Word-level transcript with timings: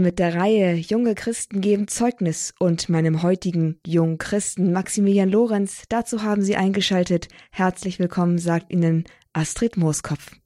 Mit 0.00 0.18
der 0.18 0.34
Reihe 0.34 0.76
Junge 0.76 1.14
Christen 1.14 1.60
geben 1.60 1.86
Zeugnis 1.86 2.54
und 2.58 2.88
meinem 2.88 3.22
heutigen 3.22 3.78
jungen 3.86 4.16
Christen 4.16 4.72
Maximilian 4.72 5.28
Lorenz, 5.28 5.82
dazu 5.90 6.22
haben 6.22 6.40
Sie 6.40 6.56
eingeschaltet. 6.56 7.28
Herzlich 7.50 7.98
willkommen, 7.98 8.38
sagt 8.38 8.72
Ihnen 8.72 9.04
Astrid 9.34 9.76
Mooskopf. 9.76 10.36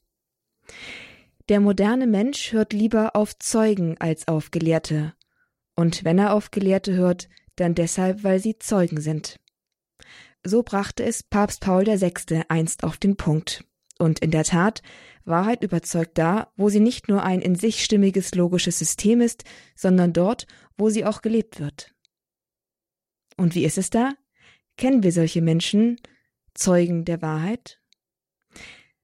Der 1.49 1.61
moderne 1.61 2.09
Mensch 2.09 2.53
hört 2.53 2.73
lieber 2.73 3.15
auf 3.15 3.39
Zeugen 3.39 3.97
als 4.01 4.27
auf 4.27 4.51
Gelehrte. 4.51 5.15
Und 5.77 6.05
wenn 6.05 6.19
er 6.19 6.35
auf 6.35 6.51
Gelehrte 6.51 6.95
hört, 6.95 7.29
dann 7.55 7.77
deshalb, 7.77 8.25
weil 8.25 8.41
sie 8.41 8.59
Zeugen 8.59 9.01
sind. 9.01 9.39
So 10.43 10.65
brachte 10.65 11.05
es 11.05 11.23
Papst 11.23 11.61
Paul 11.61 11.87
VI. 11.87 12.43
einst 12.49 12.83
auf 12.83 12.97
den 12.97 13.15
Punkt. 13.17 13.65
Und 13.99 14.19
in 14.19 14.31
der 14.31 14.45
Tat, 14.45 14.83
Wahrheit 15.25 15.63
überzeugt 15.63 16.19
da, 16.19 16.53
wo 16.57 16.69
sie 16.69 16.81
nicht 16.81 17.09
nur 17.09 17.23
ein 17.23 17.41
in 17.41 17.55
sich 17.55 17.85
stimmiges 17.85 18.35
logisches 18.35 18.79
System 18.79 19.21
ist, 19.21 19.45
sondern 19.75 20.13
dort, 20.13 20.47
wo 20.77 20.91
sie 20.91 21.05
auch 21.05 21.23
gelebt 21.23 21.61
wird. 21.61 21.95
Und 23.37 23.55
wie 23.55 23.65
ist 23.65 23.79
es 23.79 23.91
da? 23.91 24.13
Kennen 24.77 25.03
wir 25.03 25.13
solche 25.13 25.43
Menschen, 25.43 26.01
Zeugen 26.55 27.05
der 27.05 27.23
Wahrheit? 27.23 27.81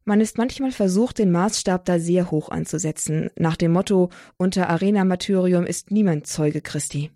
Man 0.05 0.21
ist 0.21 0.39
manchmal 0.39 0.73
versucht, 0.73 1.19
den 1.19 1.31
Maßstab 1.31 1.85
da 1.85 1.99
sehr 1.99 2.31
hoch 2.31 2.49
anzusetzen, 2.49 3.31
nach 3.37 3.57
dem 3.57 3.73
Motto, 3.73 4.11
unter 4.37 4.69
Arena-Martyrium 4.69 5.67
ist 5.67 5.91
niemand 5.91 6.27
Zeuge 6.27 6.63
Christi. 6.63 7.11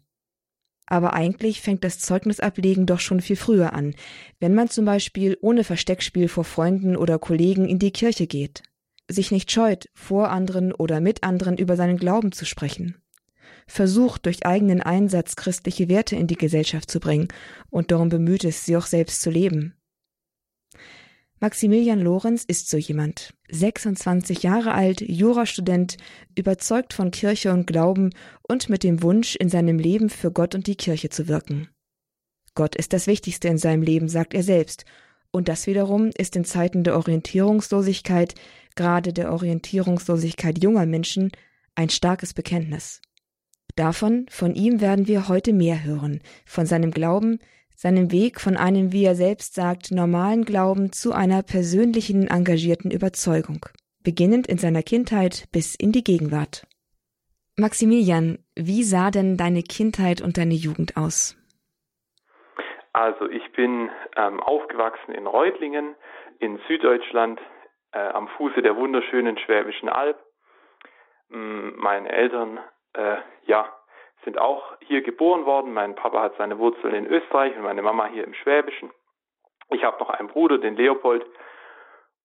Aber 0.87 1.15
eigentlich 1.15 1.61
fängt 1.61 1.83
das 1.83 1.99
Zeugnisablegen 1.99 2.87
doch 2.87 3.01
schon 3.01 3.21
viel 3.21 3.37
früher 3.37 3.73
an, 3.73 3.95
wenn 4.39 4.55
man 4.55 4.69
zum 4.69 4.85
Beispiel 4.85 5.39
ohne 5.41 5.65
Versteckspiel 5.65 6.29
vor 6.29 6.45
Freunden 6.45 6.97
oder 6.97 7.19
Kollegen 7.19 7.67
in 7.67 7.79
die 7.79 7.91
Kirche 7.91 8.27
geht 8.27 8.63
sich 9.09 9.31
nicht 9.31 9.51
scheut, 9.51 9.89
vor 9.95 10.31
anderen 10.31 10.73
oder 10.73 11.01
mit 11.01 11.23
anderen 11.23 11.57
über 11.59 11.77
seinen 11.77 11.99
Glauben 11.99 12.33
zu 12.33 12.45
sprechen, 12.47 12.97
versucht 13.67 14.27
durch 14.27 14.47
eigenen 14.47 14.81
Einsatz 14.81 15.37
christliche 15.37 15.89
Werte 15.89 16.17
in 16.17 16.27
die 16.27 16.37
Gesellschaft 16.37 16.91
zu 16.91 17.01
bringen 17.01 17.29
und 17.71 17.91
darum 17.91 18.09
bemüht 18.09 18.45
ist, 18.45 18.65
sie 18.65 18.77
auch 18.77 18.87
selbst 18.87 19.21
zu 19.21 19.31
leben. 19.31 19.75
Maximilian 21.45 22.01
Lorenz 22.01 22.43
ist 22.45 22.71
so 22.71 22.79
jemand, 22.79 23.35
26 23.51 24.45
Jahre 24.45 24.73
alt, 24.73 25.03
Jurastudent, 25.03 25.99
überzeugt 26.35 26.95
von 26.95 27.11
Kirche 27.11 27.53
und 27.53 27.67
Glauben 27.67 28.15
und 28.49 28.71
mit 28.71 28.83
dem 28.83 29.03
Wunsch, 29.03 29.37
in 29.37 29.51
seinem 29.51 29.79
Leben 29.79 30.09
für 30.09 30.33
Gott 30.33 30.55
und 30.55 30.67
die 30.67 30.75
Kirche 30.75 31.11
zu 31.11 31.29
wirken. 31.29 31.69
Gott 32.55 32.75
ist 32.75 32.95
das 32.95 33.07
Wichtigste 33.07 33.49
in 33.49 33.59
seinem 33.59 33.83
Leben, 33.83 34.09
sagt 34.09 34.33
er 34.33 34.43
selbst, 34.43 34.87
und 35.33 35.49
das 35.49 35.67
wiederum 35.67 36.13
ist 36.17 36.35
in 36.35 36.47
Zeiten 36.47 36.83
der 36.83 36.97
Orientierungslosigkeit 36.97 38.35
gerade 38.75 39.13
der 39.13 39.31
Orientierungslosigkeit 39.31 40.65
junger 40.65 40.87
Menschen, 40.87 41.31
ein 41.75 41.91
starkes 41.91 42.33
Bekenntnis. 42.33 43.03
Davon, 43.75 44.25
von 44.31 44.55
ihm 44.55 44.81
werden 44.81 45.09
wir 45.09 45.29
heute 45.29 45.53
mehr 45.53 45.85
hören, 45.85 46.21
von 46.47 46.65
seinem 46.65 46.91
Glauben, 46.91 47.39
seinem 47.75 48.13
Weg 48.13 48.41
von 48.41 48.57
einem, 48.57 48.93
wie 48.93 49.05
er 49.05 49.15
selbst 49.15 49.55
sagt, 49.55 49.91
normalen 49.91 50.45
Glauben 50.45 50.93
zu 50.93 51.13
einer 51.13 51.43
persönlichen, 51.43 52.29
engagierten 52.29 52.91
Überzeugung, 52.91 53.67
beginnend 54.03 54.47
in 54.47 54.59
seiner 54.59 54.83
Kindheit 54.83 55.45
bis 55.53 55.75
in 55.75 55.93
die 55.93 56.05
Gegenwart. 56.05 56.67
Maximilian, 57.57 58.39
wie 58.57 58.83
sah 58.83 59.11
denn 59.11 59.37
deine 59.37 59.63
Kindheit 59.63 60.21
und 60.21 60.39
deine 60.39 60.55
Jugend 60.55 60.97
aus? 60.97 61.37
Also 62.93 63.29
ich 63.29 63.53
bin 63.53 63.91
ähm, 64.17 64.41
aufgewachsen 64.41 65.13
in 65.13 65.27
Reutlingen 65.27 65.95
in 66.39 66.59
Süddeutschland 66.69 67.41
äh, 67.93 67.99
am 67.99 68.29
Fuße 68.29 68.63
der 68.63 68.77
wunderschönen 68.77 69.39
Schwäbischen 69.39 69.89
Alb. 69.89 70.19
Mm, 71.29 71.71
meine 71.77 72.09
Eltern, 72.11 72.59
äh, 72.93 73.17
ja, 73.47 73.73
sind 74.25 74.39
auch 74.39 74.77
hier 74.81 75.03
geboren 75.03 75.47
worden. 75.47 75.73
Mein 75.73 75.95
Papa 75.95 76.23
hat 76.23 76.37
seine 76.37 76.59
Wurzeln 76.59 76.95
in 76.95 77.07
Österreich 77.07 77.57
und 77.57 77.63
meine 77.63 77.83
Mama 77.83 78.07
hier 78.07 78.25
im 78.25 78.35
Schwäbischen. 78.35 78.91
Ich 79.71 79.85
habe 79.85 79.99
noch 79.99 80.11
einen 80.11 80.29
Bruder, 80.29 80.59
den 80.59 80.77
Leopold. 80.77 81.25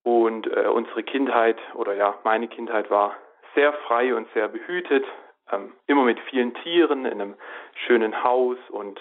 Und 0.04 0.48
äh, 0.48 0.68
unsere 0.68 1.04
Kindheit 1.04 1.58
oder 1.76 1.94
ja, 1.94 2.18
meine 2.24 2.48
Kindheit 2.48 2.90
war 2.90 3.16
sehr 3.54 3.74
frei 3.74 4.16
und 4.16 4.28
sehr 4.34 4.48
behütet. 4.48 5.06
Ähm, 5.52 5.74
immer 5.88 6.04
mit 6.04 6.20
vielen 6.30 6.54
Tieren 6.56 7.06
in 7.06 7.22
einem 7.22 7.36
schönen 7.86 8.24
Haus 8.24 8.58
und 8.70 9.00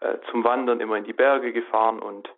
äh, 0.00 0.16
zum 0.30 0.44
Wandern 0.44 0.80
immer 0.80 0.96
in 0.96 1.04
die 1.04 1.12
Berge 1.12 1.52
gefahren. 1.52 1.98
Und 2.00 2.28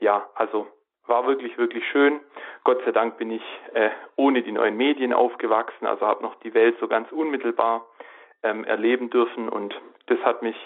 ja, 0.00 0.28
also 0.34 0.66
war 1.06 1.26
wirklich, 1.26 1.58
wirklich 1.58 1.86
schön. 1.88 2.20
Gott 2.64 2.82
sei 2.84 2.92
Dank 2.92 3.18
bin 3.18 3.30
ich 3.30 3.44
äh, 3.74 3.90
ohne 4.16 4.42
die 4.42 4.52
neuen 4.52 4.76
Medien 4.76 5.12
aufgewachsen, 5.12 5.86
also 5.86 6.06
habe 6.06 6.22
noch 6.22 6.36
die 6.36 6.54
Welt 6.54 6.76
so 6.80 6.88
ganz 6.88 7.10
unmittelbar 7.12 7.86
ähm, 8.42 8.64
erleben 8.64 9.10
dürfen 9.10 9.48
und 9.48 9.74
das 10.06 10.18
hat 10.20 10.42
mich, 10.42 10.56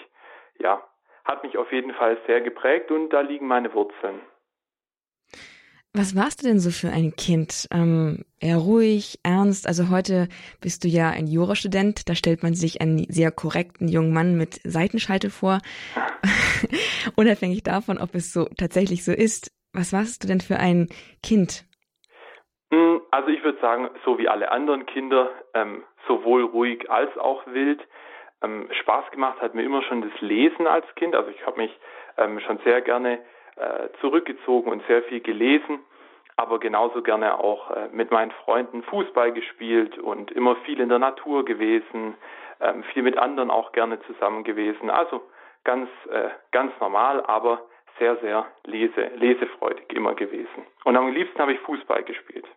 ja, 0.59 0.83
hat 1.25 1.43
mich 1.43 1.57
auf 1.57 1.71
jeden 1.71 1.93
Fall 1.93 2.17
sehr 2.27 2.41
geprägt 2.41 2.91
und 2.91 3.09
da 3.09 3.21
liegen 3.21 3.47
meine 3.47 3.73
Wurzeln. 3.73 4.21
Was 5.95 6.15
warst 6.15 6.41
du 6.41 6.47
denn 6.47 6.59
so 6.59 6.71
für 6.71 6.89
ein 6.89 7.15
Kind? 7.15 7.67
Ähm, 7.69 8.25
eher 8.39 8.57
ruhig, 8.57 9.19
ernst? 9.21 9.67
Also 9.67 9.89
heute 9.89 10.27
bist 10.59 10.83
du 10.83 10.87
ja 10.87 11.11
ein 11.11 11.27
Jurastudent, 11.27 12.09
da 12.09 12.15
stellt 12.15 12.41
man 12.41 12.55
sich 12.55 12.81
einen 12.81 13.05
sehr 13.11 13.29
korrekten 13.31 13.87
jungen 13.87 14.11
Mann 14.11 14.35
mit 14.35 14.59
Seitenschalte 14.63 15.29
vor. 15.29 15.59
Unabhängig 17.15 17.61
davon, 17.61 17.99
ob 17.99 18.15
es 18.15 18.33
so 18.33 18.45
tatsächlich 18.57 19.03
so 19.03 19.11
ist, 19.11 19.51
was 19.71 19.93
warst 19.93 20.23
du 20.23 20.27
denn 20.27 20.41
für 20.41 20.57
ein 20.57 20.89
Kind? 21.21 21.65
Hm, 22.73 23.01
also 23.11 23.27
ich 23.27 23.43
würde 23.43 23.59
sagen, 23.59 23.87
so 24.03 24.17
wie 24.17 24.27
alle 24.27 24.51
anderen 24.51 24.87
Kinder, 24.87 25.29
ähm, 25.53 25.83
sowohl 26.07 26.41
ruhig 26.41 26.89
als 26.89 27.15
auch 27.19 27.45
wild. 27.45 27.79
Ähm, 28.41 28.67
Spaß 28.81 29.11
gemacht 29.11 29.39
hat 29.41 29.53
mir 29.53 29.61
immer 29.61 29.83
schon 29.83 30.01
das 30.01 30.21
Lesen 30.21 30.65
als 30.65 30.83
Kind. 30.95 31.15
Also 31.15 31.29
ich 31.29 31.45
habe 31.45 31.57
mich 31.57 31.79
ähm, 32.17 32.39
schon 32.39 32.57
sehr 32.65 32.81
gerne 32.81 33.19
äh, 33.57 33.89
zurückgezogen 34.01 34.71
und 34.71 34.81
sehr 34.87 35.03
viel 35.03 35.19
gelesen, 35.19 35.81
aber 36.35 36.59
genauso 36.59 37.03
gerne 37.03 37.37
auch 37.37 37.69
äh, 37.69 37.89
mit 37.91 38.09
meinen 38.09 38.31
Freunden 38.43 38.81
Fußball 38.81 39.33
gespielt 39.33 39.99
und 39.99 40.31
immer 40.31 40.55
viel 40.65 40.79
in 40.79 40.89
der 40.89 40.97
Natur 40.97 41.45
gewesen, 41.45 42.15
ähm, 42.59 42.83
viel 42.85 43.03
mit 43.03 43.19
anderen 43.19 43.51
auch 43.51 43.71
gerne 43.73 43.99
zusammen 44.07 44.43
gewesen. 44.43 44.89
Also 44.89 45.21
ganz, 45.63 45.91
äh, 46.09 46.29
ganz 46.51 46.73
normal, 46.79 47.23
aber 47.27 47.61
sehr, 47.99 48.15
sehr 48.17 48.47
lese, 48.65 49.11
lesefreudig 49.13 49.93
immer 49.93 50.15
gewesen. 50.15 50.65
Und 50.85 50.97
am 50.97 51.09
liebsten 51.09 51.37
habe 51.37 51.53
ich 51.53 51.59
Fußball 51.59 52.01
gespielt. 52.01 52.47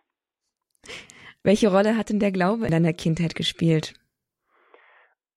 Welche 1.43 1.71
Rolle 1.71 1.95
hat 1.97 2.09
denn 2.09 2.19
der 2.19 2.31
Glaube 2.31 2.65
in 2.65 2.71
deiner 2.71 2.93
Kindheit 2.93 3.35
gespielt? 3.35 3.93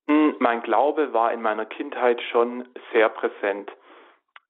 Hm, 0.09 0.35
mein 0.41 0.63
Glaube 0.63 1.13
war 1.13 1.33
in 1.33 1.41
meiner 1.41 1.67
Kindheit 1.67 2.21
schon 2.33 2.69
sehr 2.93 3.09
präsent. 3.09 3.71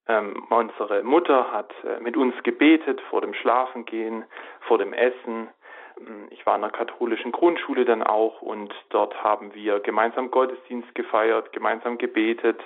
Ähm, 0.07 0.47
unsere 0.49 1.03
Mutter 1.03 1.51
hat 1.51 1.71
äh, 1.83 1.99
mit 1.99 2.17
uns 2.17 2.33
gebetet 2.41 2.99
vor 3.09 3.21
dem 3.21 3.35
Schlafengehen, 3.35 4.25
vor 4.61 4.79
dem 4.79 4.91
Essen. 4.93 5.49
Hm, 5.97 6.29
ich 6.31 6.43
war 6.47 6.55
in 6.55 6.63
einer 6.63 6.73
katholischen 6.73 7.31
Grundschule 7.31 7.85
dann 7.85 8.01
auch 8.01 8.41
und 8.41 8.73
dort 8.89 9.23
haben 9.23 9.53
wir 9.53 9.79
gemeinsam 9.81 10.31
Gottesdienst 10.31 10.95
gefeiert, 10.95 11.53
gemeinsam 11.53 11.99
gebetet. 11.99 12.59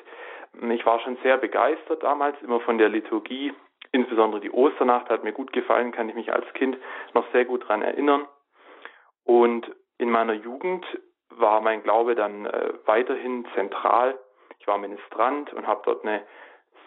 Ich 0.70 0.86
war 0.86 1.02
schon 1.02 1.18
sehr 1.22 1.38
begeistert 1.38 2.02
damals, 2.02 2.42
immer 2.42 2.62
von 2.62 2.78
der 2.78 2.88
Liturgie. 2.88 3.52
Insbesondere 3.96 4.42
die 4.42 4.52
Osternacht 4.52 5.10
hat 5.10 5.24
mir 5.24 5.32
gut 5.32 5.54
gefallen, 5.54 5.94
kann 5.94 6.10
ich 6.10 6.16
mich 6.16 6.34
als 6.34 6.46
Kind 6.52 6.78
noch 7.14 7.26
sehr 7.32 7.46
gut 7.46 7.64
daran 7.64 7.82
erinnern. 7.82 8.28
Und 9.24 9.74
in 9.98 10.10
meiner 10.10 10.34
Jugend 10.34 10.86
war 11.30 11.62
mein 11.62 11.82
Glaube 11.82 12.14
dann 12.14 12.46
äh, 12.46 12.74
weiterhin 12.84 13.48
zentral. 13.56 14.20
Ich 14.60 14.68
war 14.68 14.78
Ministrant 14.80 15.54
und 15.54 15.66
habe 15.66 15.82
dort 15.86 16.04
eine 16.04 16.24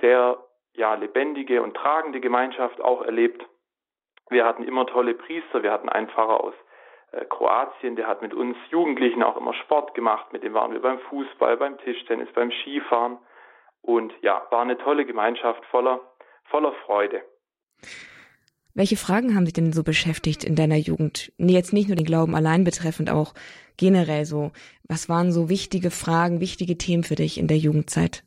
sehr 0.03 0.37
ja, 0.75 0.93
lebendige 0.97 1.63
und 1.63 1.75
tragende 1.75 2.21
Gemeinschaft 2.21 2.79
auch 2.83 3.01
erlebt. 3.01 3.43
Wir 4.29 4.45
hatten 4.45 4.65
immer 4.65 4.85
tolle 4.87 5.15
Priester. 5.15 5.63
Wir 5.63 5.73
hatten 5.73 5.89
einen 5.89 6.11
Pfarrer 6.11 6.45
aus 6.45 6.55
äh, 7.13 7.25
Kroatien, 7.25 7.97
der 7.97 8.07
hat 8.07 8.21
mit 8.21 8.35
uns 8.35 8.59
Jugendlichen 8.69 9.23
auch 9.23 9.39
immer 9.39 9.55
Sport 9.55 9.95
gemacht. 9.95 10.31
Mit 10.35 10.43
dem 10.43 10.53
waren 10.53 10.75
wir 10.75 10.83
beim 10.83 10.99
Fußball, 10.99 11.57
beim 11.57 11.79
Tischtennis, 11.79 12.29
beim 12.35 12.51
Skifahren. 12.51 13.17
Und 13.81 14.13
ja, 14.21 14.47
war 14.51 14.61
eine 14.61 14.77
tolle 14.77 15.07
Gemeinschaft 15.07 15.65
voller, 15.71 16.01
voller 16.51 16.73
Freude. 16.85 17.23
Welche 18.75 18.97
Fragen 18.97 19.35
haben 19.35 19.45
dich 19.45 19.55
denn 19.55 19.73
so 19.73 19.83
beschäftigt 19.83 20.45
in 20.45 20.55
deiner 20.55 20.77
Jugend? 20.77 21.33
Jetzt 21.37 21.73
nicht 21.73 21.89
nur 21.89 21.97
den 21.97 22.07
Glauben 22.07 22.37
allein 22.37 22.63
betreffend, 22.63 23.11
auch 23.11 23.35
generell 23.77 24.25
so. 24.25 24.53
Was 24.89 25.09
waren 25.09 25.33
so 25.33 25.49
wichtige 25.49 25.91
Fragen, 25.91 26.41
wichtige 26.41 26.79
Themen 26.79 27.03
für 27.03 27.17
dich 27.17 27.39
in 27.39 27.49
der 27.49 27.57
Jugendzeit? 27.57 28.23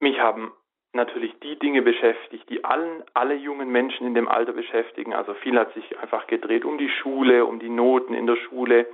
Mich 0.00 0.18
haben 0.18 0.50
natürlich 0.92 1.32
die 1.40 1.56
Dinge 1.56 1.82
beschäftigt, 1.82 2.50
die 2.50 2.64
allen, 2.64 3.04
alle 3.14 3.36
jungen 3.36 3.70
Menschen 3.70 4.06
in 4.06 4.14
dem 4.14 4.26
Alter 4.28 4.52
beschäftigen. 4.52 5.14
Also 5.14 5.34
viel 5.34 5.56
hat 5.56 5.72
sich 5.74 5.98
einfach 6.00 6.26
gedreht 6.26 6.64
um 6.64 6.78
die 6.78 6.90
Schule, 6.90 7.44
um 7.44 7.60
die 7.60 7.68
Noten 7.68 8.12
in 8.12 8.26
der 8.26 8.36
Schule, 8.48 8.86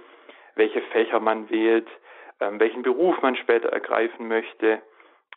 welche 0.56 0.82
Fächer 0.92 1.20
man 1.20 1.48
wählt, 1.48 1.88
ähm, 2.40 2.60
welchen 2.60 2.82
Beruf 2.82 3.22
man 3.22 3.36
später 3.36 3.70
ergreifen 3.70 4.28
möchte, 4.28 4.82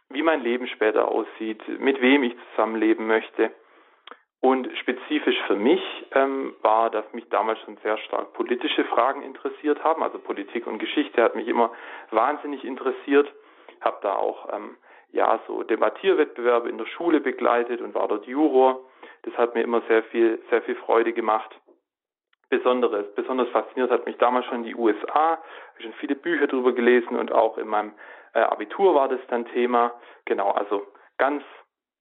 wie 0.10 0.22
mein 0.22 0.42
Leben 0.42 0.68
später 0.68 1.08
aussieht, 1.08 1.62
mit 1.80 2.02
wem 2.02 2.24
ich 2.24 2.36
zusammenleben 2.52 3.08
möchte. 3.08 3.52
Und 4.46 4.70
spezifisch 4.78 5.42
für 5.48 5.56
mich 5.56 5.82
ähm, 6.12 6.56
war, 6.62 6.92
dass 6.92 7.12
mich 7.14 7.28
damals 7.30 7.60
schon 7.62 7.78
sehr 7.78 7.98
stark 7.98 8.34
politische 8.34 8.84
Fragen 8.86 9.24
interessiert 9.24 9.84
haben. 9.84 10.04
Also 10.04 10.20
Politik 10.20 10.68
und 10.68 10.78
Geschichte 10.78 11.24
hat 11.24 11.36
mich 11.36 11.48
immer 11.48 11.72
wahnsinnig 12.12 12.64
interessiert. 12.64 13.28
Habe 13.82 13.98
da 14.04 14.16
auch 14.16 14.54
ähm, 14.54 14.78
ja 15.12 15.40
so 15.48 15.64
Debattierwettbewerbe 15.64 16.70
in 16.70 16.78
der 16.78 16.86
Schule 16.86 17.22
begleitet 17.22 17.82
und 17.82 17.96
war 17.96 18.08
dort 18.08 18.28
Juror. 18.28 18.82
Das 19.24 19.36
hat 19.36 19.56
mir 19.56 19.64
immer 19.64 19.82
sehr 19.88 20.04
viel 20.04 20.40
sehr 20.52 20.62
viel 20.62 20.76
Freude 20.76 21.14
gemacht. 21.14 21.50
Besonderes, 22.50 23.08
besonders 23.16 23.50
fasziniert 23.50 23.90
hat 23.90 24.06
mich 24.06 24.18
damals 24.18 24.46
schon 24.46 24.64
die 24.64 24.76
USA. 24.76 25.42
Ich 25.42 25.74
habe 25.74 25.84
schon 25.84 25.94
viele 25.94 26.16
Bücher 26.16 26.46
darüber 26.46 26.74
gelesen 26.74 27.18
und 27.18 27.32
auch 27.32 27.58
in 27.58 27.68
meinem 27.68 27.94
äh, 28.36 28.40
Abitur 28.40 28.94
war 28.94 29.08
das 29.08 29.22
dann 29.30 29.46
Thema. 29.48 29.94
Genau, 30.26 30.52
also 30.52 30.86
ganz 31.18 31.44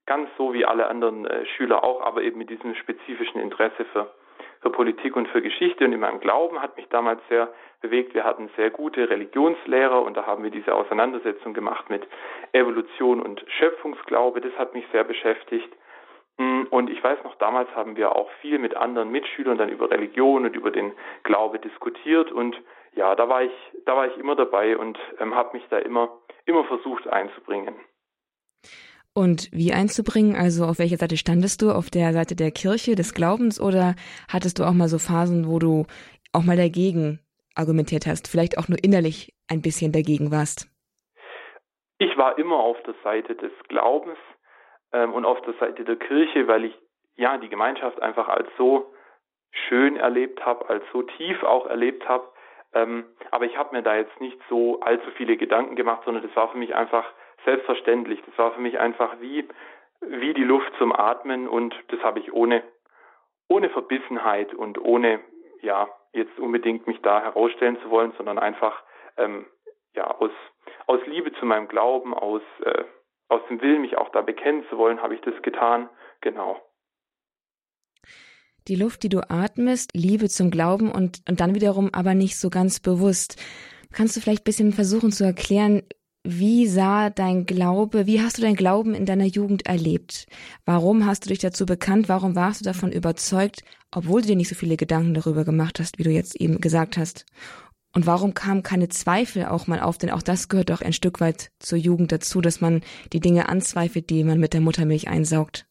ganz 0.05 0.29
so 0.37 0.53
wie 0.53 0.65
alle 0.65 0.87
anderen 0.87 1.25
äh, 1.25 1.45
Schüler 1.45 1.83
auch, 1.83 2.01
aber 2.01 2.21
eben 2.21 2.37
mit 2.37 2.49
diesem 2.49 2.75
spezifischen 2.75 3.41
Interesse 3.41 3.85
für, 3.85 4.13
für 4.61 4.69
Politik 4.69 5.15
und 5.15 5.27
für 5.29 5.41
Geschichte. 5.41 5.85
Und 5.85 5.93
in 5.93 5.99
meinem 5.99 6.19
Glauben 6.19 6.61
hat 6.61 6.77
mich 6.77 6.87
damals 6.89 7.21
sehr 7.29 7.51
bewegt. 7.81 8.13
Wir 8.13 8.23
hatten 8.23 8.49
sehr 8.55 8.69
gute 8.69 9.09
Religionslehrer 9.09 10.01
und 10.03 10.15
da 10.15 10.25
haben 10.25 10.43
wir 10.43 10.51
diese 10.51 10.73
Auseinandersetzung 10.75 11.53
gemacht 11.53 11.89
mit 11.89 12.07
Evolution 12.51 13.21
und 13.21 13.43
Schöpfungsglaube. 13.57 14.41
Das 14.41 14.53
hat 14.57 14.73
mich 14.73 14.85
sehr 14.91 15.03
beschäftigt. 15.03 15.71
Hm, 16.37 16.67
und 16.69 16.89
ich 16.89 17.03
weiß 17.03 17.23
noch, 17.23 17.35
damals 17.35 17.73
haben 17.75 17.95
wir 17.95 18.15
auch 18.15 18.29
viel 18.41 18.59
mit 18.59 18.75
anderen 18.75 19.09
Mitschülern 19.09 19.57
dann 19.57 19.69
über 19.69 19.89
Religion 19.89 20.45
und 20.45 20.55
über 20.55 20.71
den 20.71 20.93
Glaube 21.23 21.59
diskutiert 21.59 22.31
und 22.31 22.59
ja, 22.95 23.15
da 23.15 23.29
war 23.29 23.43
ich, 23.43 23.51
da 23.85 23.95
war 23.95 24.07
ich 24.07 24.17
immer 24.17 24.35
dabei 24.35 24.77
und 24.77 24.97
ähm, 25.19 25.35
habe 25.35 25.57
mich 25.57 25.65
da 25.69 25.77
immer, 25.77 26.09
immer 26.45 26.63
versucht 26.65 27.07
einzubringen. 27.07 27.75
Und 29.13 29.49
wie 29.53 29.71
einzubringen? 29.71 30.35
Also 30.35 30.65
auf 30.65 30.79
welcher 30.79 30.97
Seite 30.97 31.15
standest 31.15 31.61
du? 31.61 31.71
Auf 31.71 31.89
der 31.89 32.11
Seite 32.11 32.35
der 32.35 32.51
Kirche, 32.51 32.95
des 32.95 33.13
Glaubens 33.13 33.61
oder 33.61 33.95
hattest 34.27 34.59
du 34.59 34.63
auch 34.63 34.73
mal 34.73 34.89
so 34.89 34.99
Phasen, 34.99 35.47
wo 35.47 35.59
du 35.59 35.85
auch 36.33 36.43
mal 36.43 36.57
dagegen 36.57 37.19
argumentiert 37.55 38.05
hast, 38.05 38.27
vielleicht 38.27 38.57
auch 38.57 38.67
nur 38.67 38.77
innerlich 38.83 39.33
ein 39.47 39.61
bisschen 39.61 39.93
dagegen 39.93 40.31
warst? 40.31 40.69
Ich 41.97 42.17
war 42.17 42.37
immer 42.37 42.57
auf 42.57 42.77
der 42.83 42.95
Seite 43.03 43.35
des 43.35 43.53
Glaubens 43.69 44.17
ähm, 44.91 45.13
und 45.13 45.23
auf 45.23 45.41
der 45.43 45.53
Seite 45.61 45.85
der 45.85 45.95
Kirche, 45.95 46.47
weil 46.49 46.65
ich 46.65 46.75
ja 47.15 47.37
die 47.37 47.47
Gemeinschaft 47.47 48.01
einfach 48.01 48.27
als 48.27 48.49
so 48.57 48.93
schön 49.69 49.95
erlebt 49.95 50.45
habe, 50.45 50.67
als 50.67 50.83
so 50.91 51.03
tief 51.03 51.41
auch 51.43 51.67
erlebt 51.67 52.07
habe. 52.09 52.27
Ähm, 52.75 53.05
aber 53.31 53.45
ich 53.45 53.57
habe 53.57 53.75
mir 53.75 53.81
da 53.81 53.95
jetzt 53.95 54.19
nicht 54.19 54.37
so 54.49 54.81
allzu 54.81 55.09
viele 55.11 55.37
Gedanken 55.37 55.75
gemacht, 55.75 56.03
sondern 56.05 56.23
das 56.23 56.35
war 56.35 56.49
für 56.49 56.57
mich 56.57 56.75
einfach 56.75 57.05
selbstverständlich. 57.45 58.21
Das 58.25 58.37
war 58.37 58.51
für 58.51 58.61
mich 58.61 58.77
einfach 58.77 59.15
wie, 59.21 59.47
wie 60.01 60.33
die 60.33 60.43
Luft 60.43 60.71
zum 60.77 60.91
Atmen 60.91 61.47
und 61.47 61.73
das 61.87 62.01
habe 62.01 62.19
ich 62.19 62.33
ohne, 62.33 62.63
ohne 63.47 63.69
Verbissenheit 63.69 64.53
und 64.53 64.77
ohne, 64.77 65.21
ja, 65.61 65.87
jetzt 66.11 66.37
unbedingt 66.37 66.85
mich 66.85 67.01
da 67.01 67.21
herausstellen 67.21 67.79
zu 67.81 67.89
wollen, 67.89 68.13
sondern 68.17 68.39
einfach, 68.39 68.83
ähm, 69.17 69.45
ja, 69.93 70.07
aus, 70.07 70.31
aus 70.85 70.99
Liebe 71.05 71.31
zu 71.33 71.45
meinem 71.45 71.69
Glauben, 71.69 72.13
aus, 72.13 72.41
äh, 72.63 72.83
aus 73.29 73.41
dem 73.49 73.61
Willen, 73.61 73.81
mich 73.81 73.97
auch 73.97 74.09
da 74.09 74.21
bekennen 74.21 74.65
zu 74.69 74.77
wollen, 74.77 75.01
habe 75.01 75.15
ich 75.15 75.21
das 75.21 75.41
getan. 75.41 75.89
Genau. 76.21 76.61
Die 78.67 78.75
Luft, 78.75 79.03
die 79.03 79.09
du 79.09 79.29
atmest, 79.29 79.91
Liebe 79.93 80.29
zum 80.29 80.49
Glauben 80.49 80.91
und, 80.91 81.21
und 81.29 81.39
dann 81.39 81.55
wiederum 81.55 81.93
aber 81.93 82.15
nicht 82.15 82.37
so 82.37 82.49
ganz 82.49 82.79
bewusst. 82.79 83.41
Kannst 83.91 84.15
du 84.15 84.21
vielleicht 84.21 84.43
bisschen 84.43 84.73
versuchen 84.73 85.11
zu 85.11 85.23
erklären, 85.23 85.83
wie 86.23 86.65
sah 86.65 87.11
dein 87.11 87.45
Glaube, 87.45 88.07
wie 88.07 88.19
hast 88.19 88.39
du 88.39 88.41
dein 88.41 88.55
Glauben 88.55 88.95
in 88.95 89.05
deiner 89.05 89.25
Jugend 89.25 89.67
erlebt? 89.67 90.25
Warum 90.65 91.05
hast 91.05 91.25
du 91.25 91.29
dich 91.29 91.37
dazu 91.37 91.67
bekannt? 91.67 92.09
Warum 92.09 92.35
warst 92.35 92.61
du 92.61 92.65
davon 92.65 92.91
überzeugt, 92.91 93.61
obwohl 93.91 94.21
du 94.21 94.29
dir 94.29 94.35
nicht 94.35 94.49
so 94.49 94.55
viele 94.55 94.75
Gedanken 94.75 95.13
darüber 95.13 95.45
gemacht 95.45 95.79
hast, 95.79 95.99
wie 95.99 96.03
du 96.03 96.09
jetzt 96.09 96.35
eben 96.41 96.59
gesagt 96.59 96.97
hast? 96.97 97.27
Und 97.93 98.07
warum 98.07 98.33
kamen 98.33 98.63
keine 98.63 98.89
Zweifel 98.89 99.45
auch 99.45 99.67
mal 99.67 99.79
auf? 99.79 99.99
Denn 99.99 100.09
auch 100.09 100.23
das 100.23 100.49
gehört 100.49 100.71
doch 100.71 100.81
ein 100.81 100.91
Stück 100.91 101.21
weit 101.21 101.51
zur 101.59 101.77
Jugend 101.77 102.11
dazu, 102.11 102.41
dass 102.41 102.59
man 102.59 102.81
die 103.13 103.21
Dinge 103.21 103.47
anzweifelt, 103.47 104.09
die 104.09 104.23
man 104.23 104.39
mit 104.39 104.53
der 104.53 104.61
Muttermilch 104.61 105.07
einsaugt. 105.07 105.67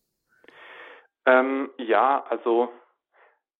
Ähm, 1.26 1.68
ja, 1.78 2.24
also 2.30 2.68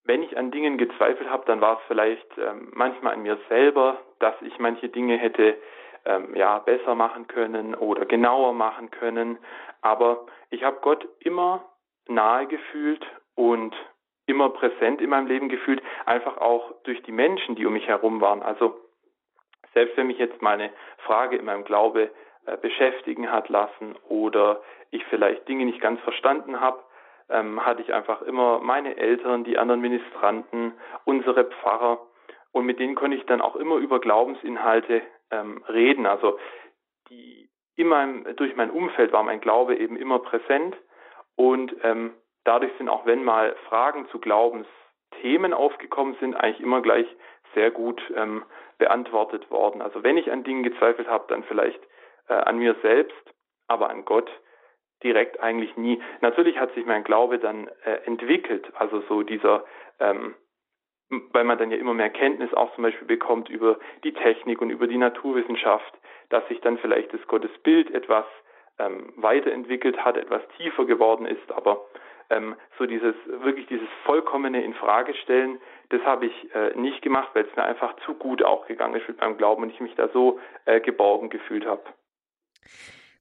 wenn 0.05 0.23
ich 0.23 0.37
an 0.37 0.51
Dingen 0.51 0.79
gezweifelt 0.79 1.29
habe, 1.31 1.45
dann 1.47 1.61
war 1.61 1.79
es 1.79 1.85
vielleicht 1.89 2.27
ähm, 2.39 2.71
manchmal 2.75 3.15
an 3.15 3.23
mir 3.23 3.39
selber, 3.49 3.99
dass 4.19 4.35
ich 4.43 4.59
manche 4.59 4.89
Dinge 4.89 5.17
hätte 5.17 5.57
ähm, 6.05 6.35
ja 6.37 6.59
besser 6.59 6.95
machen 6.95 7.27
können 7.27 7.75
oder 7.75 8.05
genauer 8.05 8.53
machen 8.53 8.91
können. 8.91 9.39
Aber 9.81 10.27
ich 10.51 10.63
habe 10.63 10.79
Gott 10.83 11.07
immer 11.21 11.65
nahe 12.07 12.47
gefühlt 12.47 13.05
und 13.35 13.75
immer 14.27 14.51
präsent 14.51 15.01
in 15.01 15.11
meinem 15.11 15.27
Leben 15.27 15.49
gefühlt, 15.49 15.83
einfach 16.07 16.39
auch 16.39 16.73
durch 16.85 17.03
die 17.03 17.13
Menschen, 17.13 17.57
die 17.57 17.67
um 17.67 17.73
mich 17.73 17.87
herum 17.87 18.21
waren. 18.21 18.43
Also 18.43 18.79
selbst 19.73 19.97
wenn 19.97 20.07
mich 20.07 20.19
jetzt 20.19 20.41
mal 20.41 20.55
eine 20.55 20.71
Frage 20.99 21.37
in 21.37 21.45
meinem 21.45 21.65
Glaube 21.65 22.11
äh, 22.47 22.57
beschäftigen 22.57 23.31
hat 23.31 23.49
lassen 23.49 23.97
oder 24.09 24.63
ich 24.91 25.05
vielleicht 25.07 25.49
Dinge 25.49 25.65
nicht 25.65 25.81
ganz 25.81 26.01
verstanden 26.01 26.61
habe, 26.61 26.83
ähm, 27.29 27.65
hatte 27.65 27.83
ich 27.83 27.93
einfach 27.93 28.23
immer 28.23 28.61
meine 28.61 28.97
Eltern, 28.97 29.45
die 29.45 29.59
anderen 29.59 29.81
Ministranten, 29.81 30.73
unsere 31.05 31.45
Pfarrer 31.45 32.01
und 32.53 32.67
mit 32.67 32.79
denen 32.79 32.95
konnte 32.95 33.17
ich 33.17 33.27
dann 33.27 33.41
auch 33.41 33.57
immer 33.57 33.77
über 33.77 34.01
Glaubensinhalte 34.01 35.03
ähm, 35.31 35.63
reden. 35.69 36.07
Also 36.07 36.39
die 37.09 37.49
in 37.77 37.89
meinem, 37.89 38.37
durch 38.37 38.55
mein 38.55 38.71
Umfeld 38.71 39.13
war 39.13 39.23
mein 39.23 39.41
Glaube 39.41 39.77
eben 39.77 39.97
immer 39.97 40.21
präsent 40.21 40.77
und 41.37 41.75
ähm, 41.83 42.15
dadurch 42.45 42.73
sind 42.79 42.89
auch 42.89 43.07
wenn 43.07 43.25
mal 43.25 43.57
Fragen 43.69 44.07
zu 44.11 44.21
Glaubensthemen 44.21 45.53
aufgekommen 45.53 46.17
sind, 46.21 46.37
eigentlich 46.37 46.61
immer 46.61 46.83
gleich 46.83 47.07
sehr 47.55 47.71
gut 47.71 48.01
ähm, 48.15 48.45
beantwortet 48.79 49.51
worden. 49.51 49.83
Also 49.83 50.03
wenn 50.03 50.17
ich 50.17 50.31
an 50.31 50.45
Dingen 50.45 50.63
gezweifelt 50.63 51.09
habe, 51.09 51.25
dann 51.29 51.45
vielleicht 51.45 51.81
äh, 52.29 52.35
an 52.35 52.59
mir 52.59 52.77
selbst, 52.83 53.35
aber 53.67 53.91
an 53.91 54.05
Gott 54.05 54.31
direkt 55.05 55.41
eigentlich 55.41 55.77
nie. 55.77 56.03
Natürlich 56.21 56.59
hat 56.59 56.75
sich 56.75 56.85
mein 56.87 57.05
Glaube 57.05 57.39
dann 57.39 57.69
äh, 57.85 57.99
entwickelt, 58.07 58.67
also 58.75 59.03
so 59.09 59.23
dieser 59.23 59.65
ähm, 60.01 60.35
weil 61.33 61.45
man 61.45 61.59
dann 61.59 61.71
ja 61.71 61.77
immer 61.77 61.95
mehr 61.95 62.11
Kenntnis 62.11 62.53
auch 62.55 62.75
zum 62.75 62.83
Beispiel 62.83 63.07
bekommt 63.07 63.49
über 63.49 63.79
die 64.05 64.13
Technik 64.13 64.61
und 64.61 64.71
über 64.71 64.87
die 64.87 64.97
Naturwissenschaft, 64.97 65.95
dass 66.31 66.47
sich 66.49 66.61
dann 66.61 66.79
vielleicht 66.79 67.13
das 67.13 67.25
Gottesbild 67.27 67.93
etwas 67.95 68.25
ähm, 68.79 69.13
weiterentwickelt 69.17 70.05
hat, 70.05 70.17
etwas 70.17 70.43
tiefer 70.57 70.85
geworden 70.85 71.27
ist, 71.27 71.53
aber 71.53 71.85
ähm, 72.31 72.57
so 72.79 72.87
dieses 72.87 73.15
wirklich 73.27 73.67
dieses 73.67 73.89
vollkommene 74.05 74.65
Infragestellen, 74.65 75.61
das 75.91 76.03
habe 76.03 76.27
ich 76.27 76.55
äh, 76.55 76.75
nicht 76.75 77.03
gemacht, 77.03 77.29
weil 77.35 77.45
es 77.45 77.55
mir 77.55 77.65
einfach 77.65 77.95
zu 78.07 78.15
gut 78.15 78.43
auch 78.43 78.67
gegangen 78.67 78.95
ist 78.95 79.07
mit 79.07 79.21
meinem 79.21 79.37
Glauben 79.37 79.63
und 79.63 79.71
ich 79.71 79.81
mich 79.81 79.95
da 79.95 80.09
so 80.09 80.41
äh, 80.65 80.81
geborgen 80.81 81.29
gefühlt 81.29 81.67
habe. 81.67 81.83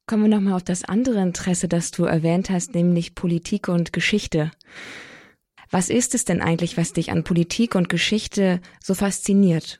Kommen 0.05 0.23
wir 0.23 0.35
nochmal 0.35 0.55
auf 0.55 0.63
das 0.65 0.83
andere 0.83 1.21
Interesse, 1.21 1.69
das 1.69 1.91
du 1.91 2.03
erwähnt 2.03 2.49
hast, 2.49 2.75
nämlich 2.75 3.15
Politik 3.15 3.69
und 3.69 3.93
Geschichte. 3.93 4.51
Was 5.71 5.89
ist 5.89 6.13
es 6.13 6.25
denn 6.25 6.41
eigentlich, 6.41 6.77
was 6.77 6.91
dich 6.91 7.09
an 7.09 7.23
Politik 7.23 7.73
und 7.75 7.87
Geschichte 7.87 8.59
so 8.81 8.95
fasziniert? 8.95 9.79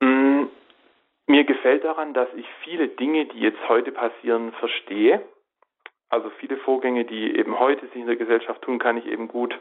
Mm, 0.00 0.44
mir 1.26 1.44
gefällt 1.44 1.82
daran, 1.82 2.14
dass 2.14 2.28
ich 2.36 2.46
viele 2.62 2.86
Dinge, 2.86 3.26
die 3.26 3.40
jetzt 3.40 3.58
heute 3.68 3.90
passieren, 3.90 4.52
verstehe. 4.52 5.20
Also 6.08 6.30
viele 6.38 6.56
Vorgänge, 6.58 7.04
die 7.04 7.36
eben 7.36 7.58
heute 7.58 7.84
sich 7.88 7.96
in 7.96 8.06
der 8.06 8.16
Gesellschaft 8.16 8.62
tun, 8.62 8.78
kann 8.78 8.96
ich 8.96 9.06
eben 9.06 9.26
gut 9.26 9.58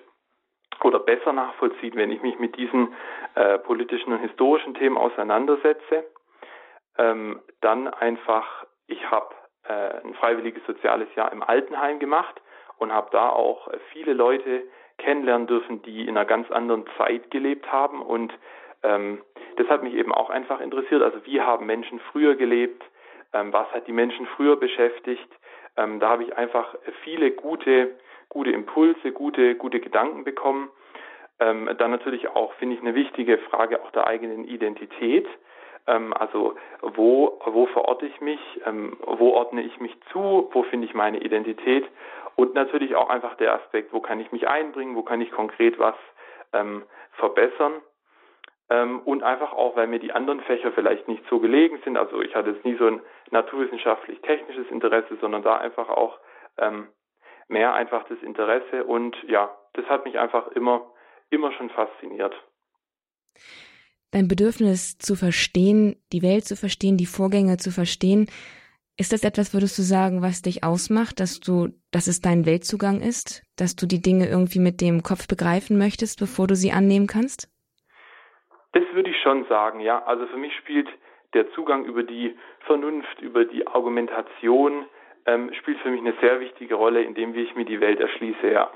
oder 0.83 0.99
besser 0.99 1.33
nachvollziehen, 1.33 1.95
wenn 1.95 2.11
ich 2.11 2.21
mich 2.21 2.37
mit 2.37 2.55
diesen 2.55 2.93
äh, 3.33 3.57
politischen 3.57 4.13
und 4.13 4.19
historischen 4.19 4.75
Themen 4.75 4.97
auseinandersetze. 4.97 6.05
Ähm, 6.99 7.41
dann 7.61 7.87
einfach, 7.87 8.67
ich 8.85 9.09
habe 9.09 9.33
äh, 9.67 10.01
ein 10.03 10.13
freiwilliges 10.15 10.65
soziales 10.65 11.07
Jahr 11.15 11.31
im 11.31 11.43
Altenheim 11.43 11.99
gemacht 11.99 12.41
und 12.77 12.91
habe 12.91 13.09
da 13.11 13.29
auch 13.29 13.69
viele 13.91 14.13
Leute 14.13 14.63
kennenlernen 14.97 15.47
dürfen, 15.47 15.81
die 15.83 16.03
in 16.03 16.17
einer 16.17 16.25
ganz 16.25 16.49
anderen 16.51 16.85
Zeit 16.97 17.31
gelebt 17.31 17.71
haben. 17.71 18.01
Und 18.01 18.33
ähm, 18.83 19.21
das 19.57 19.67
hat 19.67 19.83
mich 19.83 19.93
eben 19.93 20.11
auch 20.11 20.29
einfach 20.29 20.59
interessiert. 20.59 21.01
Also 21.01 21.25
wie 21.25 21.41
haben 21.41 21.65
Menschen 21.65 21.99
früher 22.11 22.35
gelebt? 22.35 22.83
Ähm, 23.33 23.51
was 23.53 23.71
hat 23.71 23.87
die 23.87 23.93
Menschen 23.93 24.25
früher 24.35 24.55
beschäftigt? 24.55 25.29
Ähm, 25.77 25.99
da 25.99 26.09
habe 26.09 26.23
ich 26.23 26.37
einfach 26.37 26.75
viele 27.03 27.31
gute, 27.31 27.95
gute 28.29 28.51
Impulse, 28.51 29.11
gute, 29.11 29.55
gute 29.55 29.79
Gedanken 29.79 30.23
bekommen. 30.23 30.69
Ähm, 31.39 31.69
dann 31.77 31.91
natürlich 31.91 32.29
auch, 32.29 32.53
finde 32.53 32.75
ich, 32.75 32.81
eine 32.81 32.95
wichtige 32.95 33.37
Frage 33.37 33.81
auch 33.81 33.91
der 33.91 34.07
eigenen 34.07 34.45
Identität. 34.45 35.27
Ähm, 35.87 36.13
also 36.13 36.55
wo, 36.81 37.39
wo 37.45 37.65
verorte 37.67 38.05
ich 38.05 38.21
mich? 38.21 38.39
Ähm, 38.65 38.97
wo 39.05 39.31
ordne 39.31 39.61
ich 39.61 39.79
mich 39.79 39.95
zu? 40.11 40.49
Wo 40.51 40.63
finde 40.63 40.87
ich 40.87 40.93
meine 40.93 41.19
Identität? 41.19 41.85
Und 42.35 42.55
natürlich 42.55 42.95
auch 42.95 43.09
einfach 43.09 43.35
der 43.35 43.53
Aspekt, 43.53 43.93
wo 43.93 43.99
kann 43.99 44.19
ich 44.19 44.31
mich 44.31 44.47
einbringen, 44.47 44.95
wo 44.95 45.03
kann 45.03 45.21
ich 45.21 45.31
konkret 45.31 45.77
was 45.77 45.95
ähm, 46.51 46.83
verbessern. 47.13 47.81
Ähm, 48.69 49.01
und 49.01 49.23
einfach 49.23 49.53
auch, 49.53 49.75
weil 49.75 49.87
mir 49.87 49.99
die 49.99 50.13
anderen 50.13 50.41
Fächer 50.41 50.71
vielleicht 50.71 51.07
nicht 51.07 51.23
so 51.29 51.39
gelegen 51.39 51.79
sind. 51.83 51.97
Also 51.97 52.21
ich 52.21 52.33
hatte 52.33 52.51
jetzt 52.51 52.65
nie 52.65 52.75
so 52.75 52.87
ein 52.87 53.01
naturwissenschaftlich-technisches 53.31 54.69
Interesse, 54.71 55.17
sondern 55.19 55.43
da 55.43 55.57
einfach 55.57 55.89
auch 55.89 56.17
ähm, 56.57 56.87
mehr 57.47 57.73
einfach 57.73 58.03
das 58.07 58.21
Interesse 58.21 58.83
und 58.85 59.15
ja, 59.23 59.55
das 59.73 59.85
hat 59.87 60.05
mich 60.05 60.17
einfach 60.17 60.47
immer, 60.49 60.89
immer 61.29 61.51
schon 61.51 61.69
fasziniert. 61.69 62.33
Dein 64.13 64.27
Bedürfnis 64.27 64.99
zu 64.99 65.15
verstehen, 65.15 65.95
die 66.11 66.21
Welt 66.21 66.45
zu 66.45 66.55
verstehen, 66.55 66.97
die 66.97 67.07
Vorgänge 67.07 67.57
zu 67.57 67.71
verstehen, 67.71 68.27
ist 68.95 69.11
das 69.11 69.23
etwas, 69.23 69.55
würdest 69.55 69.75
du 69.79 69.81
sagen, 69.81 70.21
was 70.21 70.43
dich 70.43 70.63
ausmacht, 70.63 71.19
dass 71.19 71.39
du, 71.39 71.69
dass 71.91 72.05
es 72.05 72.21
dein 72.21 72.45
Weltzugang 72.45 73.01
ist, 73.01 73.41
dass 73.57 73.75
du 73.75 73.87
die 73.87 74.03
Dinge 74.03 74.27
irgendwie 74.27 74.59
mit 74.59 74.81
dem 74.81 75.01
Kopf 75.01 75.27
begreifen 75.27 75.79
möchtest, 75.79 76.19
bevor 76.19 76.45
du 76.45 76.53
sie 76.53 76.71
annehmen 76.71 77.07
kannst? 77.07 77.49
Das 78.73 78.83
würde 78.93 79.09
ich 79.09 79.17
schon 79.23 79.47
sagen, 79.49 79.79
ja. 79.79 80.03
Also 80.05 80.27
für 80.27 80.37
mich 80.37 80.53
spielt 80.57 80.87
der 81.33 81.51
Zugang 81.53 81.85
über 81.85 82.03
die 82.03 82.37
Vernunft, 82.67 83.19
über 83.19 83.45
die 83.45 83.65
Argumentation, 83.65 84.85
ähm, 85.25 85.51
spielt 85.59 85.79
für 85.79 85.89
mich 85.89 86.01
eine 86.01 86.13
sehr 86.21 86.39
wichtige 86.39 86.75
Rolle, 86.75 87.01
in 87.01 87.15
dem, 87.15 87.33
wie 87.33 87.41
ich 87.41 87.55
mir 87.55 87.65
die 87.65 87.81
Welt 87.81 87.99
erschließe, 87.99 88.51
ja. 88.51 88.69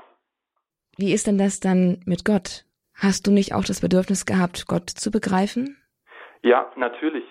Wie 0.96 1.12
ist 1.12 1.28
denn 1.28 1.38
das 1.38 1.60
dann 1.60 2.00
mit 2.06 2.24
Gott? 2.24 2.64
Hast 3.00 3.26
du 3.26 3.30
nicht 3.30 3.54
auch 3.54 3.64
das 3.64 3.80
Bedürfnis 3.80 4.26
gehabt, 4.26 4.66
Gott 4.66 4.90
zu 4.90 5.10
begreifen? 5.10 5.76
Ja, 6.42 6.70
natürlich. 6.76 7.24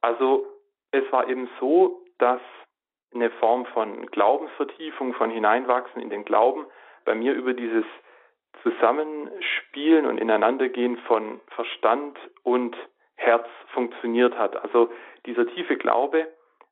Also 0.00 0.46
es 0.90 1.04
war 1.12 1.28
eben 1.28 1.48
so, 1.60 2.02
dass 2.18 2.40
eine 3.14 3.30
Form 3.30 3.66
von 3.66 4.06
Glaubensvertiefung, 4.06 5.14
von 5.14 5.30
Hineinwachsen 5.30 6.02
in 6.02 6.10
den 6.10 6.24
Glauben 6.24 6.66
bei 7.04 7.14
mir 7.14 7.34
über 7.34 7.54
dieses 7.54 7.84
Zusammenspielen 8.62 10.06
und 10.06 10.18
Ineinandergehen 10.18 10.96
von 11.06 11.40
Verstand 11.54 12.18
und 12.42 12.76
Herz 13.16 13.46
funktioniert 13.74 14.36
hat. 14.36 14.56
Also 14.56 14.90
dieser 15.26 15.46
tiefe 15.46 15.76
Glaube 15.76 16.26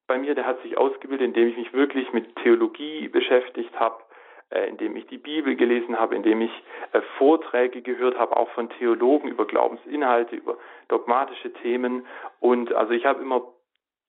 bei 0.07 0.19
mir, 0.19 0.35
der 0.35 0.47
hat 0.47 0.61
sich 0.63 0.77
ausgebildet, 0.77 1.29
indem 1.29 1.49
ich 1.49 1.57
mich 1.57 1.73
wirklich 1.73 2.13
mit 2.13 2.35
Theologie 2.37 3.09
beschäftigt 3.09 3.79
habe, 3.79 4.03
indem 4.51 4.97
ich 4.97 5.07
die 5.07 5.19
Bibel 5.19 5.55
gelesen 5.55 5.99
habe, 5.99 6.15
indem 6.17 6.41
ich 6.41 6.53
äh, 6.93 7.01
Vorträge 7.19 7.83
gehört 7.83 8.19
habe, 8.19 8.37
auch 8.37 8.51
von 8.51 8.69
Theologen 8.71 9.29
über 9.29 9.47
Glaubensinhalte, 9.47 10.37
über 10.37 10.59
dogmatische 10.89 11.53
Themen. 11.53 12.07
Und 12.41 12.73
also 12.73 12.93
ich 12.93 13.07
habe 13.07 13.23
immer 13.23 13.43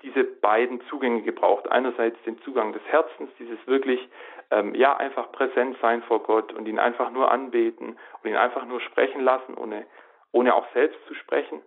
diese 0.01 0.23
beiden 0.23 0.81
Zugänge 0.89 1.21
gebraucht. 1.21 1.71
Einerseits 1.71 2.21
den 2.23 2.41
Zugang 2.41 2.73
des 2.73 2.81
Herzens, 2.87 3.29
dieses 3.37 3.59
wirklich, 3.67 4.09
ähm, 4.49 4.73
ja, 4.73 4.97
einfach 4.97 5.31
präsent 5.31 5.77
sein 5.81 6.01
vor 6.03 6.23
Gott 6.23 6.53
und 6.53 6.67
ihn 6.67 6.79
einfach 6.79 7.11
nur 7.11 7.31
anbeten 7.31 7.97
und 8.23 8.29
ihn 8.29 8.35
einfach 8.35 8.65
nur 8.65 8.81
sprechen 8.81 9.21
lassen, 9.21 9.55
ohne, 9.55 9.85
ohne 10.31 10.55
auch 10.55 10.65
selbst 10.73 10.99
zu 11.07 11.13
sprechen. 11.13 11.61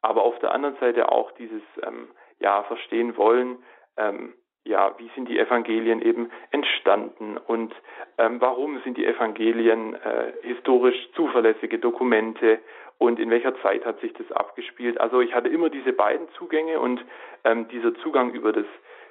Aber 0.00 0.22
auf 0.22 0.38
der 0.38 0.52
anderen 0.52 0.76
Seite 0.76 1.10
auch 1.10 1.30
dieses, 1.32 1.62
ähm, 1.82 2.08
ja, 2.38 2.62
verstehen 2.64 3.16
wollen, 3.16 3.62
ähm, 3.96 4.34
ja, 4.64 4.94
wie 4.98 5.10
sind 5.14 5.28
die 5.28 5.38
Evangelien 5.38 6.00
eben 6.00 6.30
entstanden 6.50 7.36
und 7.36 7.74
ähm, 8.18 8.40
warum 8.40 8.80
sind 8.82 8.96
die 8.96 9.06
Evangelien 9.06 9.94
äh, 9.94 10.32
historisch 10.42 10.96
zuverlässige 11.14 11.78
Dokumente 11.78 12.60
und 12.98 13.20
in 13.20 13.30
welcher 13.30 13.60
Zeit 13.60 13.84
hat 13.84 14.00
sich 14.00 14.12
das 14.14 14.30
abgespielt. 14.32 15.00
Also 15.00 15.20
ich 15.20 15.34
hatte 15.34 15.48
immer 15.48 15.68
diese 15.68 15.92
beiden 15.92 16.28
Zugänge 16.38 16.80
und 16.80 17.04
ähm, 17.44 17.68
dieser 17.68 17.94
Zugang 17.96 18.32
über 18.32 18.52
das, 18.52 18.66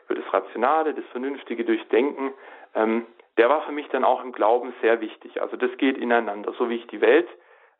über 0.05 0.15
das 0.19 0.33
Rationale, 0.33 0.93
das 0.93 1.05
vernünftige 1.11 1.63
Durchdenken, 1.65 2.33
ähm, 2.73 3.05
der 3.37 3.49
war 3.49 3.61
für 3.63 3.71
mich 3.71 3.87
dann 3.89 4.03
auch 4.03 4.23
im 4.23 4.31
Glauben 4.31 4.73
sehr 4.81 5.01
wichtig. 5.01 5.41
Also 5.41 5.57
das 5.57 5.75
geht 5.77 5.97
ineinander. 5.97 6.53
So 6.57 6.69
wie 6.69 6.75
ich 6.75 6.87
die 6.87 7.01
Welt 7.01 7.27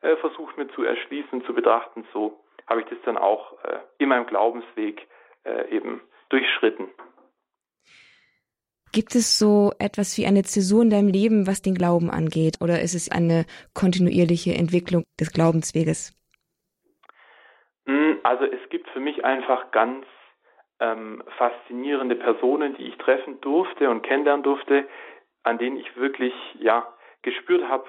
äh, 0.02 0.16
versuche 0.18 0.60
mir 0.60 0.68
zu 0.70 0.84
erschließen, 0.84 1.44
zu 1.46 1.54
betrachten, 1.54 2.06
so 2.14 2.40
habe 2.68 2.82
ich 2.82 2.88
das 2.88 2.98
dann 3.06 3.18
auch 3.18 3.54
äh, 3.64 3.80
in 3.98 4.10
meinem 4.10 4.26
Glaubensweg 4.26 5.08
äh, 5.46 5.70
eben 5.70 6.02
durchschritten. 6.30 6.90
Gibt 8.94 9.16
es 9.16 9.40
so 9.40 9.72
etwas 9.80 10.20
wie 10.20 10.28
eine 10.28 10.44
Zäsur 10.44 10.84
in 10.84 10.92
deinem 10.92 11.08
Leben, 11.08 11.48
was 11.48 11.64
den 11.64 11.74
Glauben 11.74 12.12
angeht? 12.12 12.62
Oder 12.62 12.82
ist 12.82 12.94
es 12.94 13.10
eine 13.12 13.46
kontinuierliche 13.74 14.54
Entwicklung 14.54 15.04
des 15.20 15.34
Glaubensweges? 15.34 16.14
Hm, 17.88 18.20
also 18.22 18.46
es 18.46 18.70
gibt 18.70 18.88
für 18.92 19.00
mich 19.00 19.26
einfach 19.26 19.72
ganz 19.72 20.06
ähm, 20.80 21.24
faszinierende 21.40 22.16
Personen, 22.16 22.76
die 22.78 22.84
ich 22.84 22.98
treffen 22.98 23.42
durfte 23.42 23.90
und 23.90 24.04
kennenlernen 24.04 24.44
durfte, 24.44 24.88
an 25.42 25.58
denen 25.58 25.78
ich 25.78 25.98
wirklich 25.98 26.34
ja 26.60 26.88
gespürt 27.24 27.68
habe, 27.68 27.86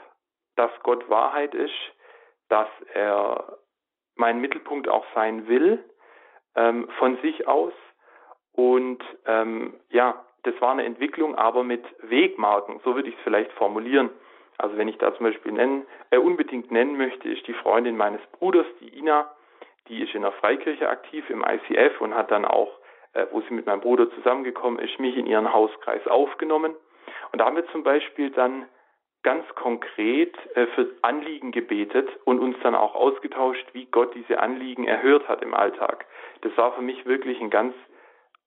dass 0.56 0.70
Gott 0.84 1.11
Wahrheit 1.11 1.54
ist, 1.54 1.75
dass 2.49 2.68
er 2.94 3.58
mein 4.14 4.40
Mittelpunkt 4.40 4.88
auch 4.88 5.04
sein 5.14 5.49
will 5.49 5.84
ähm, 6.54 6.88
von 6.99 7.18
sich 7.20 7.46
aus 7.46 7.75
und 8.52 9.04
ähm, 9.26 9.75
ja 9.90 10.25
das 10.44 10.60
war 10.60 10.72
eine 10.72 10.84
Entwicklung, 10.84 11.34
aber 11.34 11.64
mit 11.64 11.84
Wegmarken, 12.02 12.80
so 12.84 12.94
würde 12.94 13.08
ich 13.08 13.16
es 13.16 13.20
vielleicht 13.22 13.52
formulieren. 13.52 14.10
Also 14.58 14.76
wenn 14.76 14.88
ich 14.88 14.98
da 14.98 15.14
zum 15.14 15.26
Beispiel 15.26 15.52
nennen, 15.52 15.86
äh, 16.10 16.18
unbedingt 16.18 16.70
nennen 16.70 16.96
möchte, 16.96 17.28
ist 17.28 17.46
die 17.46 17.54
Freundin 17.54 17.96
meines 17.96 18.20
Bruders, 18.38 18.66
die 18.80 18.98
Ina, 18.98 19.30
die 19.88 20.02
ist 20.02 20.14
in 20.14 20.22
der 20.22 20.32
Freikirche 20.32 20.88
aktiv 20.88 21.28
im 21.28 21.44
ICF 21.44 22.00
und 22.00 22.14
hat 22.14 22.30
dann 22.30 22.44
auch, 22.44 22.78
äh, 23.14 23.26
wo 23.32 23.40
sie 23.42 23.54
mit 23.54 23.66
meinem 23.66 23.80
Bruder 23.80 24.10
zusammengekommen 24.10 24.78
ist, 24.78 24.98
mich 25.00 25.16
in 25.16 25.26
ihren 25.26 25.52
Hauskreis 25.52 26.06
aufgenommen. 26.06 26.74
Und 27.32 27.40
da 27.40 27.46
haben 27.46 27.56
wir 27.56 27.66
zum 27.68 27.82
Beispiel 27.82 28.30
dann 28.30 28.68
ganz 29.22 29.46
konkret 29.54 30.36
äh, 30.54 30.66
für 30.68 30.88
Anliegen 31.02 31.50
gebetet 31.50 32.08
und 32.24 32.38
uns 32.38 32.56
dann 32.62 32.74
auch 32.74 32.94
ausgetauscht, 32.94 33.66
wie 33.72 33.86
Gott 33.86 34.14
diese 34.14 34.38
Anliegen 34.38 34.86
erhört 34.86 35.28
hat 35.28 35.42
im 35.42 35.54
Alltag. 35.54 36.06
Das 36.42 36.56
war 36.56 36.72
für 36.72 36.82
mich 36.82 37.06
wirklich 37.06 37.40
ein 37.40 37.50
ganz 37.50 37.74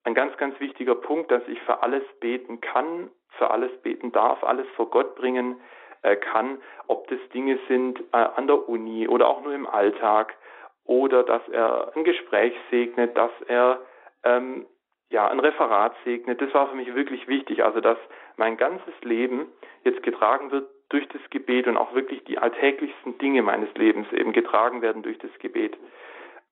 ein 0.07 0.13
ganz, 0.13 0.37
ganz 0.37 0.57
wichtiger 0.61 0.95
Punkt, 0.95 1.31
dass 1.31 1.45
ich 1.49 1.61
für 1.63 1.83
alles 1.83 2.03
beten 2.21 2.61
kann, 2.61 3.11
für 3.31 3.51
alles 3.51 3.71
beten 3.81 4.13
darf, 4.13 4.41
alles 4.41 4.65
vor 4.77 4.89
Gott 4.89 5.15
bringen 5.15 5.59
äh, 6.01 6.15
kann, 6.15 6.59
ob 6.87 7.09
das 7.09 7.19
Dinge 7.33 7.59
sind 7.67 7.99
äh, 8.13 8.17
an 8.17 8.47
der 8.47 8.69
Uni 8.69 9.09
oder 9.09 9.27
auch 9.27 9.43
nur 9.43 9.53
im 9.53 9.67
Alltag 9.67 10.33
oder 10.85 11.23
dass 11.23 11.41
er 11.49 11.91
ein 11.93 12.05
Gespräch 12.05 12.53
segnet, 12.71 13.17
dass 13.17 13.31
er 13.47 13.81
ähm, 14.23 14.65
ja 15.09 15.27
ein 15.27 15.41
Referat 15.41 15.93
segnet. 16.05 16.39
Das 16.39 16.53
war 16.53 16.69
für 16.69 16.77
mich 16.77 16.95
wirklich 16.95 17.27
wichtig, 17.27 17.65
also 17.65 17.81
dass 17.81 17.97
mein 18.37 18.55
ganzes 18.55 18.93
Leben 19.01 19.47
jetzt 19.83 20.03
getragen 20.03 20.51
wird 20.51 20.69
durch 20.87 21.05
das 21.09 21.21
Gebet 21.31 21.67
und 21.67 21.75
auch 21.75 21.93
wirklich 21.93 22.23
die 22.23 22.37
alltäglichsten 22.37 23.17
Dinge 23.17 23.41
meines 23.41 23.73
Lebens 23.73 24.09
eben 24.13 24.31
getragen 24.31 24.81
werden 24.81 25.03
durch 25.03 25.17
das 25.17 25.37
Gebet. 25.39 25.77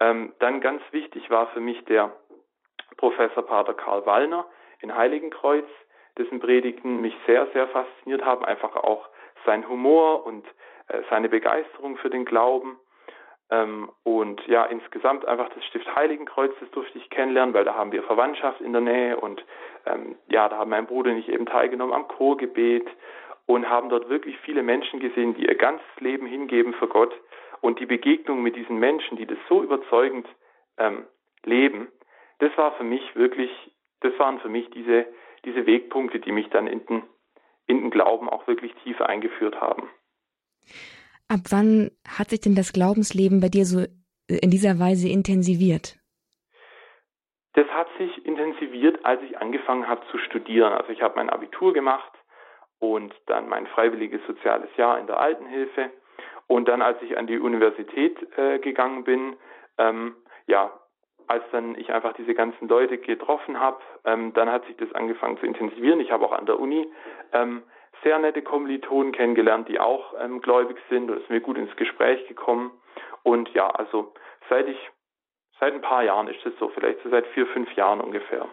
Ähm, 0.02 0.34
dann 0.40 0.60
ganz 0.60 0.82
wichtig 0.92 1.30
war 1.30 1.48
für 1.48 1.62
mich 1.62 1.86
der 1.86 2.12
Professor 2.98 3.44
Pater 3.44 3.74
Karl 3.74 4.06
Wallner 4.06 4.46
in 4.80 4.96
Heiligenkreuz, 4.96 5.66
dessen 6.18 6.40
Predigten 6.40 7.02
mich 7.02 7.16
sehr, 7.26 7.48
sehr 7.54 7.68
fasziniert 7.68 8.24
haben, 8.24 8.46
einfach 8.46 8.76
auch 8.76 9.08
sein 9.46 9.68
Humor 9.68 10.26
und 10.26 10.46
äh, 10.88 11.02
seine 11.10 11.30
Begeisterung 11.30 11.98
für 11.98 12.10
den 12.10 12.26
Glauben. 12.26 12.78
Ähm, 13.52 13.92
und 14.04 14.46
ja, 14.48 14.66
insgesamt 14.66 15.26
einfach 15.26 15.50
das 15.50 15.64
Stift 15.66 15.94
Heiligenkreuz, 15.96 16.54
das 16.60 16.72
durfte 16.72 16.98
ich 16.98 17.10
kennenlernen, 17.10 17.54
weil 17.54 17.66
da 17.66 17.76
haben 17.76 17.92
wir 17.92 18.04
Verwandtschaft 18.04 18.60
in 18.62 18.72
der 18.72 18.82
Nähe 18.82 19.18
und 19.18 19.44
ähm, 19.86 20.18
ja, 20.28 20.50
da 20.50 20.58
haben 20.58 20.72
mein 20.72 20.88
Bruder 20.88 21.12
und 21.12 21.18
ich 21.18 21.30
eben 21.30 21.46
teilgenommen 21.46 21.94
am 21.94 22.08
Chorgebet 22.08 22.88
und 23.46 23.70
haben 23.70 23.90
dort 23.90 24.10
wirklich 24.10 24.38
viele 24.40 24.64
Menschen 24.64 25.00
gesehen, 25.00 25.36
die 25.36 25.46
ihr 25.46 25.56
ganzes 25.56 25.86
Leben 26.00 26.26
hingeben 26.26 26.74
für 26.74 26.88
Gott 26.88 27.14
und 27.62 27.80
die 27.80 27.86
Begegnung 27.86 28.42
mit 28.42 28.56
diesen 28.56 28.78
Menschen, 28.78 29.18
die 29.18 29.28
das 29.28 29.38
so 29.48 29.62
überzeugend 29.62 30.28
ähm, 30.78 31.06
leben, 31.44 31.88
das 32.40 32.52
war 32.58 32.74
für 32.74 32.84
mich 32.84 33.16
wirklich, 33.16 33.52
das 34.02 34.18
waren 34.20 34.40
für 34.40 34.50
mich 34.50 34.70
diese, 34.72 35.06
diese 35.46 35.66
Wegpunkte, 35.66 36.20
die 36.20 36.32
mich 36.32 36.50
dann 36.50 36.68
in 36.68 36.86
den, 36.86 37.04
in 37.68 37.82
den 37.82 37.92
Glauben 37.92 38.30
auch 38.30 38.48
wirklich 38.48 38.74
tief 38.84 39.02
eingeführt 39.02 39.60
haben. 39.62 39.90
Ab 41.28 41.42
wann 41.50 41.92
hat 42.08 42.30
sich 42.30 42.42
denn 42.42 42.56
das 42.56 42.74
Glaubensleben 42.74 43.40
bei 43.42 43.50
dir 43.50 43.66
so 43.66 43.80
äh, 43.80 44.38
in 44.42 44.52
dieser 44.52 44.80
Weise 44.80 45.10
intensiviert? 45.10 45.98
Das 47.54 47.68
hat 47.70 47.88
sich 47.98 48.26
intensiviert, 48.26 49.04
als 49.06 49.22
ich 49.24 49.38
angefangen 49.38 49.88
habe 49.88 50.06
zu 50.12 50.18
studieren. 50.18 50.74
Also 50.74 50.92
ich 50.92 51.02
habe 51.02 51.16
mein 51.16 51.30
Abitur 51.30 51.74
gemacht 51.74 52.12
und 52.80 53.14
dann 53.28 53.48
mein 53.48 53.66
freiwilliges 53.68 54.22
soziales 54.28 54.70
Jahr 54.76 55.00
in 55.00 55.08
der 55.08 55.20
Altenhilfe. 55.20 55.92
Und 56.48 56.68
dann, 56.68 56.82
als 56.82 57.02
ich 57.02 57.18
an 57.18 57.28
die 57.28 57.40
Universität 57.40 58.18
äh, 58.38 58.60
gegangen 58.60 59.04
bin, 59.04 59.38
ähm, 59.78 60.16
ja, 60.48 60.72
als 61.28 61.44
dann 61.52 61.76
ich 61.76 61.92
einfach 61.92 62.14
diese 62.14 62.34
ganzen 62.34 62.68
Leute 62.68 62.98
getroffen 62.98 63.60
habe, 63.60 63.80
ähm, 64.06 64.34
dann 64.34 64.50
hat 64.50 64.66
sich 64.66 64.78
das 64.78 64.92
angefangen 64.94 65.38
zu 65.38 65.46
intensivieren. 65.46 66.00
Ich 66.00 66.12
habe 66.12 66.26
auch 66.26 66.32
an 66.32 66.46
der 66.46 66.60
Uni 66.60 66.88
ähm, 67.34 67.64
sehr 68.04 68.20
nette 68.20 68.42
Kommilitonen 68.42 69.12
kennengelernt, 69.12 69.68
die 69.68 69.80
auch 69.80 70.14
ähm, 70.20 70.42
gläubig 70.42 70.78
sind 70.90 71.10
und 71.10 71.18
es 71.18 71.24
ist 71.24 71.30
mir 71.30 71.42
gut 71.42 71.58
ins 71.58 71.76
Gespräch 71.76 72.28
gekommen. 72.28 72.72
Und 73.24 73.50
ja, 73.54 73.70
also 73.70 74.14
seit 74.50 74.68
ich, 74.68 74.78
seit 75.60 75.74
ein 75.74 75.82
paar 75.82 76.04
Jahren 76.04 76.28
ist 76.28 76.46
es 76.46 76.54
so, 76.60 76.70
vielleicht 76.70 77.02
so 77.04 77.10
seit 77.10 77.26
vier, 77.28 77.48
fünf 77.48 77.72
Jahren 77.76 78.02
ungefähr. 78.02 78.48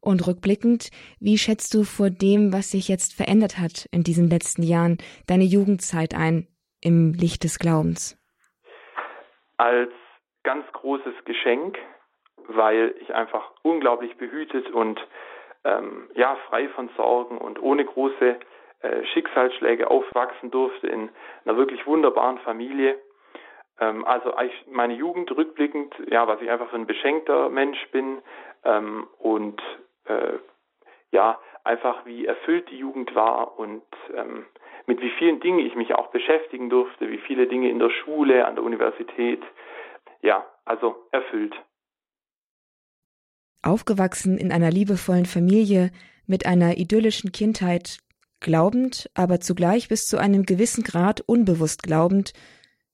Und 0.00 0.26
rückblickend, 0.26 0.90
wie 1.20 1.38
schätzt 1.38 1.74
du 1.74 1.84
vor 1.84 2.10
dem, 2.10 2.52
was 2.52 2.72
sich 2.72 2.88
jetzt 2.88 3.14
verändert 3.14 3.58
hat 3.58 3.86
in 3.92 4.02
diesen 4.02 4.28
letzten 4.28 4.64
Jahren, 4.64 4.98
deine 5.28 5.44
Jugendzeit 5.44 6.14
ein 6.14 6.48
im 6.80 7.12
Licht 7.12 7.44
des 7.44 7.60
Glaubens? 7.60 8.18
Als 9.58 9.92
ganz 10.44 10.70
großes 10.72 11.24
Geschenk, 11.24 11.78
weil 12.48 12.94
ich 13.00 13.14
einfach 13.14 13.50
unglaublich 13.62 14.16
behütet 14.16 14.70
und 14.70 15.00
ähm, 15.64 16.10
ja 16.14 16.36
frei 16.48 16.68
von 16.70 16.88
Sorgen 16.96 17.38
und 17.38 17.62
ohne 17.62 17.84
große 17.84 18.38
äh, 18.82 19.04
Schicksalsschläge 19.12 19.90
aufwachsen 19.90 20.50
durfte 20.50 20.88
in 20.88 21.10
einer 21.44 21.56
wirklich 21.56 21.86
wunderbaren 21.86 22.38
Familie. 22.38 22.98
Ähm, 23.78 24.04
also 24.04 24.34
meine 24.70 24.94
Jugend 24.94 25.30
rückblickend, 25.36 25.94
ja, 26.10 26.26
was 26.26 26.40
ich 26.40 26.50
einfach 26.50 26.70
für 26.70 26.76
ein 26.76 26.86
beschenkter 26.86 27.48
Mensch 27.48 27.78
bin 27.90 28.22
ähm, 28.64 29.06
und 29.18 29.62
äh, 30.06 30.38
ja, 31.12 31.38
einfach 31.64 32.04
wie 32.06 32.26
erfüllt 32.26 32.70
die 32.70 32.78
Jugend 32.78 33.14
war 33.14 33.58
und 33.58 33.82
ähm, 34.14 34.46
mit 34.86 35.00
wie 35.00 35.10
vielen 35.10 35.40
Dingen 35.40 35.60
ich 35.60 35.76
mich 35.76 35.94
auch 35.94 36.08
beschäftigen 36.08 36.68
durfte, 36.68 37.08
wie 37.10 37.18
viele 37.18 37.46
Dinge 37.46 37.70
in 37.70 37.78
der 37.78 37.90
Schule, 37.90 38.46
an 38.46 38.56
der 38.56 38.64
Universität. 38.64 39.42
Ja, 40.22 40.46
also 40.64 40.94
erfüllt. 41.10 41.54
Aufgewachsen 43.62 44.38
in 44.38 44.52
einer 44.52 44.70
liebevollen 44.70 45.26
Familie, 45.26 45.90
mit 46.26 46.46
einer 46.46 46.78
idyllischen 46.78 47.32
Kindheit, 47.32 47.98
glaubend, 48.40 49.10
aber 49.14 49.40
zugleich 49.40 49.88
bis 49.88 50.06
zu 50.06 50.18
einem 50.18 50.44
gewissen 50.44 50.84
Grad 50.84 51.20
unbewusst 51.20 51.82
glaubend, 51.82 52.32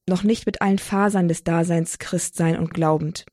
noch 0.07 0.23
nicht 0.23 0.47
mit 0.47 0.63
allen 0.63 0.79
Fasern 0.79 1.29
des 1.29 1.45
Daseins 1.45 1.99
Christsein 1.99 2.59
und 2.59 2.73
glaubend. 2.73 3.27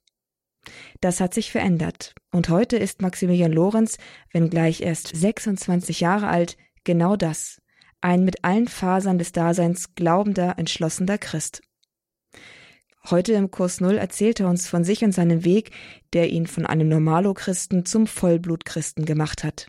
Das 0.99 1.21
hat 1.21 1.33
sich 1.33 1.51
verändert, 1.51 2.15
und 2.31 2.49
heute 2.49 2.77
ist 2.77 3.01
Maximilian 3.01 3.51
Lorenz, 3.51 3.97
wenngleich 4.31 4.81
erst 4.81 5.15
26 5.15 5.99
Jahre 5.99 6.27
alt, 6.27 6.57
genau 6.83 7.15
das, 7.15 7.61
ein 8.01 8.23
mit 8.25 8.43
allen 8.43 8.67
Fasern 8.67 9.17
des 9.17 9.31
Daseins 9.31 9.95
glaubender, 9.95 10.57
entschlossener 10.57 11.17
Christ. 11.17 11.61
Heute 13.11 13.33
im 13.33 13.51
Kurs 13.51 13.81
Null 13.81 13.97
erzählt 13.97 14.39
er 14.39 14.47
uns 14.47 14.67
von 14.67 14.83
sich 14.83 15.03
und 15.03 15.11
seinem 15.11 15.45
Weg, 15.45 15.69
der 16.13 16.31
ihn 16.31 16.47
von 16.47 16.65
einem 16.65 16.89
Normalo-Christen 16.89 17.85
zum 17.85 18.07
Vollblutchristen 18.07 19.05
gemacht 19.05 19.43
hat. 19.43 19.67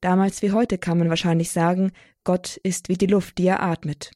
Damals 0.00 0.42
wie 0.42 0.50
heute 0.50 0.78
kann 0.78 0.98
man 0.98 1.08
wahrscheinlich 1.08 1.52
sagen, 1.52 1.92
Gott 2.24 2.56
ist 2.64 2.88
wie 2.88 2.96
die 2.96 3.06
Luft, 3.06 3.38
die 3.38 3.46
er 3.46 3.62
atmet. 3.62 4.10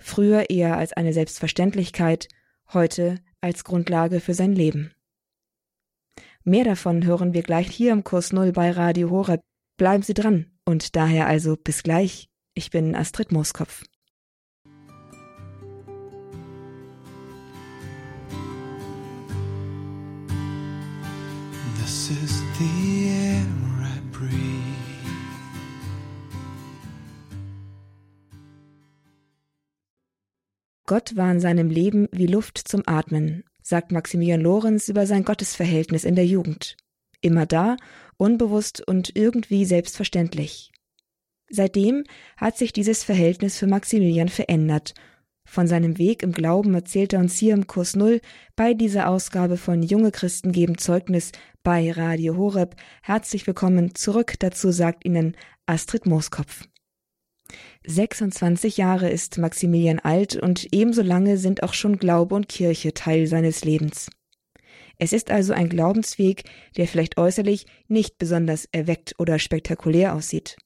Früher 0.00 0.50
eher 0.50 0.76
als 0.76 0.92
eine 0.92 1.12
Selbstverständlichkeit, 1.12 2.26
heute 2.72 3.20
als 3.40 3.62
Grundlage 3.62 4.18
für 4.18 4.34
sein 4.34 4.54
Leben. 4.54 4.92
Mehr 6.42 6.64
davon 6.64 7.04
hören 7.04 7.32
wir 7.32 7.42
gleich 7.42 7.68
hier 7.68 7.92
im 7.92 8.02
Kurs 8.02 8.32
Null 8.32 8.50
bei 8.50 8.72
Radio 8.72 9.10
Horeb. 9.10 9.40
Bleiben 9.76 10.02
Sie 10.02 10.14
dran 10.14 10.50
und 10.64 10.96
daher 10.96 11.26
also 11.26 11.56
bis 11.56 11.84
gleich. 11.84 12.28
Ich 12.54 12.70
bin 12.70 12.96
Astrid 12.96 13.30
Mooskopf. 13.30 13.84
Gott 30.90 31.16
war 31.16 31.30
in 31.30 31.38
seinem 31.38 31.70
Leben 31.70 32.08
wie 32.10 32.26
Luft 32.26 32.58
zum 32.58 32.82
Atmen, 32.84 33.44
sagt 33.62 33.92
Maximilian 33.92 34.40
Lorenz 34.40 34.88
über 34.88 35.06
sein 35.06 35.24
Gottesverhältnis 35.24 36.02
in 36.02 36.16
der 36.16 36.26
Jugend. 36.26 36.76
Immer 37.20 37.46
da, 37.46 37.76
unbewusst 38.16 38.86
und 38.88 39.14
irgendwie 39.14 39.64
selbstverständlich. 39.64 40.72
Seitdem 41.48 42.02
hat 42.36 42.58
sich 42.58 42.72
dieses 42.72 43.04
Verhältnis 43.04 43.56
für 43.56 43.68
Maximilian 43.68 44.28
verändert. 44.28 44.94
Von 45.44 45.68
seinem 45.68 45.96
Weg 45.96 46.24
im 46.24 46.32
Glauben 46.32 46.74
erzählt 46.74 47.12
er 47.12 47.20
uns 47.20 47.38
hier 47.38 47.54
im 47.54 47.68
Kurs 47.68 47.94
Null 47.94 48.20
bei 48.56 48.74
dieser 48.74 49.08
Ausgabe 49.08 49.56
von 49.56 49.84
Junge 49.84 50.10
Christen 50.10 50.50
geben 50.50 50.76
Zeugnis 50.76 51.30
bei 51.62 51.92
Radio 51.92 52.36
Horeb. 52.36 52.76
Herzlich 53.02 53.46
willkommen 53.46 53.94
zurück. 53.94 54.34
Dazu 54.38 54.70
sagt 54.70 55.04
Ihnen 55.04 55.36
Astrid 55.66 56.06
Mooskopf. 56.06 56.64
26 57.86 58.76
Jahre 58.76 59.10
ist 59.10 59.38
Maximilian 59.38 59.98
alt 59.98 60.36
und 60.36 60.68
ebenso 60.72 61.02
lange 61.02 61.36
sind 61.36 61.62
auch 61.62 61.74
schon 61.74 61.98
Glaube 61.98 62.34
und 62.34 62.48
Kirche 62.48 62.94
Teil 62.94 63.26
seines 63.26 63.64
Lebens. 63.64 64.10
Es 64.98 65.12
ist 65.12 65.30
also 65.30 65.52
ein 65.52 65.68
Glaubensweg, 65.68 66.44
der 66.76 66.86
vielleicht 66.86 67.18
äußerlich 67.18 67.66
nicht 67.88 68.18
besonders 68.18 68.66
erweckt 68.70 69.14
oder 69.18 69.38
spektakulär 69.38 70.14
aussieht. 70.14 70.56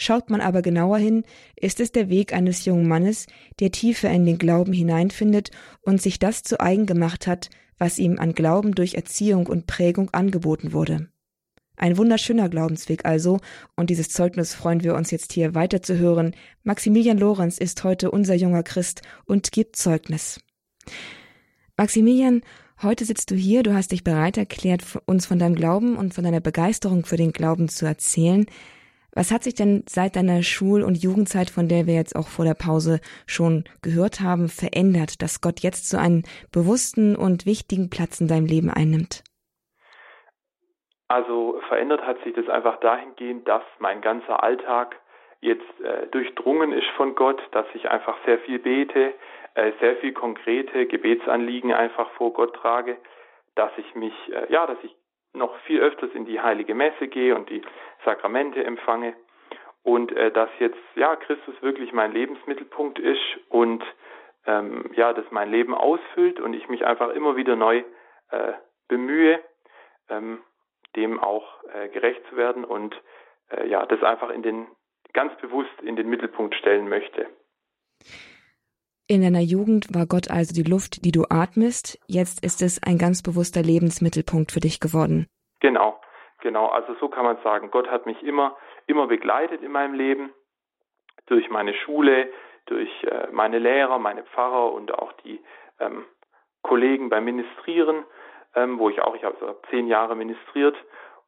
Schaut 0.00 0.30
man 0.30 0.40
aber 0.40 0.62
genauer 0.62 0.98
hin, 0.98 1.24
ist 1.56 1.80
es 1.80 1.90
der 1.90 2.08
Weg 2.08 2.32
eines 2.32 2.64
jungen 2.64 2.86
Mannes, 2.86 3.26
der 3.58 3.72
tiefer 3.72 4.08
in 4.10 4.24
den 4.24 4.38
Glauben 4.38 4.72
hineinfindet 4.72 5.50
und 5.82 6.00
sich 6.00 6.20
das 6.20 6.44
zu 6.44 6.60
eigen 6.60 6.86
gemacht 6.86 7.26
hat, 7.26 7.50
was 7.78 7.98
ihm 7.98 8.16
an 8.20 8.32
Glauben 8.32 8.76
durch 8.76 8.94
Erziehung 8.94 9.48
und 9.48 9.66
Prägung 9.66 10.10
angeboten 10.10 10.72
wurde. 10.72 11.08
Ein 11.76 11.96
wunderschöner 11.96 12.48
Glaubensweg 12.48 13.04
also, 13.04 13.40
und 13.74 13.90
dieses 13.90 14.08
Zeugnis 14.08 14.54
freuen 14.54 14.84
wir 14.84 14.94
uns 14.94 15.10
jetzt 15.10 15.32
hier 15.32 15.56
weiter 15.56 15.82
zu 15.82 15.98
hören. 15.98 16.34
Maximilian 16.62 17.18
Lorenz 17.18 17.58
ist 17.58 17.82
heute 17.82 18.12
unser 18.12 18.34
junger 18.34 18.62
Christ 18.62 19.02
und 19.26 19.50
gibt 19.50 19.74
Zeugnis. 19.74 20.40
Maximilian, 21.76 22.42
heute 22.82 23.04
sitzt 23.04 23.32
du 23.32 23.34
hier, 23.34 23.64
du 23.64 23.74
hast 23.74 23.90
dich 23.90 24.04
bereit 24.04 24.36
erklärt, 24.36 24.84
uns 25.06 25.26
von 25.26 25.40
deinem 25.40 25.56
Glauben 25.56 25.96
und 25.96 26.14
von 26.14 26.22
deiner 26.22 26.40
Begeisterung 26.40 27.04
für 27.04 27.16
den 27.16 27.32
Glauben 27.32 27.68
zu 27.68 27.84
erzählen. 27.84 28.46
Was 29.18 29.32
hat 29.32 29.42
sich 29.42 29.56
denn 29.56 29.82
seit 29.88 30.14
deiner 30.14 30.44
Schul- 30.44 30.84
und 30.84 31.02
Jugendzeit, 31.02 31.50
von 31.50 31.66
der 31.66 31.86
wir 31.88 31.94
jetzt 31.94 32.14
auch 32.14 32.28
vor 32.28 32.44
der 32.44 32.54
Pause 32.54 33.00
schon 33.26 33.64
gehört 33.82 34.20
haben, 34.20 34.46
verändert, 34.46 35.20
dass 35.22 35.40
Gott 35.40 35.58
jetzt 35.58 35.90
so 35.90 35.98
einen 35.98 36.22
bewussten 36.54 37.16
und 37.16 37.44
wichtigen 37.44 37.90
Platz 37.90 38.20
in 38.20 38.28
deinem 38.28 38.46
Leben 38.46 38.70
einnimmt? 38.70 39.24
Also 41.08 41.60
verändert 41.66 42.02
hat 42.06 42.22
sich 42.22 42.32
das 42.32 42.48
einfach 42.48 42.78
dahingehend, 42.78 43.48
dass 43.48 43.64
mein 43.80 44.02
ganzer 44.02 44.40
Alltag 44.44 44.94
jetzt 45.40 45.66
äh, 45.80 46.06
durchdrungen 46.12 46.70
ist 46.70 46.86
von 46.96 47.16
Gott, 47.16 47.42
dass 47.50 47.66
ich 47.74 47.90
einfach 47.90 48.16
sehr 48.24 48.38
viel 48.46 48.60
bete, 48.60 49.14
äh, 49.54 49.72
sehr 49.80 49.96
viel 49.96 50.12
konkrete 50.12 50.86
Gebetsanliegen 50.86 51.72
einfach 51.72 52.08
vor 52.12 52.32
Gott 52.32 52.54
trage, 52.54 52.96
dass 53.56 53.72
ich 53.78 53.96
mich, 53.96 54.14
äh, 54.30 54.46
ja, 54.52 54.64
dass 54.68 54.78
ich 54.84 54.94
noch 55.38 55.56
viel 55.60 55.80
öfters 55.80 56.10
in 56.14 56.26
die 56.26 56.40
heilige 56.40 56.74
Messe 56.74 57.08
gehe 57.08 57.34
und 57.34 57.48
die 57.48 57.62
Sakramente 58.04 58.62
empfange 58.62 59.14
und 59.82 60.12
äh, 60.12 60.30
dass 60.30 60.50
jetzt 60.58 60.78
ja 60.94 61.16
Christus 61.16 61.54
wirklich 61.62 61.92
mein 61.92 62.12
Lebensmittelpunkt 62.12 62.98
ist 62.98 63.22
und 63.48 63.82
ähm, 64.46 64.90
ja, 64.94 65.12
das 65.12 65.24
mein 65.30 65.50
Leben 65.50 65.74
ausfüllt 65.74 66.40
und 66.40 66.54
ich 66.54 66.68
mich 66.68 66.84
einfach 66.84 67.10
immer 67.10 67.36
wieder 67.36 67.56
neu 67.56 67.84
äh, 68.30 68.52
bemühe, 68.88 69.40
ähm, 70.08 70.42
dem 70.96 71.20
auch 71.20 71.62
äh, 71.72 71.88
gerecht 71.88 72.22
zu 72.28 72.36
werden 72.36 72.64
und 72.64 73.00
äh, 73.50 73.66
ja, 73.68 73.86
das 73.86 74.02
einfach 74.02 74.30
in 74.30 74.42
den 74.42 74.66
ganz 75.12 75.34
bewusst 75.40 75.82
in 75.82 75.96
den 75.96 76.08
Mittelpunkt 76.08 76.54
stellen 76.54 76.88
möchte. 76.88 77.26
In 79.08 79.22
deiner 79.22 79.40
Jugend 79.40 79.92
war 79.94 80.06
Gott 80.06 80.30
also 80.30 80.54
die 80.54 80.68
Luft, 80.68 81.04
die 81.04 81.12
du 81.12 81.24
atmest. 81.30 81.98
Jetzt 82.06 82.44
ist 82.44 82.62
es 82.62 82.82
ein 82.82 82.98
ganz 82.98 83.22
bewusster 83.22 83.62
Lebensmittelpunkt 83.62 84.52
für 84.52 84.60
dich 84.60 84.80
geworden. 84.80 85.26
Genau, 85.60 85.98
genau. 86.40 86.66
Also 86.66 86.94
so 87.00 87.08
kann 87.08 87.24
man 87.24 87.38
sagen. 87.42 87.70
Gott 87.70 87.88
hat 87.88 88.06
mich 88.06 88.22
immer, 88.22 88.56
immer 88.86 89.06
begleitet 89.06 89.62
in 89.62 89.72
meinem 89.72 89.94
Leben. 89.94 90.30
Durch 91.26 91.48
meine 91.50 91.74
Schule, 91.74 92.30
durch 92.66 92.90
äh, 93.04 93.28
meine 93.32 93.58
Lehrer, 93.58 93.98
meine 93.98 94.24
Pfarrer 94.24 94.72
und 94.72 94.92
auch 94.92 95.12
die 95.24 95.40
ähm, 95.80 96.04
Kollegen 96.62 97.08
beim 97.08 97.24
Ministrieren 97.24 98.04
ähm, 98.54 98.78
wo 98.78 98.90
ich 98.90 99.00
auch, 99.00 99.14
ich 99.14 99.24
habe 99.24 99.36
so 99.40 99.54
zehn 99.70 99.86
Jahre 99.86 100.16
ministriert 100.16 100.76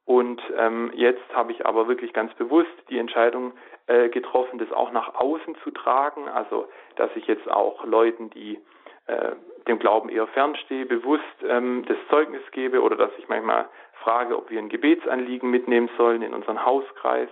und 0.05 0.43
ähm, 0.57 0.91
jetzt 0.95 1.23
habe 1.33 1.53
ich 1.53 1.67
aber 1.67 1.89
wirklich 1.89 2.13
ganz 2.13 2.33
bewusst 2.35 2.71
die 2.89 2.99
Entscheidung 2.99 3.53
äh, 3.91 4.09
getroffen, 4.09 4.59
das 4.59 4.73
auch 4.73 4.91
nach 4.93 5.15
außen 5.15 5.57
zu 5.65 5.71
tragen, 5.71 6.29
also 6.29 6.69
dass 6.97 7.11
ich 7.17 7.27
jetzt 7.27 7.51
auch 7.51 7.85
Leuten, 7.85 8.31
die 8.31 8.59
äh, 9.07 9.33
dem 9.69 9.79
Glauben 9.79 10.09
eher 10.09 10.27
fernstehe, 10.29 10.87
bewusst 10.87 11.25
ähm, 11.47 11.85
das 11.87 11.97
Zeugnis 12.09 12.43
gebe 12.53 12.83
oder 12.83 12.97
dass 12.97 13.11
ich 13.19 13.29
manchmal 13.29 13.69
frage, 14.03 14.37
ob 14.37 14.51
wir 14.51 14.59
ein 14.59 14.69
Gebetsanliegen 14.69 15.51
mitnehmen 15.51 15.91
sollen 15.99 16.23
in 16.23 16.33
unseren 16.33 16.65
Hauskreis. 16.65 17.29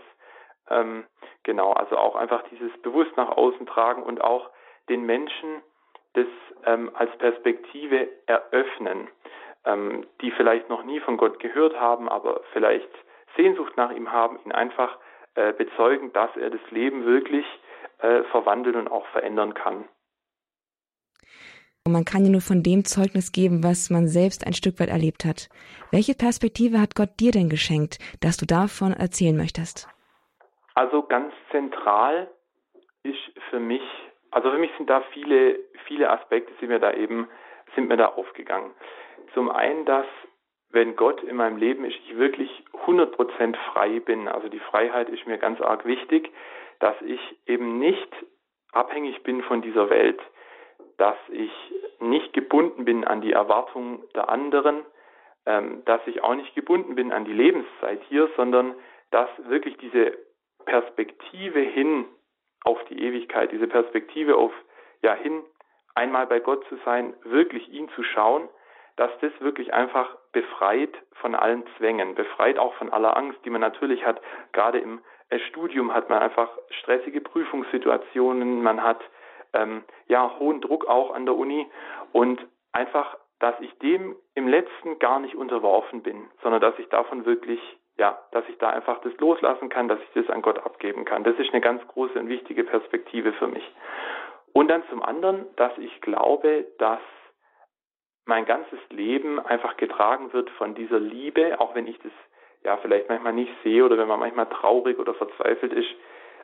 Ähm, 0.69 1.07
genau, 1.45 1.73
also 1.73 1.97
auch 1.97 2.17
einfach 2.17 2.43
dieses 2.51 2.73
bewusst 2.83 3.17
nach 3.17 3.31
außen 3.31 3.67
tragen 3.67 4.03
und 4.03 4.21
auch 4.21 4.51
den 4.89 5.05
Menschen 5.07 5.63
das 6.15 6.27
ähm, 6.67 6.91
als 6.95 7.17
Perspektive 7.19 8.09
eröffnen 8.27 9.09
ähm, 9.69 10.07
die 10.21 10.31
vielleicht 10.33 10.69
noch 10.69 10.85
nie 10.85 11.01
von 11.01 11.17
Gott 11.17 11.39
gehört 11.39 11.79
haben, 11.79 12.09
aber 12.09 12.41
vielleicht 12.53 12.89
Sehnsucht 13.37 13.77
nach 13.77 13.91
ihm 13.91 14.11
haben, 14.11 14.39
ihn 14.45 14.53
einfach 14.53 14.97
äh, 15.39 15.53
bezeugen, 15.53 16.13
dass 16.15 16.31
er 16.37 16.51
das 16.51 16.61
Leben 16.71 17.07
wirklich 17.07 17.47
äh, 17.99 18.25
verwandeln 18.33 18.75
und 18.75 18.89
auch 18.89 19.07
verändern 19.13 19.55
kann. 19.55 19.85
Man 21.87 22.05
kann 22.05 22.25
ja 22.25 22.31
nur 22.33 22.41
von 22.41 22.65
dem 22.65 22.85
Zeugnis 22.85 23.31
geben, 23.31 23.63
was 23.63 23.89
man 23.89 24.09
selbst 24.09 24.45
ein 24.45 24.53
Stück 24.53 24.81
weit 24.81 24.89
erlebt 24.89 25.25
hat. 25.25 25.49
Welche 25.93 26.15
Perspektive 26.15 26.81
hat 26.81 26.97
Gott 26.97 27.21
dir 27.21 27.31
denn 27.31 27.49
geschenkt, 27.49 27.99
dass 28.21 28.37
du 28.37 28.47
davon 28.47 28.93
erzählen 28.93 29.37
möchtest? 29.37 29.89
Also 30.75 31.05
ganz 31.05 31.33
zentral 31.53 32.29
ist 33.05 33.23
für 33.51 33.61
mich, 33.61 33.83
also 34.33 34.51
für 34.51 34.59
mich 34.59 34.73
sind 34.77 34.91
da 34.91 35.03
viele, 35.13 35.61
viele 35.87 36.11
Aspekte, 36.11 36.53
sind 36.59 36.71
mir 36.71 36.81
da 36.81 36.93
eben, 36.95 37.29
sind 37.77 37.87
mir 37.87 37.97
da 37.97 38.07
aufgegangen. 38.07 38.73
Zum 39.35 39.51
einen, 39.51 39.85
dass 39.85 40.07
wenn 40.71 40.97
Gott 40.97 41.23
in 41.23 41.37
meinem 41.37 41.57
Leben 41.57 41.85
ist, 41.85 41.97
ich 42.07 42.17
wirklich 42.17 42.51
100% 42.87 43.57
frei 43.73 44.01
bin. 44.01 44.29
Also 44.29 44.49
die 44.49 44.61
Freiheit 44.61 45.09
ist 45.09 45.27
mir 45.27 45.39
ganz 45.39 45.61
arg 45.61 45.85
wichtig. 45.85 46.31
dass 46.81 46.95
ich 47.03 47.21
eben 47.47 47.79
nicht 47.79 48.09
abhängig 48.73 49.23
bin 49.25 49.43
von 49.43 49.63
dieser 49.63 49.91
Welt, 49.91 50.21
dass 50.97 51.17
ich 51.29 51.51
nicht 52.01 52.33
gebunden 52.33 52.85
bin 52.85 53.05
an 53.05 53.21
die 53.21 53.33
Erwartungen 53.33 54.03
der 54.15 54.29
anderen, 54.29 54.85
ähm, 55.47 55.83
dass 55.87 56.01
ich 56.07 56.23
auch 56.23 56.35
nicht 56.35 56.55
gebunden 56.55 56.95
bin 56.95 57.13
an 57.13 57.25
die 57.25 57.33
Lebenszeit 57.33 58.01
hier, 58.09 58.29
sondern 58.37 58.75
dass 59.11 59.29
wirklich 59.49 59.77
diese 59.79 60.17
Perspektive 60.65 61.61
hin 61.61 62.05
auf 62.65 62.79
die 62.85 63.03
Ewigkeit, 63.03 63.51
diese 63.53 63.67
Perspektive 63.67 64.37
auf 64.37 64.53
ja 65.03 65.15
hin 65.15 65.43
einmal 65.95 66.27
bei 66.27 66.41
Gott 66.41 66.65
zu 66.69 66.77
sein, 66.85 67.15
wirklich 67.25 67.69
ihn 67.71 67.89
zu 67.91 68.03
schauen, 68.03 68.49
dass 68.99 69.11
das 69.21 69.33
wirklich 69.41 69.73
einfach 69.73 70.17
befreit 70.33 70.91
von 71.15 71.35
allen 71.35 71.65
Zwängen, 71.77 72.15
befreit 72.15 72.59
auch 72.59 72.75
von 72.75 72.93
aller 72.93 73.17
Angst, 73.17 73.39
die 73.45 73.51
man 73.51 73.61
natürlich 73.61 74.05
hat. 74.05 74.21
Gerade 74.53 74.79
im 74.79 75.01
äh, 75.31 75.39
Studium 75.39 75.95
hat 75.95 76.11
man 76.11 76.19
einfach 76.19 76.51
stressige 76.81 77.21
Prüfungssituationen, 77.21 78.61
man 78.63 78.83
hat 78.83 79.01
ähm, 79.53 79.85
ja 80.09 80.39
hohen 80.41 80.61
Druck 80.61 80.87
auch 80.87 81.15
an 81.15 81.27
der 81.27 81.37
Uni 81.37 81.67
und 82.13 82.45
einfach, 82.73 83.17
dass 83.39 83.55
ich 83.61 83.73
dem 83.79 84.17
im 84.35 84.49
letzten 84.49 84.99
gar 84.99 85.21
nicht 85.21 85.37
unterworfen 85.37 86.03
bin, 86.03 86.29
sondern 86.43 86.61
dass 86.61 86.79
ich 86.79 86.89
davon 86.89 87.25
wirklich 87.25 87.61
ja, 88.01 88.17
dass 88.31 88.49
ich 88.49 88.57
da 88.59 88.71
einfach 88.71 89.01
das 89.01 89.13
loslassen 89.19 89.69
kann, 89.69 89.89
dass 89.89 89.99
ich 90.01 90.23
das 90.23 90.31
an 90.33 90.41
Gott 90.41 90.65
abgeben 90.65 91.05
kann. 91.05 91.25
Das 91.25 91.37
ist 91.37 91.51
eine 91.51 91.61
ganz 91.61 91.85
große 91.89 92.17
und 92.19 92.29
wichtige 92.29 92.63
Perspektive 92.63 93.33
für 93.33 93.49
mich. 93.49 93.69
Und 94.53 94.69
dann 94.69 94.85
zum 94.89 95.03
anderen, 95.03 95.47
dass 95.57 95.77
ich 95.79 96.01
glaube, 96.01 96.67
dass 96.79 97.01
mein 98.29 98.45
ganzes 98.45 98.79
Leben 98.91 99.41
einfach 99.41 99.79
getragen 99.79 100.35
wird 100.35 100.51
von 100.51 100.75
dieser 100.75 101.01
Liebe, 101.01 101.59
auch 101.61 101.75
wenn 101.75 101.87
ich 101.87 101.99
das 102.01 102.13
ja 102.63 102.77
vielleicht 102.77 103.09
manchmal 103.09 103.33
nicht 103.33 103.53
sehe 103.65 103.83
oder 103.83 103.97
wenn 103.97 104.07
man 104.07 104.21
manchmal 104.21 104.51
traurig 104.51 104.99
oder 104.99 105.15
verzweifelt 105.15 105.73
ist, 105.73 105.89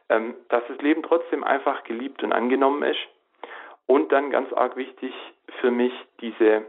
ähm, 0.09 0.35
dass 0.49 0.63
das 0.67 0.79
Leben 0.79 1.03
trotzdem 1.03 1.45
einfach 1.45 1.85
geliebt 1.85 2.23
und 2.23 2.33
angenommen 2.33 2.83
ist. 2.85 3.01
Und 3.87 4.13
dann 4.13 4.31
ganz 4.31 4.51
arg 4.55 4.77
wichtig 4.77 5.13
für 5.61 5.71
mich 5.71 5.93
diese 6.23 6.65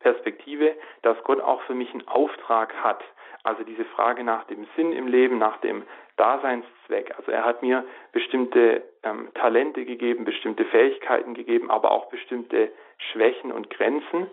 Perspektive, 0.00 0.74
dass 1.02 1.22
Gott 1.22 1.40
auch 1.40 1.62
für 1.62 1.74
mich 1.74 1.92
einen 1.92 2.08
Auftrag 2.08 2.74
hat. 2.82 3.04
Also 3.44 3.62
diese 3.62 3.84
Frage 3.84 4.24
nach 4.24 4.44
dem 4.44 4.66
Sinn 4.74 4.92
im 4.92 5.06
Leben, 5.06 5.38
nach 5.38 5.58
dem 5.58 5.84
Daseinszweck. 6.16 7.14
Also 7.16 7.30
er 7.30 7.44
hat 7.44 7.62
mir 7.62 7.84
bestimmte 8.10 8.82
ähm, 9.04 9.30
Talente 9.34 9.84
gegeben, 9.84 10.24
bestimmte 10.24 10.64
Fähigkeiten 10.64 11.34
gegeben, 11.34 11.70
aber 11.70 11.92
auch 11.92 12.06
bestimmte 12.10 12.72
Schwächen 13.10 13.52
und 13.52 13.70
Grenzen. 13.70 14.28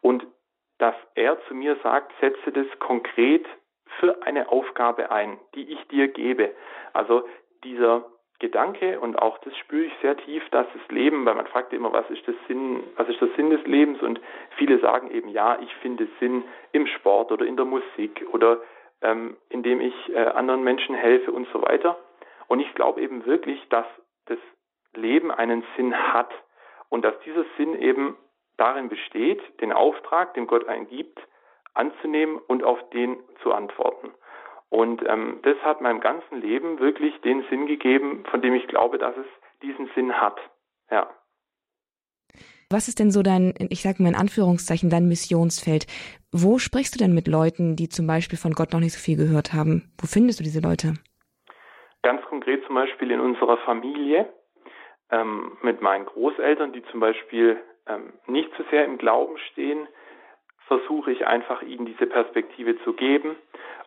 Und 0.00 0.26
dass 0.78 0.94
er 1.14 1.38
zu 1.46 1.54
mir 1.54 1.76
sagt, 1.82 2.12
setze 2.20 2.52
das 2.52 2.66
konkret 2.78 3.46
für 3.98 4.22
eine 4.22 4.50
Aufgabe 4.50 5.10
ein, 5.10 5.38
die 5.54 5.72
ich 5.72 5.88
dir 5.88 6.08
gebe. 6.08 6.54
Also 6.92 7.26
dieser 7.64 8.04
Gedanke 8.38 9.00
und 9.00 9.18
auch 9.20 9.38
das 9.38 9.56
spüre 9.56 9.86
ich 9.86 9.92
sehr 10.00 10.16
tief, 10.16 10.48
dass 10.50 10.66
das 10.72 10.88
Leben, 10.90 11.26
weil 11.26 11.34
man 11.34 11.48
fragt 11.48 11.72
immer, 11.72 11.92
was 11.92 12.08
ist 12.08 12.26
das 12.28 12.36
Sinn, 12.46 12.84
was 12.96 13.08
ist 13.08 13.20
der 13.20 13.30
Sinn 13.36 13.50
des 13.50 13.64
Lebens 13.66 14.00
und 14.00 14.20
viele 14.56 14.78
sagen 14.78 15.10
eben, 15.10 15.28
ja, 15.28 15.58
ich 15.60 15.74
finde 15.76 16.06
Sinn 16.20 16.44
im 16.70 16.86
Sport 16.86 17.32
oder 17.32 17.44
in 17.44 17.56
der 17.56 17.64
Musik 17.64 18.24
oder 18.30 18.60
ähm, 19.02 19.36
indem 19.48 19.80
ich 19.80 19.94
äh, 20.14 20.18
anderen 20.18 20.62
Menschen 20.62 20.94
helfe 20.94 21.32
und 21.32 21.48
so 21.52 21.62
weiter. 21.62 21.98
Und 22.46 22.60
ich 22.60 22.72
glaube 22.74 23.00
eben 23.00 23.26
wirklich, 23.26 23.60
dass 23.70 23.86
das 24.26 24.38
Leben 24.94 25.32
einen 25.32 25.64
Sinn 25.76 25.96
hat 26.12 26.30
und 26.88 27.04
dass 27.04 27.14
dieser 27.24 27.44
Sinn 27.56 27.74
eben 27.74 28.16
darin 28.56 28.88
besteht, 28.88 29.40
den 29.60 29.72
Auftrag, 29.72 30.34
den 30.34 30.46
Gott 30.46 30.66
einen 30.66 30.88
gibt, 30.88 31.18
anzunehmen 31.74 32.38
und 32.38 32.64
auf 32.64 32.78
den 32.90 33.18
zu 33.42 33.52
antworten. 33.52 34.10
Und 34.70 35.02
ähm, 35.08 35.40
das 35.42 35.56
hat 35.62 35.80
meinem 35.80 36.00
ganzen 36.00 36.40
Leben 36.40 36.78
wirklich 36.78 37.18
den 37.22 37.44
Sinn 37.48 37.66
gegeben, 37.66 38.24
von 38.30 38.42
dem 38.42 38.54
ich 38.54 38.66
glaube, 38.66 38.98
dass 38.98 39.16
es 39.16 39.26
diesen 39.62 39.88
Sinn 39.94 40.12
hat. 40.12 40.38
Ja. 40.90 41.08
Was 42.70 42.86
ist 42.86 42.98
denn 42.98 43.10
so 43.10 43.22
dein, 43.22 43.54
ich 43.70 43.80
sage 43.80 44.02
mal 44.02 44.10
in 44.10 44.14
Anführungszeichen, 44.14 44.90
dein 44.90 45.08
Missionsfeld? 45.08 45.86
Wo 46.32 46.58
sprichst 46.58 46.94
du 46.94 46.98
denn 46.98 47.14
mit 47.14 47.26
Leuten, 47.26 47.76
die 47.76 47.88
zum 47.88 48.06
Beispiel 48.06 48.38
von 48.38 48.52
Gott 48.52 48.74
noch 48.74 48.80
nicht 48.80 48.92
so 48.92 49.00
viel 49.00 49.16
gehört 49.16 49.54
haben? 49.54 49.90
Wo 49.98 50.06
findest 50.06 50.40
du 50.40 50.44
diese 50.44 50.60
Leute? 50.60 50.94
Ganz 52.02 52.20
konkret 52.26 52.62
zum 52.66 52.74
Beispiel 52.74 53.10
in 53.10 53.20
unserer 53.20 53.56
Familie, 53.64 54.30
ähm, 55.10 55.56
mit 55.62 55.80
meinen 55.80 56.06
Großeltern, 56.06 56.72
die 56.72 56.84
zum 56.84 57.00
Beispiel 57.00 57.58
ähm, 57.86 58.12
nicht 58.26 58.50
so 58.56 58.64
sehr 58.70 58.84
im 58.84 58.98
Glauben 58.98 59.38
stehen, 59.50 59.88
versuche 60.66 61.10
ich 61.10 61.26
einfach 61.26 61.62
ihnen 61.62 61.86
diese 61.86 62.06
Perspektive 62.06 62.78
zu 62.84 62.92
geben 62.92 63.36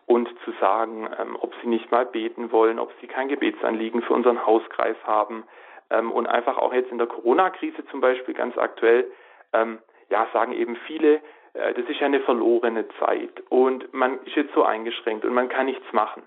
und 0.08 0.28
zu 0.44 0.52
sagen, 0.60 1.08
ähm, 1.20 1.38
ob 1.40 1.54
sie 1.62 1.68
nicht 1.68 1.92
mal 1.92 2.06
beten 2.06 2.52
wollen, 2.52 2.80
ob 2.80 2.92
sie 3.00 3.08
kein 3.08 3.30
Gebetsanliegen 3.30 4.02
für 4.02 4.14
unseren 4.14 4.46
Hauskreis 4.46 4.98
haben 5.04 5.44
ähm, 5.90 6.12
und 6.12 6.28
einfach 6.28 6.58
auch 6.58 6.74
jetzt 6.74 6.92
in 6.92 6.98
der 6.98 7.08
Corona-Krise 7.08 7.86
zum 7.92 8.02
Beispiel 8.02 8.34
ganz 8.34 8.58
aktuell, 8.58 9.06
ähm, 9.54 9.80
ja, 10.10 10.28
sagen 10.34 10.54
eben 10.54 10.76
viele, 10.88 11.22
äh, 11.54 11.74
das 11.74 11.86
ist 11.88 12.00
ja 12.00 12.08
eine 12.08 12.22
verlorene 12.22 12.88
Zeit 13.00 13.44
und 13.50 13.94
man 13.94 14.20
ist 14.26 14.36
jetzt 14.36 14.54
so 14.54 14.64
eingeschränkt 14.64 15.24
und 15.24 15.34
man 15.34 15.50
kann 15.50 15.68
nichts 15.68 15.94
machen. 15.94 16.24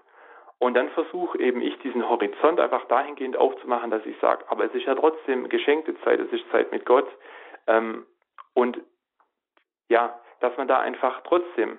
Und 0.64 0.72
dann 0.72 0.88
versuche 0.92 1.38
eben 1.40 1.60
ich 1.60 1.78
diesen 1.80 2.08
Horizont 2.08 2.58
einfach 2.58 2.86
dahingehend 2.86 3.36
aufzumachen, 3.36 3.90
dass 3.90 4.06
ich 4.06 4.16
sage, 4.18 4.46
aber 4.48 4.64
es 4.64 4.74
ist 4.74 4.86
ja 4.86 4.94
trotzdem 4.94 5.50
geschenkte 5.50 5.94
Zeit, 6.00 6.18
es 6.18 6.32
ist 6.32 6.50
Zeit 6.50 6.72
mit 6.72 6.86
Gott. 6.86 7.06
Ähm, 7.66 8.06
und 8.54 8.80
ja, 9.90 10.18
dass 10.40 10.56
man 10.56 10.66
da 10.66 10.80
einfach 10.80 11.20
trotzdem 11.24 11.78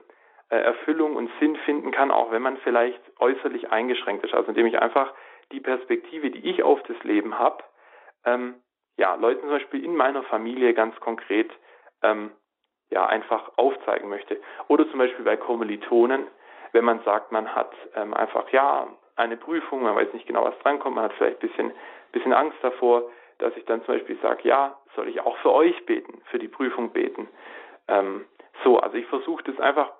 äh, 0.50 0.58
Erfüllung 0.58 1.15
und 1.15 1.32
Sinn 1.39 1.56
finden 1.65 1.89
kann, 1.89 2.12
auch 2.12 2.30
wenn 2.30 2.43
man 2.43 2.58
vielleicht 2.58 3.02
äußerlich 3.19 3.71
eingeschränkt 3.71 4.24
ist. 4.24 4.36
Also 4.36 4.50
indem 4.50 4.67
ich 4.67 4.80
einfach 4.80 5.12
die 5.52 5.62
Perspektive, 5.62 6.30
die 6.30 6.48
ich 6.48 6.62
auf 6.62 6.84
das 6.84 7.04
Leben 7.04 7.39
habe, 7.39 7.63
ähm, 8.24 8.54
ja, 8.98 9.15
Leuten 9.15 9.41
zum 9.41 9.50
Beispiel 9.50 9.84
in 9.84 9.95
meiner 9.95 10.21
Familie 10.21 10.76
ganz 10.76 10.95
konkret 11.00 11.50
ähm, 12.04 12.34
ja, 12.91 13.08
einfach 13.08 13.54
aufzeigen 13.58 14.10
möchte. 14.10 14.39
Oder 14.67 14.88
zum 14.91 15.00
Beispiel 15.00 15.26
bei 15.26 15.38
Kommilitonen, 15.38 16.28
wenn 16.76 16.86
man 16.86 17.02
sagt, 17.04 17.32
man 17.32 17.56
hat 17.56 17.72
ähm, 17.96 18.14
einfach 18.14 18.52
ja 18.52 18.88
eine 19.16 19.38
Prüfung, 19.38 19.82
man 19.82 19.96
weiß 19.96 20.14
nicht 20.14 20.28
genau, 20.28 20.44
was 20.44 20.60
drankommt, 20.60 20.96
man 20.96 21.06
hat 21.06 21.14
vielleicht 21.14 21.42
ein 21.42 21.48
bisschen, 21.48 21.72
bisschen 22.12 22.34
Angst 22.34 22.58
davor, 22.62 23.10
dass 23.38 23.56
ich 23.56 23.64
dann 23.66 23.84
zum 23.86 23.96
Beispiel 23.96 24.20
sage, 24.22 24.48
ja, 24.48 24.78
soll 24.96 25.08
ich 25.08 25.22
auch 25.22 25.38
für 25.38 25.54
euch 25.54 25.86
beten, 25.86 26.22
für 26.30 26.38
die 26.38 26.50
Prüfung 26.50 26.92
beten. 26.92 27.30
Ähm, 27.88 28.26
so, 28.64 28.78
also 28.78 28.98
ich 28.98 29.06
versuche 29.08 29.44
das 29.44 29.58
einfach 29.60 29.92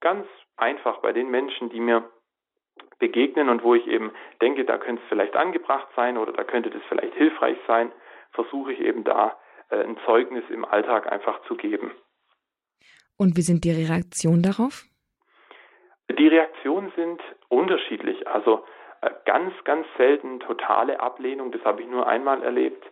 ganz 0.00 0.26
einfach 0.56 0.98
bei 0.98 1.12
den 1.12 1.30
Menschen, 1.30 1.70
die 1.70 1.80
mir 1.80 2.04
begegnen 2.98 3.48
und 3.48 3.62
wo 3.62 3.74
ich 3.74 3.86
eben 3.86 4.12
denke, 4.42 4.66
da 4.66 4.76
könnte 4.76 5.02
es 5.02 5.08
vielleicht 5.08 5.34
angebracht 5.34 5.88
sein 5.96 6.18
oder 6.18 6.32
da 6.32 6.44
könnte 6.44 6.68
das 6.68 6.82
vielleicht 6.88 7.14
hilfreich 7.14 7.56
sein, 7.66 7.90
versuche 8.32 8.74
ich 8.74 8.80
eben 8.80 9.02
da 9.02 9.34
äh, 9.70 9.82
ein 9.82 9.98
Zeugnis 10.04 10.44
im 10.50 10.66
Alltag 10.66 11.10
einfach 11.10 11.40
zu 11.46 11.56
geben. 11.56 11.92
Und 13.16 13.36
wie 13.36 13.42
sind 13.42 13.64
die 13.64 13.72
Reaktionen 13.72 14.42
darauf? 14.42 14.84
Die 16.10 16.28
Reaktionen 16.28 16.92
sind 16.96 17.20
unterschiedlich. 17.48 18.26
Also 18.26 18.64
äh, 19.02 19.10
ganz, 19.24 19.52
ganz 19.64 19.86
selten 19.96 20.40
totale 20.40 21.00
Ablehnung, 21.00 21.52
das 21.52 21.64
habe 21.64 21.82
ich 21.82 21.88
nur 21.88 22.06
einmal 22.06 22.42
erlebt. 22.42 22.84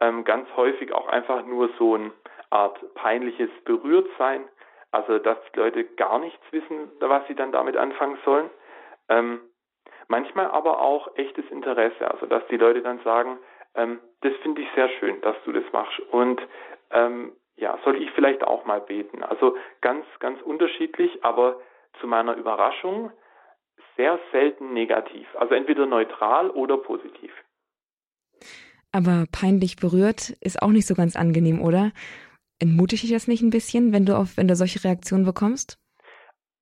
Ähm, 0.00 0.24
ganz 0.24 0.48
häufig 0.56 0.92
auch 0.92 1.08
einfach 1.08 1.44
nur 1.44 1.70
so 1.78 1.94
eine 1.94 2.12
Art 2.50 2.78
peinliches 2.94 3.50
Berührtsein. 3.64 4.44
Also, 4.90 5.18
dass 5.18 5.38
die 5.52 5.58
Leute 5.58 5.84
gar 5.84 6.18
nichts 6.18 6.40
wissen, 6.50 6.90
was 7.00 7.26
sie 7.26 7.34
dann 7.34 7.52
damit 7.52 7.76
anfangen 7.76 8.18
sollen. 8.24 8.48
Ähm, 9.08 9.40
manchmal 10.06 10.46
aber 10.46 10.80
auch 10.80 11.14
echtes 11.16 11.44
Interesse, 11.50 12.10
also 12.10 12.26
dass 12.26 12.46
die 12.46 12.56
Leute 12.56 12.80
dann 12.80 12.98
sagen, 13.00 13.38
ähm, 13.74 14.00
das 14.22 14.32
finde 14.36 14.62
ich 14.62 14.68
sehr 14.74 14.88
schön, 14.98 15.20
dass 15.20 15.36
du 15.44 15.52
das 15.52 15.64
machst. 15.72 16.00
Und 16.10 16.40
ja, 17.58 17.78
soll 17.84 18.00
ich 18.00 18.10
vielleicht 18.12 18.42
auch 18.44 18.64
mal 18.64 18.80
beten? 18.80 19.22
Also 19.22 19.56
ganz, 19.80 20.06
ganz 20.20 20.40
unterschiedlich, 20.42 21.22
aber 21.22 21.60
zu 22.00 22.06
meiner 22.06 22.34
Überraschung 22.34 23.10
sehr 23.96 24.18
selten 24.32 24.72
negativ. 24.72 25.26
Also 25.36 25.54
entweder 25.54 25.86
neutral 25.86 26.50
oder 26.50 26.78
positiv. 26.78 27.32
Aber 28.92 29.26
peinlich 29.32 29.76
berührt 29.76 30.30
ist 30.40 30.62
auch 30.62 30.70
nicht 30.70 30.86
so 30.86 30.94
ganz 30.94 31.16
angenehm, 31.16 31.60
oder? 31.60 31.92
Entmutigt 32.60 33.02
dich 33.02 33.12
das 33.12 33.28
nicht 33.28 33.42
ein 33.42 33.50
bisschen, 33.50 33.92
wenn 33.92 34.06
du 34.06 34.16
auf, 34.16 34.36
wenn 34.36 34.48
du 34.48 34.56
solche 34.56 34.82
Reaktionen 34.82 35.24
bekommst? 35.24 35.78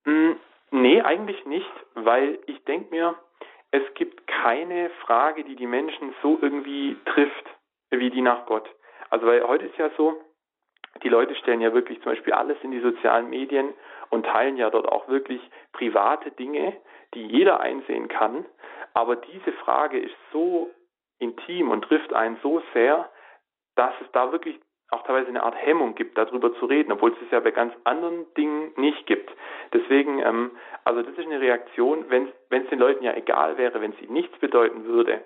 Mm, 0.04 0.32
nee, 0.70 1.00
eigentlich 1.00 1.44
nicht, 1.46 1.70
weil 1.94 2.38
ich 2.46 2.62
denke 2.64 2.90
mir, 2.90 3.14
es 3.70 3.82
gibt 3.94 4.26
keine 4.26 4.90
Frage, 5.04 5.44
die 5.44 5.56
die 5.56 5.66
Menschen 5.66 6.14
so 6.22 6.38
irgendwie 6.40 6.96
trifft, 7.04 7.46
wie 7.90 8.10
die 8.10 8.22
nach 8.22 8.46
Gott. 8.46 8.68
Also 9.10 9.26
weil 9.26 9.46
heute 9.46 9.66
ist 9.66 9.78
ja 9.78 9.90
so, 9.96 10.20
die 11.02 11.08
Leute 11.08 11.34
stellen 11.36 11.60
ja 11.60 11.72
wirklich 11.72 12.00
zum 12.02 12.12
Beispiel 12.12 12.32
alles 12.32 12.56
in 12.62 12.70
die 12.70 12.80
sozialen 12.80 13.28
Medien 13.28 13.74
und 14.10 14.26
teilen 14.26 14.56
ja 14.56 14.70
dort 14.70 14.88
auch 14.88 15.08
wirklich 15.08 15.40
private 15.72 16.30
Dinge, 16.32 16.76
die 17.14 17.26
jeder 17.26 17.60
einsehen 17.60 18.08
kann. 18.08 18.44
Aber 18.94 19.16
diese 19.16 19.52
Frage 19.52 19.98
ist 19.98 20.14
so 20.32 20.70
intim 21.18 21.70
und 21.70 21.82
trifft 21.82 22.12
einen 22.12 22.38
so 22.42 22.62
sehr, 22.72 23.10
dass 23.74 23.92
es 24.00 24.10
da 24.12 24.32
wirklich 24.32 24.58
auch 24.90 25.02
teilweise 25.02 25.28
eine 25.28 25.42
Art 25.42 25.56
Hemmung 25.56 25.94
gibt, 25.96 26.16
darüber 26.16 26.54
zu 26.54 26.66
reden, 26.66 26.92
obwohl 26.92 27.12
es 27.12 27.22
es 27.22 27.30
ja 27.30 27.40
bei 27.40 27.50
ganz 27.50 27.74
anderen 27.84 28.32
Dingen 28.34 28.72
nicht 28.76 29.06
gibt. 29.06 29.30
Deswegen, 29.72 30.20
ähm, 30.20 30.52
also 30.84 31.02
das 31.02 31.12
ist 31.12 31.26
eine 31.26 31.40
Reaktion, 31.40 32.08
wenn 32.08 32.28
es 32.50 32.68
den 32.68 32.78
Leuten 32.78 33.02
ja 33.02 33.14
egal 33.14 33.58
wäre, 33.58 33.80
wenn 33.80 33.92
es 33.92 34.00
ihnen 34.00 34.12
nichts 34.12 34.38
bedeuten 34.38 34.84
würde, 34.84 35.24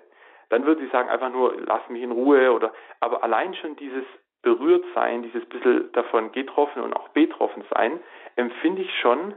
dann 0.49 0.65
würden 0.65 0.83
sie 0.83 0.91
sagen 0.91 1.09
einfach 1.09 1.31
nur, 1.31 1.55
lass 1.61 1.87
mich 1.89 2.01
in 2.01 2.11
Ruhe 2.11 2.51
oder, 2.51 2.73
aber 2.99 3.23
allein 3.23 3.53
schon 3.53 3.75
dieses 3.75 4.03
berührt 4.41 4.83
sein, 4.95 5.23
dieses 5.23 5.47
bisschen 5.47 5.91
davon 5.93 6.31
getroffen 6.31 6.81
und 6.81 6.93
auch 6.93 7.09
betroffen 7.09 7.63
sein, 7.73 7.99
empfinde 8.35 8.81
ich 8.81 8.91
schon 9.01 9.35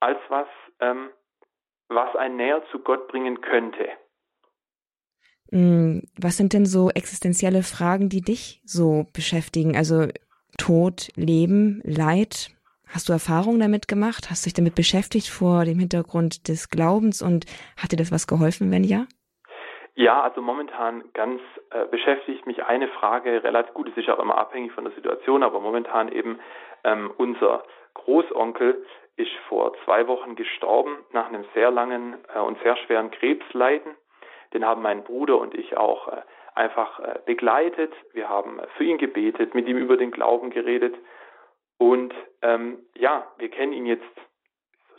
als 0.00 0.18
was, 0.28 0.48
ähm, 0.80 1.10
was 1.88 2.14
einen 2.16 2.36
näher 2.36 2.62
zu 2.70 2.78
Gott 2.80 3.08
bringen 3.08 3.40
könnte. 3.40 3.88
Mm, 5.50 6.00
was 6.18 6.36
sind 6.36 6.52
denn 6.52 6.66
so 6.66 6.90
existenzielle 6.90 7.62
Fragen, 7.62 8.08
die 8.08 8.22
dich 8.22 8.60
so 8.64 9.06
beschäftigen? 9.12 9.76
Also 9.76 10.08
Tod, 10.58 11.10
Leben, 11.16 11.80
Leid. 11.84 12.50
Hast 12.86 13.08
du 13.08 13.12
Erfahrungen 13.12 13.60
damit 13.60 13.88
gemacht? 13.88 14.30
Hast 14.30 14.44
du 14.44 14.48
dich 14.48 14.54
damit 14.54 14.74
beschäftigt 14.74 15.28
vor 15.28 15.64
dem 15.64 15.78
Hintergrund 15.78 16.48
des 16.48 16.68
Glaubens 16.68 17.20
und 17.20 17.46
hat 17.76 17.92
dir 17.92 17.96
das 17.96 18.12
was 18.12 18.26
geholfen, 18.26 18.70
wenn 18.70 18.84
ja? 18.84 19.06
Ja, 19.98 20.20
also 20.20 20.42
momentan 20.42 21.04
ganz 21.14 21.40
äh, 21.70 21.86
beschäftigt 21.86 22.46
mich 22.46 22.62
eine 22.62 22.86
Frage 22.88 23.42
relativ 23.42 23.72
gut. 23.72 23.88
Es 23.88 23.96
ist 23.96 24.10
auch 24.10 24.18
immer 24.18 24.36
abhängig 24.36 24.72
von 24.72 24.84
der 24.84 24.92
Situation, 24.92 25.42
aber 25.42 25.58
momentan 25.58 26.12
eben 26.12 26.38
ähm, 26.84 27.10
unser 27.16 27.62
Großonkel 27.94 28.84
ist 29.16 29.32
vor 29.48 29.72
zwei 29.86 30.06
Wochen 30.06 30.36
gestorben 30.36 30.98
nach 31.12 31.28
einem 31.28 31.46
sehr 31.54 31.70
langen 31.70 32.18
äh, 32.34 32.38
und 32.40 32.62
sehr 32.62 32.76
schweren 32.76 33.10
Krebsleiden. 33.10 33.94
Den 34.52 34.66
haben 34.66 34.82
mein 34.82 35.02
Bruder 35.02 35.38
und 35.38 35.54
ich 35.54 35.78
auch 35.78 36.08
äh, 36.08 36.20
einfach 36.54 37.00
äh, 37.00 37.18
begleitet. 37.24 37.94
Wir 38.12 38.28
haben 38.28 38.60
für 38.76 38.84
ihn 38.84 38.98
gebetet, 38.98 39.54
mit 39.54 39.66
ihm 39.66 39.78
über 39.78 39.96
den 39.96 40.10
Glauben 40.10 40.50
geredet. 40.50 40.94
Und 41.78 42.12
ähm, 42.42 42.80
ja, 42.94 43.26
wir 43.38 43.48
kennen 43.48 43.72
ihn 43.72 43.86
jetzt, 43.86 44.04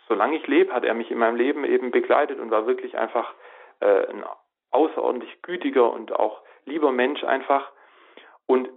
solange 0.07 0.37
ich 0.37 0.47
lebe, 0.47 0.73
hat 0.73 0.85
er 0.85 0.95
mich 0.95 1.11
in 1.11 1.19
meinem 1.19 1.35
Leben 1.35 1.65
eben 1.65 1.91
begleitet 1.91 2.39
und 2.39 2.49
war 2.49 2.65
wirklich 2.65 2.97
einfach 2.97 3.35
äh, 3.79 4.07
ein 4.07 4.23
außerordentlich 4.71 5.41
gütiger 5.41 5.91
und 5.91 6.11
auch 6.13 6.41
lieber 6.65 6.91
Mensch 6.91 7.23
einfach. 7.23 7.71
Und 8.45 8.69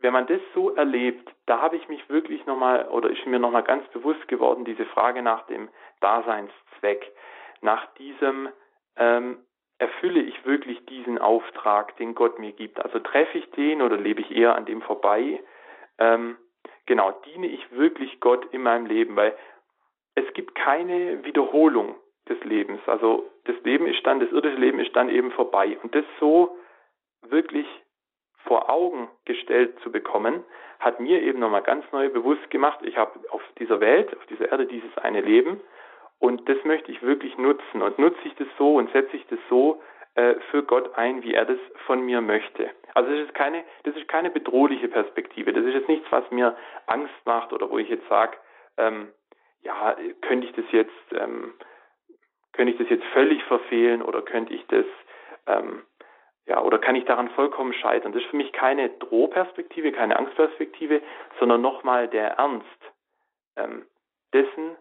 wenn 0.00 0.12
man 0.12 0.26
das 0.26 0.40
so 0.54 0.74
erlebt, 0.74 1.28
da 1.46 1.60
habe 1.60 1.76
ich 1.76 1.88
mich 1.88 2.08
wirklich 2.08 2.46
nochmal 2.46 2.88
oder 2.88 3.10
ist 3.10 3.26
mir 3.26 3.38
nochmal 3.38 3.64
ganz 3.64 3.86
bewusst 3.88 4.28
geworden, 4.28 4.64
diese 4.64 4.86
Frage 4.86 5.22
nach 5.22 5.46
dem 5.46 5.68
Daseinszweck, 6.00 7.12
nach 7.60 7.86
diesem 7.94 8.48
ähm, 8.96 9.38
erfülle 9.78 10.20
ich 10.20 10.44
wirklich 10.44 10.84
diesen 10.86 11.18
Auftrag, 11.18 11.96
den 11.96 12.14
Gott 12.14 12.38
mir 12.38 12.52
gibt? 12.52 12.80
Also 12.80 12.98
treffe 13.00 13.38
ich 13.38 13.50
den 13.52 13.82
oder 13.82 13.96
lebe 13.96 14.20
ich 14.20 14.30
eher 14.30 14.54
an 14.54 14.66
dem 14.66 14.82
vorbei? 14.82 15.42
Ähm, 15.98 16.36
genau, 16.86 17.12
diene 17.26 17.46
ich 17.46 17.70
wirklich 17.72 18.20
Gott 18.20 18.46
in 18.52 18.62
meinem 18.62 18.86
Leben? 18.86 19.16
Weil 19.16 19.36
es 20.14 20.32
gibt 20.34 20.54
keine 20.54 21.24
Wiederholung 21.24 21.96
des 22.28 22.42
Lebens. 22.44 22.80
Also 22.86 23.28
das 23.44 23.56
Leben 23.64 23.86
ist 23.86 24.06
dann, 24.06 24.20
das 24.20 24.30
irdische 24.30 24.56
Leben 24.56 24.80
ist 24.80 24.94
dann 24.94 25.08
eben 25.08 25.30
vorbei. 25.32 25.78
Und 25.82 25.94
das 25.94 26.04
so 26.20 26.56
wirklich 27.22 27.66
vor 28.44 28.70
Augen 28.70 29.08
gestellt 29.24 29.78
zu 29.82 29.90
bekommen, 29.90 30.44
hat 30.80 31.00
mir 31.00 31.22
eben 31.22 31.40
nochmal 31.40 31.62
ganz 31.62 31.84
neu 31.92 32.08
bewusst 32.08 32.50
gemacht, 32.50 32.78
ich 32.82 32.96
habe 32.96 33.18
auf 33.30 33.42
dieser 33.58 33.80
Welt, 33.80 34.16
auf 34.16 34.24
dieser 34.26 34.50
Erde 34.50 34.66
dieses 34.66 34.96
eine 34.98 35.20
Leben 35.20 35.60
und 36.18 36.48
das 36.48 36.56
möchte 36.64 36.90
ich 36.90 37.02
wirklich 37.02 37.36
nutzen. 37.38 37.82
Und 37.82 37.98
nutze 37.98 38.20
ich 38.24 38.34
das 38.36 38.48
so 38.58 38.76
und 38.76 38.90
setze 38.92 39.16
ich 39.16 39.26
das 39.26 39.38
so 39.48 39.80
äh, 40.14 40.34
für 40.50 40.62
Gott 40.62 40.96
ein, 40.96 41.22
wie 41.22 41.34
er 41.34 41.44
das 41.44 41.58
von 41.86 42.04
mir 42.04 42.20
möchte. 42.20 42.70
Also 42.94 43.10
das 43.10 43.20
ist 43.20 43.34
keine, 43.34 43.64
das 43.84 43.94
ist 43.96 44.08
keine 44.08 44.30
bedrohliche 44.30 44.88
Perspektive. 44.88 45.52
Das 45.52 45.64
ist 45.64 45.74
jetzt 45.74 45.88
nichts, 45.88 46.06
was 46.10 46.28
mir 46.30 46.56
Angst 46.86 47.14
macht 47.24 47.52
oder 47.52 47.70
wo 47.70 47.78
ich 47.78 47.88
jetzt 47.88 48.08
sage, 48.08 48.36
ähm, 48.76 49.08
ja, 49.62 49.96
könnte 50.22 50.46
ich 50.46 50.52
das 50.54 50.64
jetzt, 50.72 51.12
ähm, 51.12 51.54
könnte 52.58 52.72
ich 52.72 52.78
das 52.78 52.90
jetzt 52.90 53.06
völlig 53.12 53.40
verfehlen 53.44 54.02
oder 54.02 54.20
könnte 54.20 54.52
ich 54.52 54.66
das, 54.66 54.84
ähm, 55.46 55.84
ja, 56.44 56.60
oder 56.60 56.80
kann 56.80 56.96
ich 56.96 57.04
daran 57.04 57.30
vollkommen 57.30 57.72
scheitern? 57.72 58.10
Das 58.10 58.20
ist 58.20 58.30
für 58.30 58.36
mich 58.36 58.50
keine 58.50 58.88
Drohperspektive, 58.88 59.92
keine 59.92 60.18
Angstperspektive, 60.18 61.00
sondern 61.38 61.60
nochmal 61.60 62.08
der 62.08 62.30
Ernst 62.30 62.66
ähm, 63.56 63.86
dessen, 64.32 64.76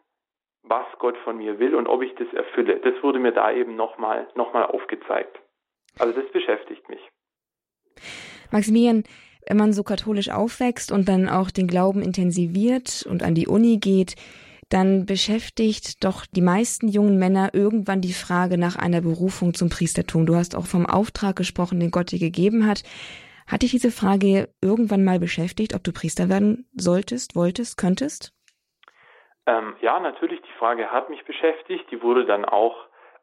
was 0.63 0.88
Gott 0.98 1.16
von 1.20 1.38
mir 1.38 1.60
will 1.60 1.76
und 1.76 1.86
ob 1.86 2.02
ich 2.02 2.16
das 2.16 2.34
erfülle. 2.34 2.80
Das 2.80 2.96
wurde 3.04 3.20
mir 3.20 3.32
da 3.32 3.52
eben 3.52 3.76
nochmal 3.76 4.28
noch 4.34 4.54
mal 4.54 4.66
aufgezeigt. 4.66 5.40
Also 6.00 6.20
das 6.20 6.32
beschäftigt 6.32 6.90
mich. 6.90 7.02
Maximilian, 8.52 9.04
wenn 9.48 9.58
man 9.58 9.72
so 9.72 9.84
katholisch 9.84 10.32
aufwächst 10.32 10.92
und 10.92 11.08
dann 11.08 11.30
auch 11.30 11.52
den 11.52 11.68
Glauben 11.68 12.02
intensiviert 12.02 13.06
und 13.08 13.22
an 13.22 13.36
die 13.36 13.48
Uni 13.48 13.78
geht, 13.78 14.16
dann 14.69 15.06
beschäftigt 15.06 16.03
doch 16.03 16.25
die 16.25 16.41
meisten 16.41 16.88
jungen 16.88 17.17
Männer 17.17 17.49
irgendwann 17.53 18.01
die 18.01 18.13
Frage 18.13 18.58
nach 18.58 18.75
einer 18.75 19.01
Berufung 19.01 19.53
zum 19.53 19.69
Priestertum. 19.69 20.25
Du 20.25 20.36
hast 20.36 20.56
auch 20.56 20.65
vom 20.65 20.86
Auftrag 20.86 21.36
gesprochen, 21.36 21.80
den 21.80 21.91
Gott 21.91 22.12
dir 22.12 22.19
gegeben 22.19 22.67
hat. 22.67 22.84
Hat 23.47 23.62
dich 23.62 23.71
diese 23.71 23.91
Frage 23.91 24.49
irgendwann 24.62 25.06
mal 25.06 25.19
beschäftigt, 25.19 25.73
ob 25.73 25.84
du 25.84 25.93
Priester 25.93 26.27
werden 26.30 26.69
solltest, 26.75 27.36
wolltest, 27.36 27.77
könntest? 27.77 28.34
Ähm, 29.45 29.75
ja, 29.80 29.99
natürlich, 30.01 30.41
die 30.41 30.60
Frage 30.60 30.91
hat 30.91 31.10
mich 31.10 31.23
beschäftigt. 31.23 31.89
Die 31.89 32.01
wurde 32.01 32.25
dann 32.25 32.43
auch 32.43 32.75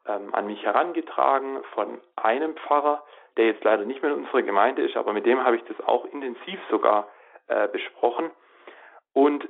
ähm, 0.07 0.35
an 0.35 0.47
mich 0.47 0.63
herangetragen 0.63 1.63
von 1.75 2.01
einem 2.17 2.57
Pfarrer, 2.57 3.05
der 3.37 3.47
jetzt 3.47 3.65
leider 3.65 3.85
nicht 3.85 4.03
mehr 4.03 4.13
in 4.13 4.21
unserer 4.21 4.43
Gemeinde 4.43 4.83
ist, 4.83 4.97
aber 4.97 5.13
mit 5.13 5.27
dem 5.27 5.45
habe 5.45 5.57
ich 5.57 5.65
das 5.65 5.79
auch 5.87 6.07
intensiv 6.07 6.59
sogar 6.71 7.09
äh, 7.49 7.69
besprochen. 7.69 8.31
Und 9.13 9.47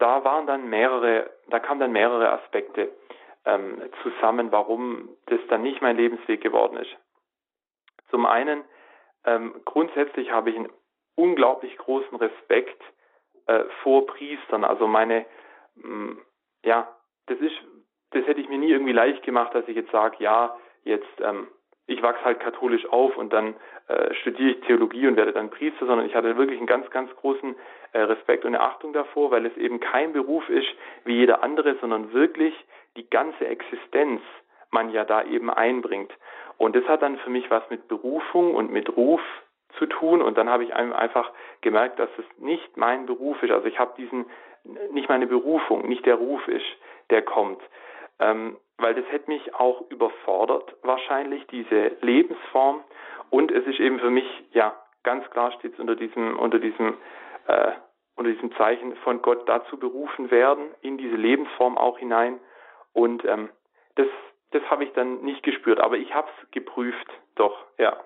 da 0.00 0.24
waren 0.24 0.46
dann 0.46 0.68
mehrere, 0.68 1.30
da 1.48 1.58
kamen 1.60 1.80
dann 1.80 1.92
mehrere 1.92 2.32
Aspekte 2.32 2.90
ähm, 3.44 3.82
zusammen, 4.02 4.52
warum 4.52 5.08
das 5.26 5.40
dann 5.48 5.62
nicht 5.62 5.80
mein 5.80 5.96
Lebensweg 5.96 6.40
geworden 6.40 6.76
ist. 6.76 6.90
Zum 8.10 8.26
einen, 8.26 8.64
ähm, 9.24 9.54
grundsätzlich 9.64 10.32
habe 10.32 10.50
ich 10.50 10.56
einen 10.56 10.72
unglaublich 11.14 11.76
großen 11.76 12.16
Respekt 12.16 12.82
äh, 13.46 13.64
vor 13.82 14.06
Priestern. 14.06 14.64
Also 14.64 14.86
meine 14.86 15.26
Mm, 15.82 16.18
ja, 16.64 16.88
das 17.26 17.38
ist, 17.38 17.54
das 18.10 18.26
hätte 18.26 18.40
ich 18.40 18.48
mir 18.48 18.58
nie 18.58 18.70
irgendwie 18.70 18.92
leicht 18.92 19.22
gemacht, 19.22 19.54
dass 19.54 19.66
ich 19.68 19.76
jetzt 19.76 19.92
sage, 19.92 20.16
ja, 20.20 20.56
jetzt 20.84 21.08
ähm, 21.20 21.48
ich 21.86 22.02
wachse 22.02 22.24
halt 22.24 22.40
katholisch 22.40 22.86
auf 22.86 23.16
und 23.16 23.32
dann 23.32 23.54
äh, 23.88 24.14
studiere 24.14 24.50
ich 24.50 24.60
Theologie 24.60 25.06
und 25.08 25.16
werde 25.16 25.32
dann 25.32 25.50
Priester, 25.50 25.86
sondern 25.86 26.06
ich 26.06 26.14
hatte 26.14 26.36
wirklich 26.36 26.58
einen 26.58 26.66
ganz, 26.66 26.88
ganz 26.90 27.14
großen 27.16 27.56
Respekt 27.98 28.44
und 28.44 28.56
Achtung 28.56 28.92
davor, 28.92 29.30
weil 29.30 29.46
es 29.46 29.56
eben 29.56 29.80
kein 29.80 30.12
Beruf 30.12 30.48
ist 30.48 30.68
wie 31.04 31.14
jeder 31.16 31.42
andere, 31.42 31.76
sondern 31.80 32.12
wirklich 32.12 32.54
die 32.96 33.08
ganze 33.08 33.46
Existenz 33.46 34.22
man 34.70 34.90
ja 34.90 35.04
da 35.04 35.24
eben 35.24 35.50
einbringt. 35.50 36.12
Und 36.58 36.76
das 36.76 36.84
hat 36.86 37.02
dann 37.02 37.18
für 37.18 37.30
mich 37.30 37.50
was 37.50 37.68
mit 37.70 37.88
Berufung 37.88 38.54
und 38.54 38.70
mit 38.70 38.96
Ruf 38.96 39.20
zu 39.78 39.86
tun 39.86 40.20
und 40.20 40.36
dann 40.36 40.48
habe 40.48 40.64
ich 40.64 40.74
einfach 40.74 41.30
gemerkt, 41.60 41.98
dass 41.98 42.10
es 42.18 42.24
nicht 42.38 42.76
mein 42.76 43.06
Beruf 43.06 43.42
ist. 43.42 43.50
Also 43.50 43.66
ich 43.66 43.78
habe 43.78 43.94
diesen 43.96 44.26
nicht 44.90 45.08
meine 45.08 45.26
Berufung, 45.26 45.88
nicht 45.88 46.04
der 46.06 46.16
Ruf 46.16 46.46
ist, 46.48 46.66
der 47.10 47.22
kommt. 47.22 47.60
Ähm, 48.18 48.56
weil 48.78 48.94
das 48.94 49.04
hätte 49.10 49.30
mich 49.30 49.54
auch 49.54 49.82
überfordert, 49.90 50.74
wahrscheinlich, 50.82 51.46
diese 51.48 51.92
Lebensform. 52.00 52.82
Und 53.30 53.52
es 53.52 53.66
ist 53.66 53.80
eben 53.80 53.98
für 53.98 54.10
mich, 54.10 54.26
ja, 54.52 54.74
ganz 55.02 55.28
klar 55.30 55.52
steht 55.52 55.74
es 55.74 55.80
unter 55.80 55.96
diesem, 55.96 56.38
unter 56.38 56.58
diesem, 56.58 56.96
äh, 57.50 57.72
unter 58.16 58.32
diesem 58.32 58.54
Zeichen 58.56 58.96
von 58.96 59.22
Gott 59.22 59.48
dazu 59.48 59.78
berufen 59.78 60.30
werden, 60.30 60.74
in 60.82 60.98
diese 60.98 61.16
Lebensform 61.16 61.78
auch 61.78 61.98
hinein. 61.98 62.38
Und 62.92 63.24
ähm, 63.24 63.48
das, 63.94 64.08
das 64.50 64.62
habe 64.70 64.84
ich 64.84 64.92
dann 64.92 65.22
nicht 65.22 65.42
gespürt, 65.42 65.80
aber 65.80 65.96
ich 65.96 66.14
habe 66.14 66.28
es 66.28 66.50
geprüft, 66.50 67.06
doch, 67.34 67.64
ja. 67.78 67.96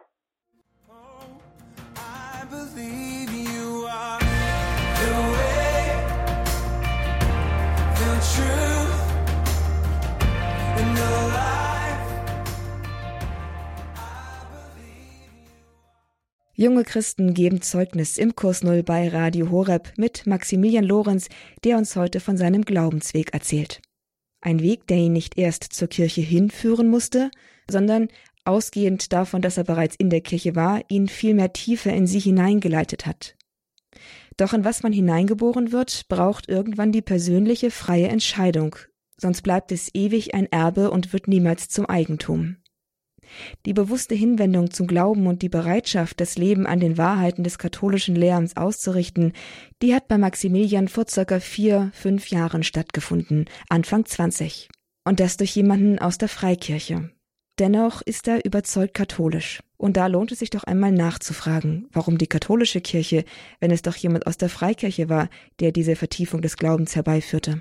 Junge 16.65 16.85
Christen 16.85 17.35
geben 17.35 17.61
Zeugnis 17.61 18.17
im 18.17 18.37
Kurs 18.37 18.63
Null 18.63 18.83
bei 18.83 19.09
Radio 19.09 19.51
Horeb 19.51 19.93
mit 19.99 20.27
Maximilian 20.27 20.87
Lorenz, 20.87 21.29
der 21.63 21.77
uns 21.77 21.95
heute 21.95 22.21
von 22.21 22.39
seinem 22.39 22.63
Glaubensweg 22.63 23.35
erzählt. 23.35 23.83
Ein 24.41 24.61
Weg, 24.61 24.87
der 24.87 24.97
ihn 24.97 25.13
nicht 25.13 25.37
erst 25.37 25.65
zur 25.65 25.89
Kirche 25.89 26.23
hinführen 26.23 26.89
musste, 26.89 27.31
sondern 27.71 28.09
ausgehend 28.47 29.13
davon, 29.13 29.43
dass 29.43 29.59
er 29.59 29.65
bereits 29.65 29.95
in 29.97 30.09
der 30.09 30.23
Kirche 30.23 30.57
war, 30.57 30.81
ihn 30.89 31.07
vielmehr 31.07 31.53
tiefer 31.53 31.93
in 31.93 32.07
sie 32.07 32.21
hineingeleitet 32.21 33.05
hat. 33.05 33.37
Doch 34.39 34.55
in 34.55 34.65
was 34.65 34.83
man 34.83 34.95
hineingeboren 34.95 35.71
wird, 35.71 36.09
braucht 36.09 36.49
irgendwann 36.49 36.93
die 36.93 37.03
persönliche 37.03 37.71
freie 37.71 38.09
Entscheidung, 38.09 38.75
sonst 39.19 39.43
bleibt 39.43 39.71
es 39.71 39.95
ewig 39.95 40.33
ein 40.33 40.51
Erbe 40.51 40.91
und 40.91 41.13
wird 41.13 41.29
niemals 41.29 41.69
zum 41.69 41.85
Eigentum. 41.85 42.57
Die 43.67 43.73
bewusste 43.73 44.15
Hinwendung 44.15 44.71
zum 44.71 44.87
Glauben 44.87 45.27
und 45.27 45.43
die 45.43 45.49
Bereitschaft, 45.49 46.21
das 46.21 46.37
Leben 46.37 46.67
an 46.67 46.81
den 46.81 46.99
Wahrheiten 46.99 47.45
des 47.45 47.59
katholischen 47.59 48.17
Lehramts 48.17 48.57
auszurichten, 48.57 49.33
die 49.83 49.95
hat 49.95 50.09
bei 50.09 50.19
Maximilian 50.19 50.89
vor 50.89 51.07
circa 51.09 51.41
vier, 51.41 51.91
fünf 51.95 52.29
Jahren 52.31 52.63
stattgefunden, 52.63 53.47
Anfang 53.69 54.05
20. 54.05 54.69
Und 55.07 55.21
das 55.21 55.37
durch 55.37 55.55
jemanden 55.55 55.99
aus 55.99 56.19
der 56.19 56.29
Freikirche. 56.29 57.11
Dennoch 57.59 58.03
ist 58.03 58.27
er 58.27 58.45
überzeugt 58.45 58.95
katholisch. 58.95 59.61
Und 59.77 59.97
da 59.97 60.07
lohnt 60.09 60.33
es 60.33 60.41
sich 60.41 60.51
doch 60.51 60.65
einmal 60.65 60.93
nachzufragen, 60.93 61.89
warum 61.93 62.19
die 62.19 62.27
katholische 62.27 62.81
Kirche, 62.81 63.25
wenn 63.61 63.71
es 63.71 63.83
doch 63.83 63.95
jemand 63.97 64.27
aus 64.27 64.39
der 64.39 64.49
Freikirche 64.49 65.09
war, 65.09 65.29
der 65.61 65.71
diese 65.71 65.95
Vertiefung 65.95 66.43
des 66.43 66.57
Glaubens 66.57 66.97
herbeiführte. 66.97 67.61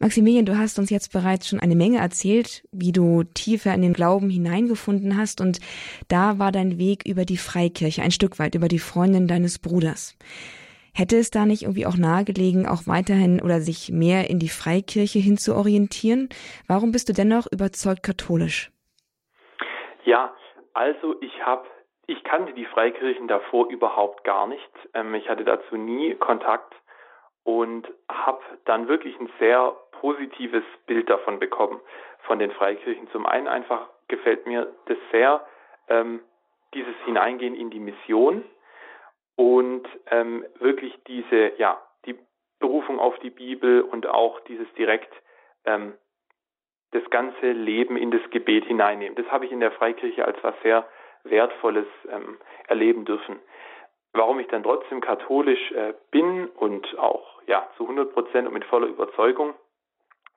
Maximilian, 0.00 0.46
du 0.46 0.56
hast 0.56 0.78
uns 0.78 0.90
jetzt 0.90 1.12
bereits 1.12 1.48
schon 1.48 1.58
eine 1.58 1.74
Menge 1.74 1.98
erzählt, 1.98 2.62
wie 2.70 2.92
du 2.92 3.24
tiefer 3.24 3.74
in 3.74 3.82
den 3.82 3.94
Glauben 3.94 4.30
hineingefunden 4.30 5.16
hast 5.16 5.40
und 5.40 5.58
da 6.08 6.38
war 6.38 6.52
dein 6.52 6.78
Weg 6.78 7.04
über 7.06 7.24
die 7.24 7.36
Freikirche, 7.36 8.02
ein 8.02 8.12
Stück 8.12 8.38
weit 8.38 8.54
über 8.54 8.68
die 8.68 8.78
Freundin 8.78 9.26
deines 9.26 9.58
Bruders. 9.58 10.16
Hätte 10.94 11.16
es 11.16 11.30
da 11.30 11.46
nicht 11.46 11.62
irgendwie 11.62 11.86
auch 11.86 11.96
nahegelegen, 11.96 12.66
auch 12.66 12.86
weiterhin 12.86 13.40
oder 13.40 13.60
sich 13.60 13.90
mehr 13.90 14.30
in 14.30 14.38
die 14.38 14.48
Freikirche 14.48 15.18
hin 15.18 15.36
zu 15.36 15.54
orientieren? 15.54 16.28
Warum 16.66 16.92
bist 16.92 17.08
du 17.08 17.12
dennoch 17.12 17.46
überzeugt 17.50 18.02
katholisch? 18.02 18.70
Ja, 20.04 20.34
also 20.74 21.16
ich 21.20 21.44
habe 21.44 21.66
ich 22.06 22.24
kannte 22.24 22.54
die 22.54 22.64
Freikirchen 22.64 23.28
davor 23.28 23.68
überhaupt 23.68 24.24
gar 24.24 24.46
nicht. 24.46 24.70
Ähm, 24.94 25.14
ich 25.14 25.28
hatte 25.28 25.44
dazu 25.44 25.76
nie 25.76 26.14
Kontakt 26.14 26.74
und 27.44 27.86
habe 28.10 28.40
dann 28.64 28.88
wirklich 28.88 29.18
ein 29.20 29.30
sehr 29.38 29.76
positives 30.00 30.64
Bild 30.86 31.08
davon 31.08 31.38
bekommen, 31.38 31.80
von 32.20 32.38
den 32.38 32.50
Freikirchen. 32.52 33.08
Zum 33.10 33.26
einen 33.26 33.48
einfach 33.48 33.88
gefällt 34.08 34.46
mir 34.46 34.72
das 34.86 34.98
sehr, 35.12 35.46
ähm, 35.88 36.20
dieses 36.74 36.94
Hineingehen 37.04 37.54
in 37.54 37.70
die 37.70 37.80
Mission 37.80 38.44
und 39.36 39.86
ähm, 40.10 40.44
wirklich 40.58 40.94
diese, 41.06 41.52
ja, 41.58 41.80
die 42.04 42.18
Berufung 42.58 42.98
auf 42.98 43.18
die 43.20 43.30
Bibel 43.30 43.82
und 43.82 44.06
auch 44.06 44.40
dieses 44.40 44.70
direkt 44.74 45.12
ähm, 45.64 45.94
das 46.92 47.08
ganze 47.10 47.52
Leben 47.52 47.96
in 47.96 48.10
das 48.10 48.22
Gebet 48.30 48.64
hineinnehmen. 48.64 49.16
Das 49.16 49.30
habe 49.30 49.44
ich 49.44 49.52
in 49.52 49.60
der 49.60 49.72
Freikirche 49.72 50.24
als 50.24 50.36
was 50.42 50.54
sehr 50.62 50.86
Wertvolles 51.24 51.86
ähm, 52.10 52.38
erleben 52.66 53.04
dürfen. 53.04 53.38
Warum 54.12 54.40
ich 54.40 54.48
dann 54.48 54.62
trotzdem 54.62 55.00
katholisch 55.00 55.70
äh, 55.72 55.92
bin 56.10 56.48
und 56.48 56.98
auch 56.98 57.42
ja 57.46 57.68
zu 57.76 57.84
100 57.84 58.12
Prozent 58.12 58.48
und 58.48 58.54
mit 58.54 58.64
voller 58.64 58.86
Überzeugung, 58.86 59.54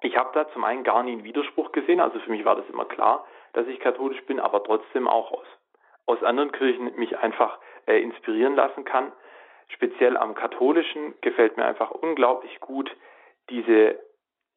ich 0.01 0.17
habe 0.17 0.31
da 0.33 0.49
zum 0.49 0.63
einen 0.63 0.83
gar 0.83 1.03
nie 1.03 1.13
einen 1.13 1.23
Widerspruch 1.23 1.71
gesehen, 1.71 1.99
also 1.99 2.19
für 2.19 2.31
mich 2.31 2.43
war 2.45 2.55
das 2.55 2.67
immer 2.69 2.85
klar, 2.85 3.25
dass 3.53 3.67
ich 3.67 3.79
katholisch 3.79 4.21
bin, 4.25 4.39
aber 4.39 4.63
trotzdem 4.63 5.07
auch 5.07 5.31
aus, 5.31 5.45
aus 6.05 6.23
anderen 6.23 6.51
Kirchen 6.51 6.95
mich 6.95 7.17
einfach 7.19 7.59
äh, 7.87 8.01
inspirieren 8.01 8.55
lassen 8.55 8.83
kann. 8.83 9.11
Speziell 9.69 10.17
am 10.17 10.35
katholischen 10.35 11.13
gefällt 11.21 11.57
mir 11.57 11.65
einfach 11.65 11.91
unglaublich 11.91 12.59
gut 12.59 12.95
diese, 13.49 13.99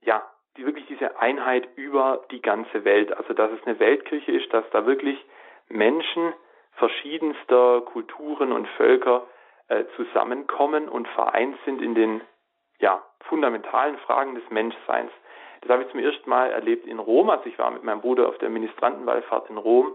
ja, 0.00 0.22
die 0.56 0.64
wirklich 0.64 0.86
diese 0.86 1.18
Einheit 1.18 1.68
über 1.76 2.24
die 2.30 2.40
ganze 2.40 2.84
Welt. 2.84 3.16
Also 3.16 3.34
dass 3.34 3.50
es 3.52 3.66
eine 3.66 3.78
Weltkirche 3.78 4.32
ist, 4.32 4.52
dass 4.52 4.64
da 4.70 4.86
wirklich 4.86 5.24
Menschen 5.68 6.32
verschiedenster 6.72 7.82
Kulturen 7.82 8.52
und 8.52 8.68
Völker 8.76 9.26
äh, 9.68 9.84
zusammenkommen 9.96 10.88
und 10.88 11.08
vereint 11.08 11.56
sind 11.64 11.80
in 11.80 11.94
den 11.94 12.20
ja, 12.78 13.02
fundamentalen 13.20 13.98
Fragen 13.98 14.34
des 14.34 14.48
Menschseins. 14.50 15.10
Das 15.64 15.72
habe 15.72 15.84
ich 15.84 15.90
zum 15.90 16.00
ersten 16.00 16.28
Mal 16.28 16.50
erlebt 16.50 16.86
in 16.86 16.98
Rom. 16.98 17.30
Also 17.30 17.46
ich 17.46 17.58
war 17.58 17.70
mit 17.70 17.84
meinem 17.84 18.02
Bruder 18.02 18.28
auf 18.28 18.36
der 18.36 18.50
Ministrantenwallfahrt 18.50 19.48
in 19.48 19.56
Rom. 19.56 19.92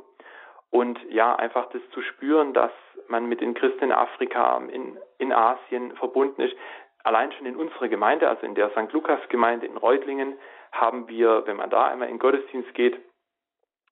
Und 0.71 0.99
ja, 1.09 1.35
einfach 1.35 1.69
das 1.69 1.81
zu 1.91 2.01
spüren, 2.01 2.53
dass 2.53 2.71
man 3.07 3.27
mit 3.27 3.39
den 3.39 3.53
Christen 3.53 3.85
in 3.85 3.91
Afrika, 3.91 4.57
in, 4.71 4.97
in 5.19 5.31
Asien 5.31 5.95
verbunden 5.95 6.41
ist. 6.41 6.55
Allein 7.03 7.31
schon 7.33 7.45
in 7.45 7.55
unserer 7.55 7.87
Gemeinde, 7.87 8.27
also 8.27 8.45
in 8.45 8.55
der 8.55 8.71
St. 8.71 8.91
Lukas 8.91 9.19
Gemeinde 9.29 9.67
in 9.67 9.77
Reutlingen, 9.77 10.37
haben 10.71 11.07
wir, 11.07 11.43
wenn 11.45 11.57
man 11.57 11.69
da 11.69 11.85
einmal 11.85 12.09
in 12.09 12.19
Gottesdienst 12.19 12.73
geht, 12.73 12.99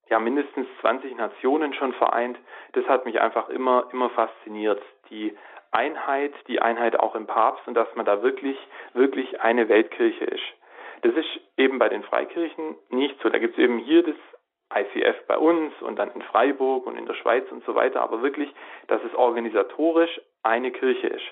ja 0.10 0.20
mindestens 0.20 0.68
20 0.82 1.16
Nationen 1.16 1.74
schon 1.74 1.94
vereint. 1.94 2.40
Das 2.74 2.86
hat 2.88 3.06
mich 3.06 3.22
einfach 3.22 3.50
immer, 3.50 3.88
immer 3.92 4.10
fasziniert. 4.10 4.82
Die 5.10 5.36
Einheit, 5.72 6.34
die 6.48 6.60
Einheit 6.60 7.00
auch 7.00 7.14
im 7.16 7.28
Papst 7.28 7.68
und 7.68 7.76
dass 7.76 7.94
man 7.96 8.06
da 8.06 8.24
wirklich, 8.24 8.58
wirklich 8.94 9.42
eine 9.42 9.70
Weltkirche 9.70 10.26
ist. 10.26 10.44
Das 11.02 11.14
ist 11.16 11.40
eben 11.58 11.80
bei 11.80 11.90
den 11.90 12.04
Freikirchen 12.04 12.76
nicht 12.90 13.16
so. 13.22 13.30
Da 13.30 13.38
gibt 13.40 13.58
es 13.58 13.64
eben 13.64 13.80
hier 13.80 14.04
das 14.04 14.16
ICF 14.76 15.28
bei 15.28 15.38
uns 15.38 15.74
und 15.82 15.98
dann 15.98 16.12
in 16.12 16.22
Freiburg 16.22 16.86
und 16.88 16.98
in 16.98 17.06
der 17.06 17.14
Schweiz 17.14 17.46
und 17.52 17.64
so 17.66 17.76
weiter, 17.76 18.02
aber 18.02 18.22
wirklich, 18.22 18.54
dass 18.88 19.02
es 19.04 19.14
organisatorisch 19.16 20.20
eine 20.44 20.72
Kirche 20.72 21.08
ist. 21.08 21.26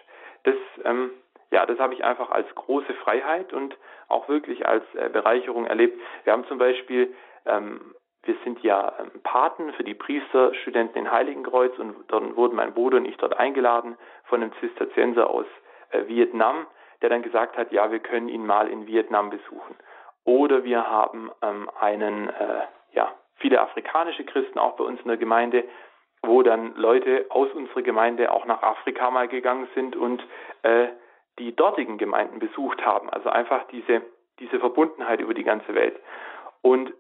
Das, 0.44 0.56
ähm, 0.84 1.12
ja, 1.52 1.66
das 1.66 1.80
habe 1.80 1.94
ich 1.94 2.04
einfach 2.04 2.32
als 2.32 2.48
große 2.56 2.94
Freiheit 2.96 3.54
und 3.54 3.78
auch 4.08 4.30
wirklich 4.30 4.66
als 4.66 4.84
äh, 4.96 5.10
Bereicherung 5.10 5.66
erlebt. 5.66 6.00
Wir 6.24 6.34
haben 6.34 6.46
zum 6.48 6.58
Beispiel, 6.58 7.14
ähm, 7.46 7.94
wir 8.24 8.36
sind 8.44 8.62
ja 8.64 8.94
ähm, 9.00 9.22
Paten 9.24 9.74
für 9.74 9.84
die 9.84 9.94
Priesterstudenten 9.94 11.02
in 11.02 11.12
Heiligenkreuz 11.12 11.78
und 11.78 11.96
dann 12.12 12.36
wurden 12.36 12.56
mein 12.56 12.74
Bruder 12.74 12.98
und 12.98 13.06
ich 13.06 13.18
dort 13.18 13.38
eingeladen 13.38 13.98
von 14.26 14.42
einem 14.42 14.54
Zisterzienser 14.60 15.30
aus 15.30 15.46
äh, 15.90 16.08
Vietnam, 16.08 16.68
der 17.02 17.10
dann 17.10 17.22
gesagt 17.22 17.58
hat, 17.58 17.72
ja, 17.72 17.92
wir 17.92 18.00
können 18.00 18.30
ihn 18.30 18.46
mal 18.46 18.68
in 18.70 18.88
Vietnam 18.88 19.30
besuchen. 19.30 19.76
Oder 20.24 20.64
wir 20.64 20.90
haben 20.90 21.32
ähm, 21.42 21.70
einen, 21.80 22.30
äh, 22.30 22.62
ja, 22.94 23.14
viele 23.36 23.62
afrikanische 23.62 24.24
Christen 24.24 24.60
auch 24.60 24.76
bei 24.76 24.84
uns 24.84 25.00
in 25.02 25.08
der 25.08 25.18
Gemeinde, 25.18 25.64
wo 26.24 26.42
dann 26.42 26.76
Leute 26.76 27.26
aus 27.30 27.52
unserer 27.54 27.84
Gemeinde 27.84 28.32
auch 28.32 28.46
nach 28.46 28.64
Afrika 28.64 29.12
mal 29.12 29.28
gegangen 29.28 29.68
sind 29.76 29.96
und 29.96 30.24
äh, 30.64 30.88
die 31.38 31.56
dortigen 31.56 31.98
Gemeinden 31.98 32.40
besucht 32.40 32.84
haben. 32.86 33.10
Also 33.10 33.30
einfach 33.30 33.68
diese, 33.68 34.02
diese 34.40 34.60
Verbundenheit 34.60 35.20
über 35.20 35.34
die 35.34 35.44
ganze 35.44 35.76
Welt. 35.76 36.00
Und 36.62 36.94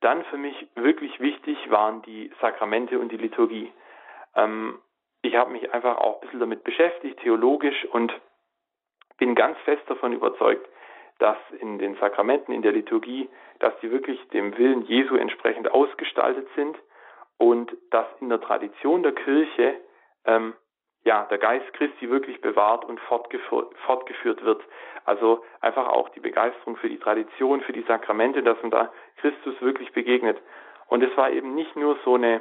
dann 0.00 0.24
für 0.24 0.36
mich 0.36 0.66
wirklich 0.74 1.20
wichtig 1.20 1.70
waren 1.70 2.02
die 2.02 2.30
Sakramente 2.40 2.98
und 2.98 3.12
die 3.12 3.16
Liturgie. 3.16 3.72
Ähm, 4.34 4.78
ich 5.22 5.36
habe 5.36 5.50
mich 5.52 5.72
einfach 5.72 5.98
auch 5.98 6.16
ein 6.16 6.20
bisschen 6.20 6.40
damit 6.40 6.64
beschäftigt, 6.64 7.20
theologisch, 7.20 7.84
und 7.86 8.12
bin 9.18 9.34
ganz 9.34 9.58
fest 9.64 9.82
davon 9.88 10.12
überzeugt, 10.12 10.68
dass 11.18 11.36
in 11.60 11.78
den 11.78 11.94
Sakramenten, 11.96 12.52
in 12.52 12.62
der 12.62 12.72
Liturgie, 12.72 13.28
dass 13.60 13.72
die 13.80 13.90
wirklich 13.90 14.20
dem 14.28 14.56
Willen 14.58 14.82
Jesu 14.82 15.16
entsprechend 15.16 15.70
ausgestaltet 15.70 16.48
sind 16.56 16.76
und 17.38 17.76
dass 17.90 18.06
in 18.20 18.28
der 18.28 18.40
Tradition 18.40 19.02
der 19.02 19.12
Kirche 19.12 19.76
ähm, 20.26 20.54
ja, 21.04 21.26
der 21.26 21.38
Geist 21.38 21.70
Christi 21.74 22.10
wirklich 22.10 22.40
bewahrt 22.40 22.84
und 22.86 22.98
fortgeführt, 23.00 23.74
fortgeführt 23.86 24.42
wird. 24.44 24.62
Also 25.04 25.44
einfach 25.60 25.88
auch 25.88 26.08
die 26.10 26.20
Begeisterung 26.20 26.76
für 26.76 26.88
die 26.88 26.98
Tradition, 26.98 27.60
für 27.60 27.74
die 27.74 27.82
Sakramente, 27.82 28.42
dass 28.42 28.60
man 28.62 28.70
da 28.70 28.92
Christus 29.18 29.60
wirklich 29.60 29.92
begegnet. 29.92 30.40
Und 30.88 31.02
es 31.02 31.14
war 31.16 31.30
eben 31.30 31.54
nicht 31.54 31.76
nur 31.76 31.98
so 32.04 32.14
eine 32.14 32.40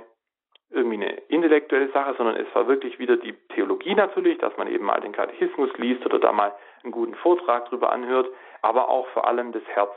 irgendwie 0.74 0.96
eine 0.96 1.14
intellektuelle 1.28 1.92
Sache, 1.92 2.16
sondern 2.18 2.36
es 2.36 2.48
war 2.54 2.68
wirklich 2.68 3.00
wieder 3.00 3.18
die 3.18 3.34
Theologie 3.54 3.96
natürlich, 3.96 4.38
dass 4.40 4.56
man 4.58 4.68
eben 4.68 4.86
mal 4.86 5.00
den 5.02 5.12
Katechismus 5.12 5.70
liest 5.78 6.06
oder 6.06 6.20
da 6.20 6.32
mal 6.32 6.54
einen 6.84 6.92
guten 6.92 7.16
Vortrag 7.16 7.70
drüber 7.70 7.92
anhört, 7.92 8.28
aber 8.62 8.90
auch 8.90 9.08
vor 9.10 9.28
allem 9.28 9.52
das 9.52 9.64
Herz. 9.68 9.92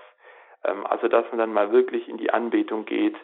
Ähm, 0.65 0.87
also 0.87 1.09
dass 1.09 1.25
man 1.31 1.39
dann 1.39 1.53
mal 1.53 1.73
wirklich 1.73 2.09
in 2.09 2.19
die 2.19 2.31
Anbetung 2.31 2.85
geht 2.85 3.17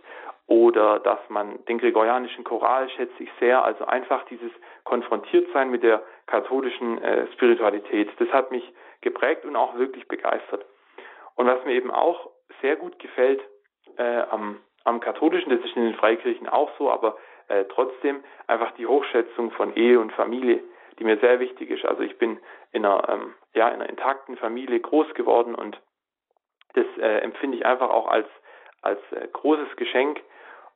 oder 0.47 0.99
dass 0.99 1.21
man 1.29 1.65
den 1.67 1.79
gregorianischen 1.79 2.45
Choral 2.45 2.89
schätze 2.91 3.23
ich 3.23 3.31
sehr, 3.39 3.65
also 3.65 3.85
einfach 3.85 4.25
dieses 4.27 4.51
Konfrontiertsein 4.85 5.71
mit 5.71 5.83
der 5.83 6.03
katholischen 6.27 7.01
äh, 7.03 7.27
Spiritualität, 7.33 8.09
das 8.19 8.29
hat 8.33 8.51
mich 8.51 8.65
geprägt 9.01 9.45
und 9.45 9.57
auch 9.57 9.77
wirklich 9.77 10.07
begeistert. 10.09 10.65
Und 11.35 11.47
was 11.47 11.65
mir 11.65 11.73
eben 11.73 11.91
auch 11.91 12.31
sehr 12.61 12.77
gut 12.77 12.99
gefällt 12.99 13.41
äh, 13.97 14.23
am, 14.31 14.61
am 14.85 15.01
katholischen, 15.01 15.51
das 15.51 15.65
ist 15.65 15.77
in 15.77 15.85
den 15.85 15.95
Freikirchen 15.95 16.49
auch 16.49 16.71
so, 16.79 16.91
aber 16.91 17.17
äh, 17.49 17.65
trotzdem 17.65 18.23
einfach 18.47 18.73
die 18.73 18.87
Hochschätzung 18.87 19.51
von 19.53 19.75
Ehe 19.75 20.01
und 20.01 20.13
Familie, 20.13 20.63
die 20.99 21.05
mir 21.05 21.19
sehr 21.19 21.41
wichtig 21.41 21.71
ist. 21.71 21.85
Also 21.85 22.03
ich 22.03 22.19
bin 22.19 22.39
in 22.73 22.85
einer, 22.85 23.09
ähm, 23.09 23.35
ja, 23.55 23.69
in 23.69 23.75
einer 23.81 23.89
intakten 23.89 24.37
Familie 24.37 24.81
groß 24.81 25.15
geworden 25.15 25.55
und 25.55 25.81
das 26.75 26.87
äh, 26.99 27.19
empfinde 27.19 27.59
ich 27.59 27.67
einfach 27.67 27.91
auch 27.91 28.09
als, 28.09 28.29
als 28.81 29.01
äh, 29.13 29.29
großes 29.33 29.77
Geschenk. 29.77 30.21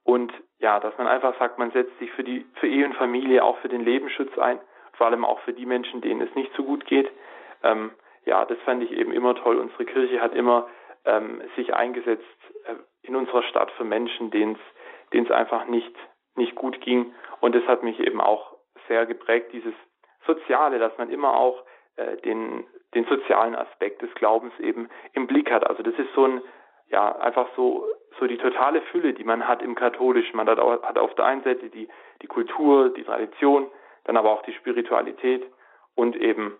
Und 0.04 0.32
ja, 0.58 0.78
dass 0.78 0.96
man 0.98 1.06
einfach 1.06 1.38
sagt, 1.38 1.58
man 1.58 1.72
setzt 1.72 1.98
sich 1.98 2.10
für 2.12 2.22
die, 2.22 2.46
für 2.60 2.68
Ehe 2.68 2.84
und 2.84 2.94
Familie, 2.94 3.42
auch 3.42 3.58
für 3.58 3.68
den 3.68 3.84
Lebensschutz 3.84 4.36
ein, 4.38 4.60
vor 4.92 5.06
allem 5.06 5.24
auch 5.24 5.40
für 5.40 5.52
die 5.52 5.66
Menschen, 5.66 6.00
denen 6.00 6.20
es 6.20 6.34
nicht 6.34 6.52
so 6.54 6.62
gut 6.64 6.86
geht. 6.86 7.10
Ähm, 7.62 7.90
ja, 8.24 8.44
das 8.44 8.58
fand 8.64 8.82
ich 8.82 8.92
eben 8.92 9.12
immer 9.12 9.34
toll. 9.34 9.56
Unsere 9.58 9.84
Kirche 9.84 10.20
hat 10.20 10.34
immer 10.34 10.68
ähm, 11.04 11.42
sich 11.56 11.74
eingesetzt 11.74 12.24
äh, 12.64 12.74
in 13.02 13.16
unserer 13.16 13.42
Stadt 13.44 13.70
für 13.72 13.84
Menschen, 13.84 14.30
denen 14.30 14.58
es 15.12 15.30
einfach 15.30 15.66
nicht, 15.66 15.94
nicht 16.36 16.54
gut 16.54 16.80
ging. 16.80 17.14
Und 17.40 17.54
das 17.54 17.64
hat 17.66 17.82
mich 17.82 17.98
eben 18.00 18.20
auch 18.20 18.56
sehr 18.88 19.06
geprägt, 19.06 19.52
dieses 19.52 19.74
Soziale, 20.26 20.78
dass 20.78 20.96
man 20.98 21.10
immer 21.10 21.36
auch 21.36 21.64
äh, 21.96 22.16
den, 22.18 22.66
den 22.94 23.04
sozialen 23.06 23.54
Aspekt 23.54 24.02
des 24.02 24.12
Glaubens 24.14 24.52
eben 24.60 24.88
im 25.12 25.26
Blick 25.26 25.50
hat. 25.50 25.66
Also 25.66 25.82
das 25.82 25.94
ist 25.94 26.12
so 26.14 26.26
ein, 26.26 26.42
ja, 26.88 27.16
einfach 27.16 27.48
so, 27.56 27.86
so 28.18 28.26
die 28.26 28.38
totale 28.38 28.82
Fülle, 28.82 29.12
die 29.12 29.24
man 29.24 29.46
hat 29.46 29.62
im 29.62 29.74
Katholischen. 29.74 30.36
Man 30.36 30.48
hat, 30.48 30.58
auch, 30.58 30.82
hat 30.82 30.98
auf 30.98 31.14
der 31.14 31.26
einen 31.26 31.42
Seite 31.42 31.68
die, 31.68 31.88
die 32.22 32.26
Kultur, 32.26 32.90
die 32.90 33.04
Tradition, 33.04 33.70
dann 34.04 34.16
aber 34.16 34.30
auch 34.30 34.42
die 34.42 34.52
Spiritualität 34.54 35.44
und 35.94 36.16
eben 36.16 36.56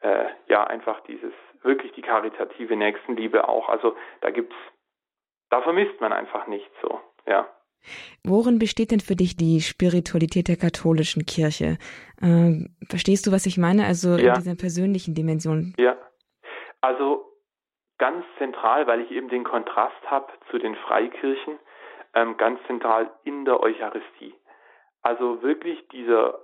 äh, 0.00 0.26
ja 0.48 0.64
einfach 0.64 1.00
dieses 1.00 1.32
wirklich 1.62 1.92
die 1.92 2.02
karitative 2.02 2.76
Nächstenliebe 2.76 3.48
auch. 3.48 3.68
Also 3.68 3.96
da 4.20 4.30
gibt's, 4.30 4.56
da 5.50 5.62
vermisst 5.62 6.00
man 6.00 6.12
einfach 6.12 6.46
nicht 6.46 6.70
so, 6.82 7.00
ja. 7.26 7.48
Worin 8.22 8.58
besteht 8.58 8.90
denn 8.90 9.00
für 9.00 9.16
dich 9.16 9.36
die 9.36 9.60
Spiritualität 9.60 10.48
der 10.48 10.56
katholischen 10.56 11.26
Kirche? 11.26 11.78
Äh, 12.20 12.68
verstehst 12.88 13.26
du, 13.26 13.32
was 13.32 13.46
ich 13.46 13.58
meine? 13.58 13.86
Also 13.86 14.16
ja. 14.16 14.28
in 14.28 14.34
dieser 14.34 14.54
persönlichen 14.56 15.14
Dimension. 15.14 15.74
Ja. 15.78 15.96
Also 16.80 17.24
ganz 17.98 18.24
zentral, 18.38 18.86
weil 18.86 19.00
ich 19.00 19.10
eben 19.10 19.28
den 19.28 19.44
Kontrast 19.44 20.02
habe 20.06 20.32
zu 20.50 20.58
den 20.58 20.74
Freikirchen, 20.76 21.58
ähm, 22.14 22.36
ganz 22.36 22.60
zentral 22.66 23.10
in 23.24 23.44
der 23.44 23.60
Eucharistie. 23.60 24.34
Also 25.02 25.42
wirklich 25.42 25.86
dieser, 25.88 26.40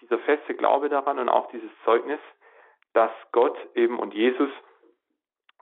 dieser 0.00 0.18
feste 0.20 0.54
Glaube 0.54 0.88
daran 0.88 1.18
und 1.18 1.28
auch 1.28 1.50
dieses 1.50 1.70
Zeugnis, 1.84 2.20
dass 2.92 3.10
Gott 3.32 3.56
eben 3.74 3.98
und 3.98 4.14
Jesus 4.14 4.50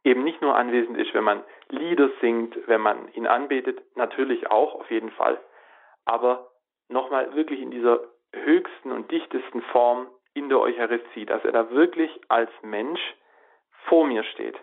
eben 0.04 0.24
nicht 0.24 0.42
nur 0.42 0.56
anwesend 0.56 0.98
ist, 0.98 1.14
wenn 1.14 1.24
man 1.24 1.44
Lieder 1.68 2.10
singt, 2.20 2.56
wenn 2.66 2.80
man 2.80 3.12
ihn 3.12 3.26
anbetet, 3.26 3.80
natürlich 3.96 4.50
auch 4.50 4.74
auf 4.74 4.90
jeden 4.90 5.10
Fall, 5.12 5.40
aber 6.04 6.50
nochmal 6.88 7.34
wirklich 7.34 7.60
in 7.60 7.70
dieser 7.70 8.00
höchsten 8.32 8.92
und 8.92 9.10
dichtesten 9.10 9.62
Form 9.62 10.08
in 10.34 10.48
der 10.48 10.60
Eucharistie, 10.60 11.26
dass 11.26 11.44
er 11.44 11.52
da 11.52 11.70
wirklich 11.70 12.10
als 12.28 12.50
Mensch 12.62 13.00
vor 13.86 14.06
mir 14.06 14.24
steht 14.24 14.58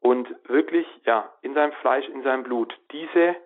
und 0.00 0.28
wirklich, 0.48 0.86
ja, 1.04 1.32
in 1.42 1.54
seinem 1.54 1.72
Fleisch, 1.80 2.06
in 2.08 2.22
seinem 2.22 2.42
Blut, 2.42 2.78
diese, 2.92 3.36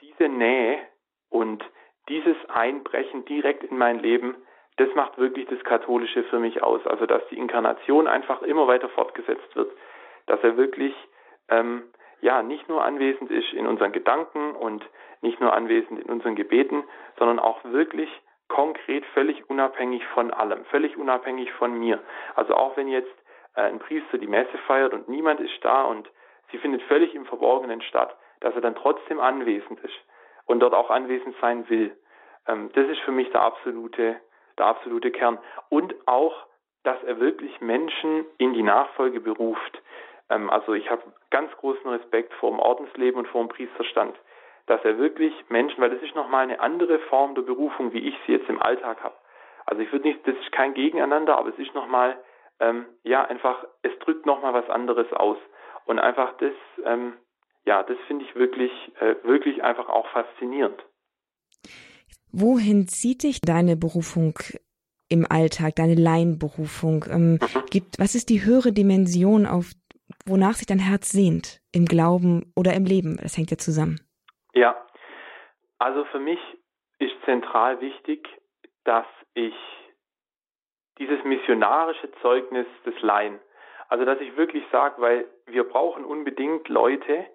diese 0.00 0.28
Nähe 0.28 0.80
und 1.28 1.64
dieses 2.08 2.36
Einbrechen 2.48 3.24
direkt 3.24 3.64
in 3.64 3.78
mein 3.78 4.00
Leben, 4.00 4.36
das 4.78 4.94
macht 4.94 5.18
wirklich 5.18 5.46
das 5.48 5.62
Katholische 5.64 6.24
für 6.24 6.38
mich 6.38 6.62
aus. 6.62 6.86
Also, 6.86 7.06
dass 7.06 7.26
die 7.28 7.36
Inkarnation 7.36 8.06
einfach 8.06 8.42
immer 8.42 8.66
weiter 8.66 8.88
fortgesetzt 8.88 9.54
wird, 9.54 9.70
dass 10.26 10.42
er 10.42 10.56
wirklich, 10.56 10.94
ähm, 11.48 11.82
ja, 12.20 12.42
nicht 12.42 12.68
nur 12.68 12.84
anwesend 12.84 13.30
ist 13.30 13.52
in 13.52 13.66
unseren 13.66 13.92
Gedanken 13.92 14.52
und 14.52 14.84
nicht 15.20 15.40
nur 15.40 15.52
anwesend 15.52 16.00
in 16.00 16.10
unseren 16.10 16.36
Gebeten, 16.36 16.84
sondern 17.18 17.38
auch 17.38 17.62
wirklich 17.64 18.08
konkret 18.48 19.04
völlig 19.06 19.48
unabhängig 19.50 20.04
von 20.14 20.30
allem, 20.32 20.64
völlig 20.66 20.96
unabhängig 20.96 21.52
von 21.52 21.78
mir. 21.78 22.00
Also 22.34 22.54
auch 22.54 22.76
wenn 22.76 22.88
jetzt 22.88 23.12
äh, 23.54 23.62
ein 23.62 23.78
Priester 23.78 24.18
die 24.18 24.26
Messe 24.26 24.56
feiert 24.66 24.94
und 24.94 25.08
niemand 25.08 25.40
ist 25.40 25.58
da 25.62 25.82
und 25.82 26.08
sie 26.50 26.58
findet 26.58 26.82
völlig 26.82 27.14
im 27.14 27.26
Verborgenen 27.26 27.82
statt, 27.82 28.16
dass 28.40 28.54
er 28.54 28.60
dann 28.60 28.76
trotzdem 28.76 29.20
anwesend 29.20 29.80
ist 29.80 29.98
und 30.46 30.60
dort 30.60 30.74
auch 30.74 30.90
anwesend 30.90 31.34
sein 31.40 31.68
will. 31.68 31.96
Ähm, 32.46 32.70
das 32.74 32.86
ist 32.88 33.00
für 33.00 33.12
mich 33.12 33.30
der 33.30 33.42
absolute, 33.42 34.20
der 34.58 34.66
absolute 34.66 35.10
Kern. 35.10 35.38
Und 35.68 35.94
auch, 36.06 36.46
dass 36.84 37.02
er 37.04 37.20
wirklich 37.20 37.60
Menschen 37.60 38.24
in 38.38 38.54
die 38.54 38.62
Nachfolge 38.62 39.20
beruft. 39.20 39.82
Ähm, 40.30 40.50
also 40.50 40.74
ich 40.74 40.90
habe 40.90 41.02
ganz 41.30 41.50
großen 41.56 41.88
Respekt 41.90 42.32
vor 42.34 42.50
dem 42.50 42.58
Ordensleben 42.58 43.18
und 43.18 43.28
vor 43.28 43.42
dem 43.42 43.48
Priesterstand 43.48 44.14
dass 44.68 44.84
er 44.84 44.98
wirklich 44.98 45.32
Menschen, 45.48 45.80
weil 45.80 45.90
das 45.90 46.02
ist 46.02 46.14
nochmal 46.14 46.42
eine 46.42 46.60
andere 46.60 46.98
Form 46.98 47.34
der 47.34 47.42
Berufung, 47.42 47.92
wie 47.92 48.06
ich 48.06 48.14
sie 48.26 48.32
jetzt 48.32 48.48
im 48.48 48.60
Alltag 48.60 49.02
habe. 49.02 49.14
Also 49.66 49.82
ich 49.82 49.90
würde 49.92 50.06
nicht, 50.06 50.26
das 50.26 50.36
ist 50.36 50.52
kein 50.52 50.74
Gegeneinander, 50.74 51.36
aber 51.36 51.48
es 51.48 51.58
ist 51.58 51.74
nochmal 51.74 52.18
ähm, 52.60 52.86
ja, 53.02 53.24
einfach, 53.24 53.66
es 53.82 53.98
drückt 54.00 54.26
nochmal 54.26 54.52
was 54.52 54.68
anderes 54.68 55.10
aus. 55.12 55.38
Und 55.86 55.98
einfach 55.98 56.34
das, 56.38 56.52
ähm, 56.84 57.14
ja, 57.64 57.82
das 57.82 57.96
finde 58.06 58.24
ich 58.24 58.34
wirklich, 58.34 58.72
äh, 59.00 59.14
wirklich 59.22 59.64
einfach 59.64 59.88
auch 59.88 60.06
faszinierend. 60.08 60.84
Wohin 62.32 62.88
zieht 62.88 63.22
dich 63.22 63.40
deine 63.40 63.76
Berufung 63.76 64.38
im 65.08 65.26
Alltag, 65.28 65.76
deine 65.76 65.94
Laienberufung? 65.94 67.04
Ähm, 67.10 67.38
gibt, 67.70 67.98
was 67.98 68.14
ist 68.14 68.28
die 68.28 68.44
höhere 68.44 68.72
Dimension, 68.72 69.46
auf 69.46 69.72
wonach 70.26 70.54
sich 70.54 70.66
dein 70.66 70.78
Herz 70.78 71.10
sehnt? 71.10 71.60
Im 71.72 71.86
Glauben 71.86 72.52
oder 72.56 72.74
im 72.74 72.84
Leben? 72.84 73.18
Das 73.20 73.36
hängt 73.36 73.50
ja 73.50 73.58
zusammen. 73.58 74.00
Ja, 74.54 74.76
also 75.78 76.04
für 76.06 76.18
mich 76.18 76.40
ist 76.98 77.14
zentral 77.24 77.80
wichtig, 77.80 78.28
dass 78.84 79.06
ich 79.34 79.54
dieses 80.98 81.22
missionarische 81.24 82.10
Zeugnis 82.20 82.66
des 82.84 83.00
Laien. 83.02 83.38
Also 83.88 84.04
dass 84.04 84.20
ich 84.20 84.36
wirklich 84.36 84.64
sage, 84.70 85.00
weil 85.00 85.26
wir 85.46 85.64
brauchen 85.64 86.04
unbedingt 86.04 86.68
Leute, 86.68 87.26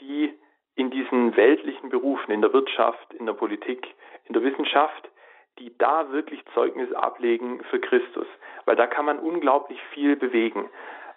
die 0.00 0.36
in 0.74 0.90
diesen 0.90 1.36
weltlichen 1.36 1.88
Berufen, 1.88 2.32
in 2.32 2.42
der 2.42 2.52
Wirtschaft, 2.52 3.14
in 3.14 3.26
der 3.26 3.32
Politik, 3.32 3.86
in 4.26 4.32
der 4.32 4.42
Wissenschaft, 4.42 5.10
die 5.58 5.76
da 5.78 6.12
wirklich 6.12 6.44
Zeugnis 6.54 6.92
ablegen 6.92 7.62
für 7.70 7.80
Christus. 7.80 8.26
Weil 8.64 8.76
da 8.76 8.86
kann 8.86 9.06
man 9.06 9.18
unglaublich 9.18 9.80
viel 9.94 10.16
bewegen. 10.16 10.68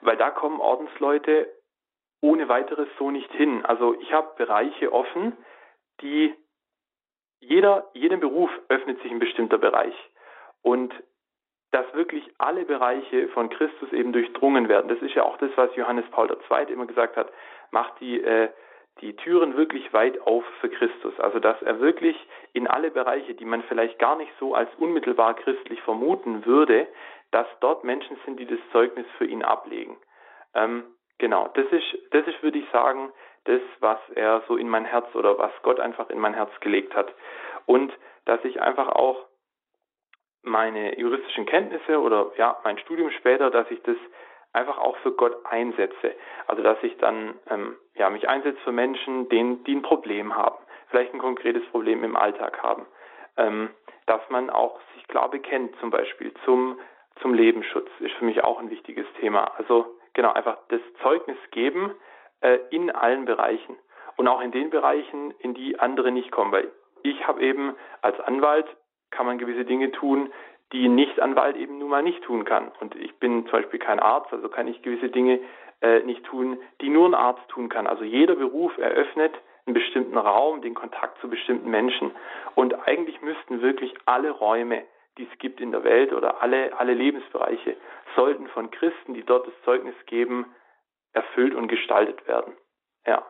Weil 0.02 0.18
da 0.18 0.32
kommen 0.32 0.60
Ordensleute 0.62 1.50
ohne 2.22 2.50
weiteres 2.50 2.88
so 2.98 3.12
nicht 3.12 3.32
hin. 3.34 3.66
Also 3.66 4.00
ich 4.00 4.14
habe 4.14 4.34
Bereiche 4.38 4.92
offen, 4.92 5.36
die 6.02 6.34
jeder, 7.40 7.90
jedem 7.94 8.20
Beruf 8.20 8.50
öffnet 8.68 9.02
sich 9.02 9.12
ein 9.12 9.20
bestimmter 9.20 9.58
Bereich. 9.58 9.96
Und 10.62 10.94
dass 11.72 11.86
wirklich 11.94 12.24
alle 12.38 12.66
Bereiche 12.66 13.28
von 13.30 13.50
Christus 13.50 13.92
eben 13.92 14.12
durchdrungen 14.12 14.68
werden. 14.70 14.88
Das 14.88 15.02
ist 15.02 15.14
ja 15.14 15.24
auch 15.24 15.38
das, 15.38 15.52
was 15.56 15.76
Johannes 15.76 16.06
Paul 16.12 16.30
II. 16.30 16.74
immer 16.74 16.88
gesagt 16.88 17.16
hat, 17.16 17.32
macht 17.72 18.00
die, 18.00 18.22
äh, 18.22 18.50
die 19.02 19.16
Türen 19.16 19.56
wirklich 19.56 19.92
weit 19.94 20.20
auf 20.22 20.44
für 20.60 20.70
Christus. 20.70 21.18
Also 21.20 21.40
dass 21.40 21.62
er 21.62 21.80
wirklich 21.80 22.16
in 22.54 22.68
alle 22.68 22.92
Bereiche, 22.92 23.34
die 23.34 23.46
man 23.46 23.64
vielleicht 23.64 24.00
gar 24.00 24.16
nicht 24.16 24.32
so 24.40 24.54
als 24.54 24.70
unmittelbar 24.78 25.36
christlich 25.36 25.82
vermuten 25.82 26.46
würde, 26.46 26.88
dass 27.32 27.48
dort 27.60 27.84
Menschen 27.84 28.18
sind, 28.26 28.40
die 28.40 28.46
das 28.46 28.60
Zeugnis 28.72 29.06
für 29.18 29.26
ihn 29.26 29.44
ablegen. 29.44 29.98
Ähm, 30.54 30.84
genau, 31.18 31.50
das 31.54 31.66
ist, 31.72 31.98
das 32.12 32.26
ist, 32.28 32.42
würde 32.42 32.60
ich 32.60 32.70
sagen, 32.72 33.12
das, 33.46 33.62
was 33.80 34.00
er 34.16 34.44
so 34.48 34.58
in 34.58 34.70
mein 34.70 34.86
Herz 34.86 35.14
oder 35.16 35.38
was 35.38 35.52
Gott 35.62 35.80
einfach 35.80 36.10
in 36.10 36.20
mein 36.20 36.34
Herz 36.34 36.52
gelegt 36.60 36.96
hat. 36.96 37.14
Und 37.66 37.92
dass 38.26 38.44
ich 38.44 38.62
einfach 38.62 38.90
auch 38.90 39.26
meine 40.42 40.98
juristischen 41.00 41.46
Kenntnisse 41.46 42.00
oder 42.00 42.32
ja, 42.38 42.60
mein 42.64 42.78
Studium 42.80 43.12
später, 43.12 43.50
dass 43.50 43.70
ich 43.72 43.82
das 43.84 43.98
einfach 44.54 44.78
auch 44.78 44.98
für 44.98 45.12
Gott 45.12 45.46
einsetze. 45.46 46.16
Also 46.48 46.64
dass 46.64 46.82
ich 46.84 46.98
dann 46.98 47.40
ähm, 47.50 47.76
ja, 47.96 48.10
mich 48.10 48.28
einsetze 48.28 48.60
für 48.64 48.72
Menschen, 48.72 49.30
denen, 49.30 49.64
die 49.64 49.76
ein 49.76 49.82
Problem 49.82 50.36
haben, 50.36 50.58
vielleicht 50.90 51.14
ein 51.14 51.20
konkretes 51.20 51.66
Problem 51.68 52.04
im 52.04 52.16
Alltag 52.16 52.62
haben. 52.64 52.86
Ähm, 53.38 53.70
dass 54.06 54.22
man 54.30 54.50
auch 54.50 54.80
sich 54.96 55.08
klar 55.08 55.30
bekennt, 55.30 55.76
zum 55.80 55.92
Beispiel 55.92 56.34
zum, 56.44 56.80
zum 57.22 57.34
Lebensschutz, 57.36 57.88
ist 58.00 58.16
für 58.16 58.26
mich 58.26 58.44
auch 58.44 58.60
ein 58.60 58.72
wichtiges 58.72 59.06
Thema. 59.20 59.52
Also 59.58 59.86
genau, 60.14 60.34
einfach 60.34 60.58
das 60.70 60.82
Zeugnis 61.04 61.38
geben 61.52 61.94
äh, 62.42 62.58
in 62.72 62.90
allen 62.90 63.26
Bereichen 63.26 63.78
und 64.18 64.28
auch 64.28 64.42
in 64.42 64.52
den 64.52 64.72
Bereichen, 64.72 65.32
in 65.40 65.54
die 65.54 65.80
andere 65.80 66.12
nicht 66.12 66.32
kommen. 66.32 66.52
Weil 66.52 66.72
ich 67.04 67.28
habe 67.28 67.42
eben 67.42 67.76
als 68.02 68.20
Anwalt 68.20 68.66
kann 69.12 69.26
man 69.26 69.38
gewisse 69.38 69.66
Dinge 69.66 69.92
tun, 69.92 70.34
die 70.72 70.86
ein 70.86 70.96
Nicht-Anwalt 70.96 71.56
eben 71.58 71.80
nun 71.80 71.90
mal 71.90 72.04
nicht 72.04 72.24
tun 72.24 72.46
kann. 72.46 72.72
Und 72.80 72.96
ich 72.96 73.16
bin 73.18 73.44
zum 73.44 73.52
Beispiel 73.52 73.80
kein 73.80 74.00
Arzt, 74.00 74.32
also 74.32 74.50
kann 74.50 74.68
ich 74.68 74.82
gewisse 74.82 75.10
Dinge 75.10 75.40
äh, 75.82 76.02
nicht 76.02 76.24
tun, 76.26 76.60
die 76.82 76.90
nur 76.90 77.08
ein 77.08 77.16
Arzt 77.16 77.48
tun 77.50 77.70
kann. 77.70 77.88
Also 77.88 78.04
jeder 78.04 78.36
Beruf 78.36 78.78
eröffnet 78.78 79.34
einen 79.66 79.74
bestimmten 79.74 80.18
Raum, 80.18 80.62
den 80.62 80.74
Kontakt 80.74 81.20
zu 81.22 81.30
bestimmten 81.30 81.70
Menschen. 81.70 82.12
Und 82.56 82.88
eigentlich 82.88 83.22
müssten 83.22 83.62
wirklich 83.62 83.94
alle 84.06 84.32
Räume, 84.32 84.84
die 85.18 85.28
es 85.32 85.40
gibt 85.40 85.60
in 85.62 85.72
der 85.72 85.84
Welt 85.84 86.14
oder 86.14 86.42
alle, 86.42 86.78
alle 86.80 86.94
Lebensbereiche, 86.94 87.76
sollten 88.16 88.48
von 88.48 88.72
Christen, 88.72 89.14
die 89.14 89.24
dort 89.24 89.48
das 89.48 89.54
Zeugnis 89.66 89.96
geben, 90.06 90.46
erfüllt 91.14 91.56
und 91.56 91.68
gestaltet 91.68 92.28
werden. 92.28 92.54
Ja. 93.06 93.26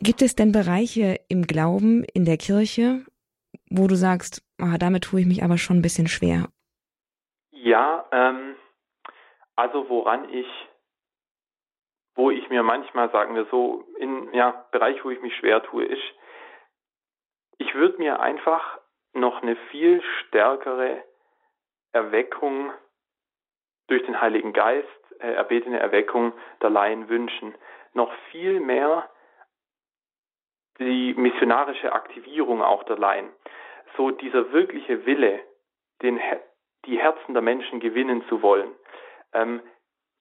Gibt 0.00 0.22
es 0.22 0.34
denn 0.34 0.52
Bereiche 0.52 1.18
im 1.28 1.42
Glauben, 1.42 2.04
in 2.12 2.24
der 2.24 2.36
Kirche, 2.36 3.04
wo 3.70 3.86
du 3.86 3.94
sagst, 3.94 4.43
ah, 4.60 4.76
damit 4.78 5.04
tue 5.04 5.20
ich 5.20 5.26
mich 5.26 5.42
aber 5.42 5.58
schon 5.58 5.78
ein 5.78 5.82
bisschen 5.82 6.08
schwer? 6.08 6.48
Ja, 7.50 8.04
ähm, 8.12 8.56
also 9.56 9.88
woran 9.88 10.28
ich, 10.28 10.46
wo 12.14 12.30
ich 12.30 12.48
mir 12.50 12.62
manchmal, 12.62 13.10
sagen 13.10 13.34
wir 13.34 13.46
so, 13.50 13.84
in 13.98 14.32
ja, 14.32 14.66
Bereich, 14.70 15.04
wo 15.04 15.10
ich 15.10 15.20
mich 15.20 15.36
schwer 15.36 15.62
tue, 15.62 15.84
ist, 15.84 16.02
ich 17.58 17.74
würde 17.74 17.98
mir 17.98 18.20
einfach 18.20 18.80
noch 19.12 19.42
eine 19.42 19.56
viel 19.70 20.02
stärkere 20.20 21.02
Erweckung 21.92 22.72
durch 23.86 24.04
den 24.04 24.20
Heiligen 24.20 24.52
Geist, 24.52 24.88
äh, 25.20 25.32
erbetene 25.32 25.78
Erweckung 25.78 26.32
der 26.60 26.70
Laien 26.70 27.08
wünschen. 27.08 27.54
Noch 27.92 28.12
viel 28.30 28.60
mehr 28.60 29.08
die 30.78 31.14
missionarische 31.14 31.92
Aktivierung 31.92 32.62
auch 32.62 32.82
der 32.84 32.98
Laien 32.98 33.30
so 33.96 34.10
dieser 34.10 34.52
wirkliche 34.52 35.06
Wille, 35.06 35.40
den, 36.02 36.20
die 36.86 36.98
Herzen 36.98 37.34
der 37.34 37.42
Menschen 37.42 37.80
gewinnen 37.80 38.24
zu 38.28 38.42
wollen, 38.42 38.70
ähm, 39.32 39.60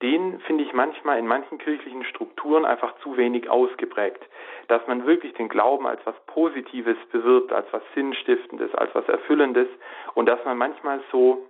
den 0.01 0.39
finde 0.41 0.65
ich 0.65 0.73
manchmal 0.73 1.17
in 1.17 1.27
manchen 1.27 1.59
kirchlichen 1.59 2.03
Strukturen 2.03 2.65
einfach 2.65 2.97
zu 2.99 3.15
wenig 3.15 3.49
ausgeprägt. 3.49 4.21
Dass 4.67 4.85
man 4.87 5.05
wirklich 5.05 5.33
den 5.33 5.47
Glauben 5.47 5.87
als 5.87 6.01
was 6.05 6.15
Positives 6.25 6.97
bewirbt, 7.11 7.53
als 7.53 7.67
was 7.71 7.81
Sinnstiftendes, 7.95 8.75
als 8.75 8.93
was 8.93 9.07
Erfüllendes 9.07 9.67
und 10.13 10.25
dass 10.27 10.43
man 10.43 10.57
manchmal 10.57 11.01
so 11.11 11.47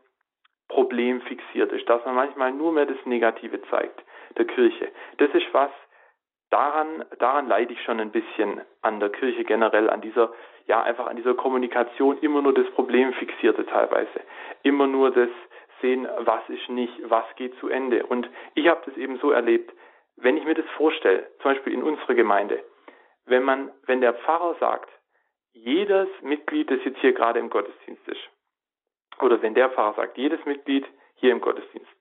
problemfixiert 0.67 1.71
ist, 1.71 1.89
dass 1.89 2.05
man 2.05 2.15
manchmal 2.15 2.51
nur 2.51 2.71
mehr 2.71 2.85
das 2.85 3.03
Negative 3.05 3.61
zeigt 3.69 4.03
der 4.37 4.45
Kirche. 4.45 4.91
Das 5.17 5.29
ist 5.33 5.51
was, 5.51 5.71
daran, 6.49 7.05
daran 7.19 7.47
leide 7.47 7.73
ich 7.73 7.81
schon 7.83 7.99
ein 7.99 8.11
bisschen 8.11 8.61
an 8.81 8.99
der 8.99 9.09
Kirche 9.09 9.43
generell, 9.43 9.89
an 9.89 10.01
dieser, 10.01 10.31
ja, 10.67 10.81
einfach 10.81 11.07
an 11.07 11.15
dieser 11.15 11.33
Kommunikation, 11.33 12.17
immer 12.19 12.41
nur 12.41 12.53
das 12.53 12.69
Problemfixierte 12.71 13.65
teilweise. 13.65 14.21
Immer 14.63 14.87
nur 14.87 15.11
das, 15.11 15.29
sehen, 15.83 16.07
was 16.19 16.41
ist 16.49 16.67
nicht, 16.69 16.93
was 17.09 17.25
geht 17.35 17.55
zu 17.59 17.67
Ende. 17.67 18.03
Und 18.07 18.27
ich 18.55 18.67
habe 18.67 18.81
das 18.85 18.97
eben 18.97 19.19
so 19.19 19.29
erlebt, 19.29 19.71
wenn 20.15 20.37
ich 20.37 20.45
mir 20.45 20.55
das 20.55 20.65
vorstelle, 20.77 21.29
zum 21.41 21.53
Beispiel 21.53 21.73
in 21.73 21.83
unserer 21.83 22.15
Gemeinde, 22.15 22.63
wenn 23.25 23.43
man, 23.43 23.71
wenn 23.85 24.01
der 24.01 24.13
Pfarrer 24.13 24.55
sagt, 24.59 24.89
jedes 25.51 26.07
Mitglied, 26.21 26.71
das 26.71 26.83
jetzt 26.83 26.99
hier 26.99 27.13
gerade 27.13 27.39
im 27.39 27.51
Gottesdienst 27.51 28.07
ist, 28.07 28.21
oder 29.19 29.41
wenn 29.43 29.53
der 29.53 29.69
Pfarrer 29.69 29.93
sagt, 29.95 30.17
jedes 30.17 30.43
Mitglied 30.45 30.85
hier 31.15 31.31
im 31.31 31.41
Gottesdienst 31.41 31.91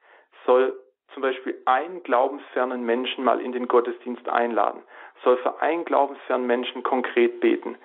soll 0.46 0.78
zum 1.12 1.22
Beispiel 1.22 1.60
einen 1.66 2.02
glaubensfernen 2.02 2.84
Menschen 2.84 3.22
mal 3.22 3.40
in 3.40 3.52
den 3.52 3.68
Gottesdienst 3.68 4.26
einladen, 4.28 4.82
soll 5.22 5.36
für 5.38 5.60
einen 5.60 5.84
glaubensfernen 5.84 6.46
Menschen 6.46 6.82
konkret 6.82 7.40
beten, 7.40 7.76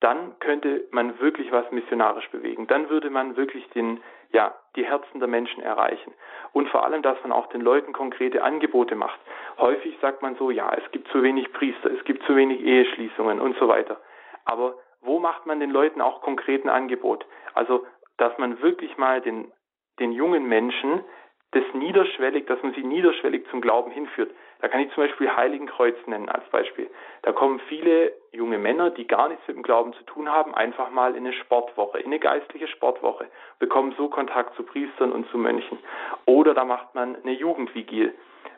dann 0.00 0.38
könnte 0.40 0.86
man 0.90 1.20
wirklich 1.20 1.52
was 1.52 1.70
missionarisch 1.70 2.28
bewegen. 2.30 2.66
Dann 2.66 2.88
würde 2.88 3.10
man 3.10 3.36
wirklich 3.36 3.68
den, 3.70 4.00
ja, 4.32 4.54
die 4.74 4.84
Herzen 4.84 5.20
der 5.20 5.28
Menschen 5.28 5.62
erreichen. 5.62 6.12
Und 6.52 6.68
vor 6.70 6.84
allem, 6.84 7.02
dass 7.02 7.22
man 7.22 7.32
auch 7.32 7.48
den 7.48 7.60
Leuten 7.60 7.92
konkrete 7.92 8.42
Angebote 8.42 8.94
macht. 8.94 9.20
Häufig 9.58 9.96
sagt 10.00 10.22
man 10.22 10.36
so, 10.36 10.50
ja, 10.50 10.72
es 10.72 10.90
gibt 10.90 11.08
zu 11.08 11.22
wenig 11.22 11.52
Priester, 11.52 11.90
es 11.90 12.02
gibt 12.04 12.22
zu 12.24 12.34
wenig 12.34 12.60
Eheschließungen 12.60 13.40
und 13.40 13.58
so 13.58 13.68
weiter. 13.68 14.00
Aber 14.46 14.74
wo 15.02 15.18
macht 15.18 15.46
man 15.46 15.60
den 15.60 15.70
Leuten 15.70 16.00
auch 16.00 16.22
konkreten 16.22 16.68
Angebot? 16.68 17.26
Also, 17.54 17.86
dass 18.16 18.36
man 18.38 18.62
wirklich 18.62 18.96
mal 18.96 19.20
den, 19.20 19.52
den 19.98 20.12
jungen 20.12 20.46
Menschen 20.48 21.04
das 21.52 21.64
niederschwellig, 21.74 22.46
dass 22.46 22.62
man 22.62 22.72
sie 22.74 22.84
niederschwellig 22.84 23.46
zum 23.50 23.60
Glauben 23.60 23.90
hinführt. 23.90 24.30
Da 24.60 24.68
kann 24.68 24.80
ich 24.80 24.92
zum 24.92 25.04
Beispiel 25.04 25.34
Heiligenkreuz 25.34 25.96
nennen 26.06 26.28
als 26.28 26.44
Beispiel. 26.50 26.90
Da 27.22 27.32
kommen 27.32 27.60
viele 27.68 28.12
junge 28.32 28.58
Männer, 28.58 28.90
die 28.90 29.06
gar 29.06 29.28
nichts 29.28 29.46
mit 29.48 29.56
dem 29.56 29.62
Glauben 29.62 29.92
zu 29.94 30.02
tun 30.04 30.28
haben, 30.28 30.54
einfach 30.54 30.90
mal 30.90 31.16
in 31.16 31.26
eine 31.26 31.32
Sportwoche, 31.32 31.98
in 31.98 32.06
eine 32.06 32.18
geistliche 32.18 32.68
Sportwoche, 32.68 33.26
bekommen 33.58 33.94
so 33.96 34.08
Kontakt 34.08 34.54
zu 34.56 34.62
Priestern 34.62 35.12
und 35.12 35.28
zu 35.30 35.38
Mönchen. 35.38 35.78
Oder 36.26 36.54
da 36.54 36.64
macht 36.64 36.94
man 36.94 37.16
eine 37.16 37.32
Jugendvigil, 37.32 38.14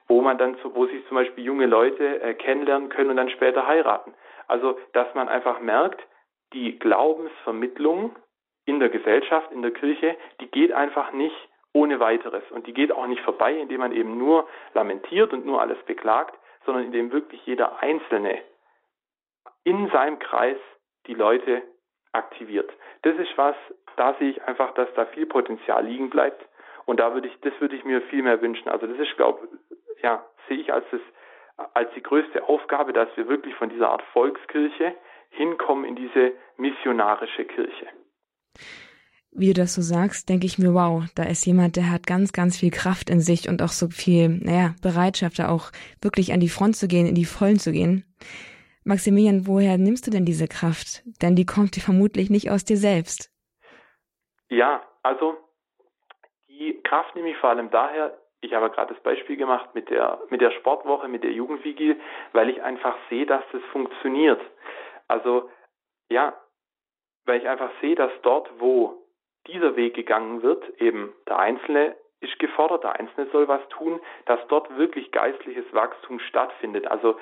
wo 0.09 0.21
man 0.23 0.39
dann, 0.39 0.57
wo 0.75 0.87
sich 0.87 1.07
zum 1.07 1.17
Beispiel 1.17 1.45
junge 1.45 1.67
Leute 1.67 2.21
äh, 2.21 2.35
kennenlernen 2.35 2.89
können 2.89 3.11
und 3.11 3.17
dann 3.17 3.31
später 3.31 3.67
heiraten. 3.67 4.13
Also, 4.49 4.79
dass 4.93 5.15
man 5.15 5.29
einfach 5.29 5.61
merkt, 5.61 6.01
die 6.53 6.79
Glaubensvermittlung 6.79 8.17
in 8.65 8.81
der 8.81 8.89
Gesellschaft, 8.89 9.51
in 9.53 9.63
der 9.63 9.71
Kirche, 9.71 10.17
die 10.41 10.49
geht 10.49 10.73
einfach 10.73 11.13
nicht 11.13 11.37
ohne 11.73 12.01
weiteres. 12.01 12.43
Und 12.51 12.67
die 12.67 12.75
geht 12.75 12.93
auch 12.93 13.07
nicht 13.07 13.23
vorbei, 13.23 13.55
indem 13.55 13.81
man 13.81 13.93
eben 13.93 14.19
nur 14.19 14.49
lamentiert 14.75 15.33
und 15.33 15.47
nur 15.47 15.61
alles 15.61 15.79
beklagt, 15.85 16.39
sondern 16.65 16.85
indem 16.85 17.13
wirklich 17.13 17.45
jeder 17.47 17.83
Einzelne 17.83 18.43
in 19.65 19.89
seinem 19.91 20.19
Kreis 20.19 20.59
die 21.07 21.15
Leute 21.15 21.63
aktiviert. 22.13 22.71
Das 23.03 23.17
ist 23.17 23.37
was, 23.37 23.57
da 23.97 24.15
sehe 24.15 24.31
ich 24.31 24.43
einfach, 24.45 24.75
dass 24.75 24.93
da 24.95 25.07
viel 25.07 25.27
Potenzial 25.27 25.85
liegen 25.85 26.11
bleibt. 26.11 26.47
Und 26.85 27.01
da 27.01 27.15
würde 27.15 27.29
ich, 27.29 27.41
das 27.41 27.53
würde 27.61 27.77
ich 27.77 27.85
mir 27.85 28.03
viel 28.03 28.23
mehr 28.23 28.41
wünschen. 28.43 28.69
Also 28.69 28.87
das 28.87 28.99
ist, 28.99 29.17
glaube 29.17 29.49
ja, 30.03 30.25
sehe 30.49 30.59
ich 30.59 30.73
als 30.73 30.85
das, 30.91 31.01
als 31.75 31.93
die 31.95 32.03
größte 32.03 32.49
Aufgabe, 32.49 32.93
dass 32.93 33.09
wir 33.17 33.29
wirklich 33.29 33.55
von 33.55 33.71
dieser 33.71 33.91
Art 33.91 34.03
Volkskirche 34.13 34.95
hinkommen 35.31 35.85
in 35.85 35.97
diese 35.97 36.33
missionarische 36.57 37.45
Kirche 37.45 37.89
wie 39.35 39.53
du 39.53 39.61
das 39.61 39.75
so 39.75 39.83
sagst, 39.83 40.29
denke 40.29 40.47
ich 40.47 40.59
mir, 40.59 40.75
wow, 40.75 41.05
da 41.15 41.25
ist 41.25 41.47
jemand, 41.47 41.77
der 41.77 41.91
hat 41.91 42.07
ganz, 42.07 42.33
ganz 42.33 42.59
viel 42.59 42.71
Kraft 42.71 43.09
in 43.09 43.21
sich 43.21 43.49
und 43.49 43.63
auch 43.63 43.69
so 43.69 43.89
viel, 43.89 44.29
naja, 44.29 44.75
Bereitschaft, 44.83 45.39
da 45.39 45.49
auch 45.49 45.73
wirklich 46.03 46.33
an 46.33 46.41
die 46.41 46.51
Front 46.51 46.77
zu 46.77 46.87
gehen, 46.87 47.07
in 47.07 47.15
die 47.15 47.25
Vollen 47.25 47.59
zu 47.59 47.73
gehen. 47.73 48.05
Maximilian, 48.85 49.47
woher 49.47 49.79
nimmst 49.79 50.07
du 50.07 50.11
denn 50.11 50.25
diese 50.25 50.49
Kraft? 50.49 51.03
Denn 51.23 51.35
die 51.35 51.47
kommt 51.47 51.77
dir 51.77 51.81
vermutlich 51.91 52.31
nicht 52.31 52.51
aus 52.51 52.65
dir 52.65 52.77
selbst. 52.77 53.31
Ja, 54.49 54.83
also 55.03 55.37
die 56.49 56.81
Kraft 56.83 57.17
nehme 57.17 57.31
ich 57.31 57.37
vor 57.39 57.51
allem 57.51 57.71
daher, 57.71 58.19
ich 58.43 58.53
habe 58.53 58.71
gerade 58.71 58.93
das 58.93 59.03
Beispiel 59.03 59.37
gemacht 59.37 59.75
mit 59.75 59.89
der, 59.89 60.21
mit 60.29 60.41
der 60.41 60.51
Sportwoche, 60.51 61.09
mit 61.09 61.25
der 61.25 61.33
Jugendvigil, 61.33 61.99
weil 62.33 62.51
ich 62.51 62.63
einfach 62.63 62.97
sehe, 63.09 63.25
dass 63.25 63.45
das 63.53 63.63
funktioniert. 63.73 64.41
Also, 65.09 65.49
ja, 66.11 66.37
weil 67.25 67.41
ich 67.41 67.49
einfach 67.49 67.71
sehe, 67.81 67.95
dass 67.95 68.11
dort, 68.23 68.51
wo 68.59 69.02
dieser 69.47 69.77
Weg 69.77 69.95
gegangen 69.95 70.43
wird, 70.43 70.63
eben 70.81 71.13
der 71.29 71.39
Einzelne 71.39 71.97
ist 72.21 72.39
gefordert, 72.39 72.85
der 72.85 72.99
Einzelne 73.01 73.29
soll 73.33 73.49
was 73.49 73.67
tun, 73.69 74.01
dass 74.27 74.41
dort 74.49 74.77
wirklich 74.77 75.11
geistliches 75.11 75.65
Wachstum 75.73 76.21
stattfindet. 76.21 76.87
Also 76.87 77.17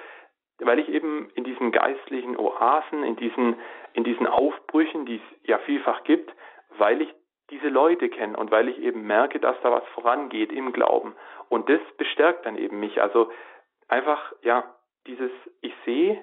weil 0.61 0.79
ich 0.79 0.89
eben 0.89 1.31
in 1.35 1.45
diesen 1.45 1.73
geistlichen 1.73 2.37
Oasen, 2.37 3.03
in 3.03 3.17
diesen, 3.17 3.57
in 3.95 4.05
diesen 4.05 4.27
Aufbrüchen, 4.27 5.07
die 5.07 5.17
es 5.17 5.49
ja 5.49 5.59
vielfach 5.59 6.05
gibt, 6.05 6.31
weil 6.77 7.01
ich 7.03 7.15
diese 7.51 7.69
Leute 7.69 8.09
kenne 8.09 8.37
und 8.37 8.51
weil 8.51 8.69
ich 8.69 8.79
eben 8.79 9.07
merke, 9.07 9.41
dass 9.41 9.57
da 9.63 9.73
was 9.73 9.87
vorangeht 9.95 10.53
im 10.53 10.73
Glauben. 10.73 11.17
Und 11.49 11.69
das 11.69 11.81
bestärkt 11.97 12.47
dann 12.47 12.57
eben 12.57 12.79
mich. 12.79 13.03
Also 13.03 13.31
einfach, 13.89 14.33
ja, 14.43 14.65
dieses, 15.07 15.33
ich 15.63 15.75
sehe, 15.85 16.23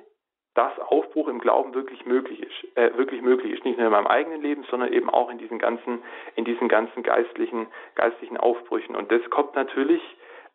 dass 0.57 0.79
Aufbruch 0.79 1.27
im 1.27 1.39
Glauben 1.39 1.75
wirklich 1.75 2.05
möglich 2.07 2.41
ist, 2.41 2.77
äh, 2.77 2.97
wirklich 2.97 3.21
möglich 3.21 3.53
ist, 3.53 3.63
nicht 3.63 3.77
nur 3.77 3.85
in 3.85 3.91
meinem 3.91 4.07
eigenen 4.07 4.41
Leben, 4.41 4.63
sondern 4.71 4.91
eben 4.91 5.09
auch 5.09 5.29
in 5.29 5.37
diesen 5.37 5.59
ganzen, 5.59 6.01
in 6.35 6.45
diesen 6.45 6.67
ganzen 6.67 7.03
geistlichen, 7.03 7.67
geistlichen 7.93 8.37
Aufbrüchen. 8.37 8.95
Und 8.95 9.11
das 9.11 9.21
kommt 9.29 9.55
natürlich 9.55 10.01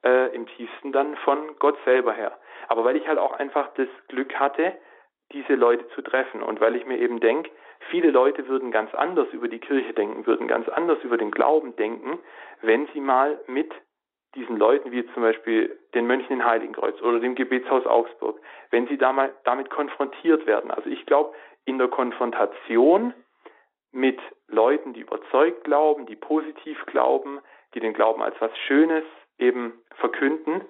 äh, 0.04 0.34
im 0.34 0.46
tiefsten 0.46 0.90
dann 0.90 1.14
von 1.18 1.56
Gott 1.60 1.78
selber 1.84 2.12
her. 2.12 2.36
Aber 2.66 2.84
weil 2.84 2.96
ich 2.96 3.06
halt 3.06 3.18
auch 3.18 3.34
einfach 3.38 3.72
das 3.74 3.86
Glück 4.08 4.34
hatte, 4.34 4.72
diese 5.32 5.54
Leute 5.54 5.88
zu 5.90 6.02
treffen 6.02 6.42
und 6.42 6.60
weil 6.60 6.74
ich 6.74 6.84
mir 6.84 6.98
eben 6.98 7.20
denke, 7.20 7.50
viele 7.90 8.10
Leute 8.10 8.48
würden 8.48 8.72
ganz 8.72 8.92
anders 8.94 9.28
über 9.32 9.46
die 9.46 9.60
Kirche 9.60 9.92
denken, 9.92 10.26
würden 10.26 10.48
ganz 10.48 10.68
anders 10.68 10.98
über 11.04 11.16
den 11.16 11.30
Glauben 11.30 11.76
denken, 11.76 12.18
wenn 12.60 12.88
sie 12.92 13.00
mal 13.00 13.40
mit 13.46 13.72
diesen 14.34 14.56
Leuten, 14.56 14.92
wie 14.92 15.06
zum 15.12 15.22
Beispiel 15.22 15.78
den 15.94 16.06
Mönchen 16.06 16.32
in 16.32 16.44
Heiligenkreuz 16.44 17.00
oder 17.02 17.20
dem 17.20 17.34
Gebetshaus 17.34 17.86
Augsburg, 17.86 18.40
wenn 18.70 18.86
sie 18.88 18.96
damit 18.96 19.70
konfrontiert 19.70 20.46
werden. 20.46 20.70
Also 20.70 20.88
ich 20.88 21.04
glaube, 21.06 21.34
in 21.64 21.78
der 21.78 21.88
Konfrontation 21.88 23.14
mit 23.92 24.18
Leuten, 24.48 24.94
die 24.94 25.00
überzeugt 25.00 25.64
glauben, 25.64 26.06
die 26.06 26.16
positiv 26.16 26.84
glauben, 26.86 27.40
die 27.74 27.80
den 27.80 27.92
Glauben 27.92 28.22
als 28.22 28.34
was 28.40 28.56
Schönes 28.66 29.04
eben 29.38 29.74
verkünden, 29.96 30.62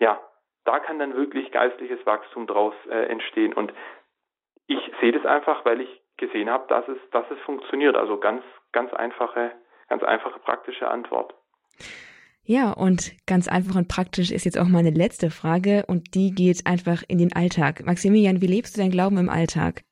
ja, 0.00 0.20
da 0.64 0.78
kann 0.78 0.98
dann 0.98 1.14
wirklich 1.14 1.50
geistliches 1.50 2.04
Wachstum 2.06 2.46
daraus 2.46 2.74
äh, 2.90 3.06
entstehen. 3.06 3.52
Und 3.52 3.72
ich 4.66 4.78
sehe 5.00 5.12
das 5.12 5.24
einfach, 5.24 5.64
weil 5.64 5.80
ich 5.80 6.02
gesehen 6.16 6.50
habe, 6.50 6.66
dass 6.68 6.86
es, 6.88 6.98
dass 7.10 7.30
es 7.30 7.38
funktioniert. 7.40 7.96
Also 7.96 8.18
ganz, 8.18 8.42
ganz 8.72 8.92
einfache, 8.92 9.52
ganz 9.88 10.02
einfache 10.02 10.38
praktische 10.40 10.88
Antwort. 10.88 11.34
Ja, 12.50 12.72
und 12.72 13.12
ganz 13.26 13.46
einfach 13.46 13.76
und 13.76 13.88
praktisch 13.88 14.32
ist 14.32 14.46
jetzt 14.46 14.58
auch 14.58 14.72
meine 14.72 14.88
letzte 14.88 15.28
Frage 15.28 15.84
und 15.86 16.14
die 16.14 16.32
geht 16.34 16.62
einfach 16.64 17.02
in 17.06 17.18
den 17.18 17.34
Alltag. 17.36 17.84
Maximilian, 17.84 18.40
wie 18.40 18.46
lebst 18.46 18.74
du 18.74 18.80
dein 18.80 18.90
Glauben 18.90 19.18
im 19.18 19.28
Alltag? 19.28 19.82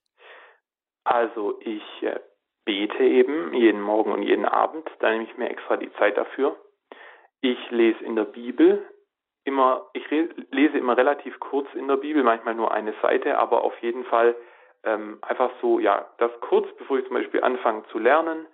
Also 1.04 1.60
ich 1.60 1.84
äh, 2.00 2.18
bete 2.64 3.04
eben 3.04 3.52
jeden 3.52 3.82
Morgen 3.82 4.10
und 4.10 4.22
jeden 4.22 4.46
Abend, 4.46 4.88
da 5.00 5.10
nehme 5.10 5.24
ich 5.24 5.36
mir 5.36 5.50
extra 5.50 5.76
die 5.76 5.92
Zeit 5.98 6.16
dafür. 6.16 6.56
Ich 7.42 7.58
lese 7.70 8.02
in 8.02 8.16
der 8.16 8.24
Bibel 8.24 8.82
immer, 9.44 9.90
ich 9.92 10.08
lese 10.08 10.78
immer 10.78 10.96
relativ 10.96 11.38
kurz 11.40 11.68
in 11.74 11.88
der 11.88 11.98
Bibel, 11.98 12.22
manchmal 12.22 12.54
nur 12.54 12.72
eine 12.72 12.94
Seite, 13.02 13.36
aber 13.36 13.64
auf 13.64 13.78
jeden 13.82 14.06
Fall 14.06 14.34
ähm, 14.82 15.18
einfach 15.20 15.50
so, 15.60 15.78
ja, 15.78 16.06
das 16.16 16.30
kurz, 16.40 16.66
bevor 16.78 16.98
ich 16.98 17.04
zum 17.04 17.16
Beispiel 17.16 17.42
anfange 17.42 17.82
zu 17.92 17.98
lernen, 17.98 18.46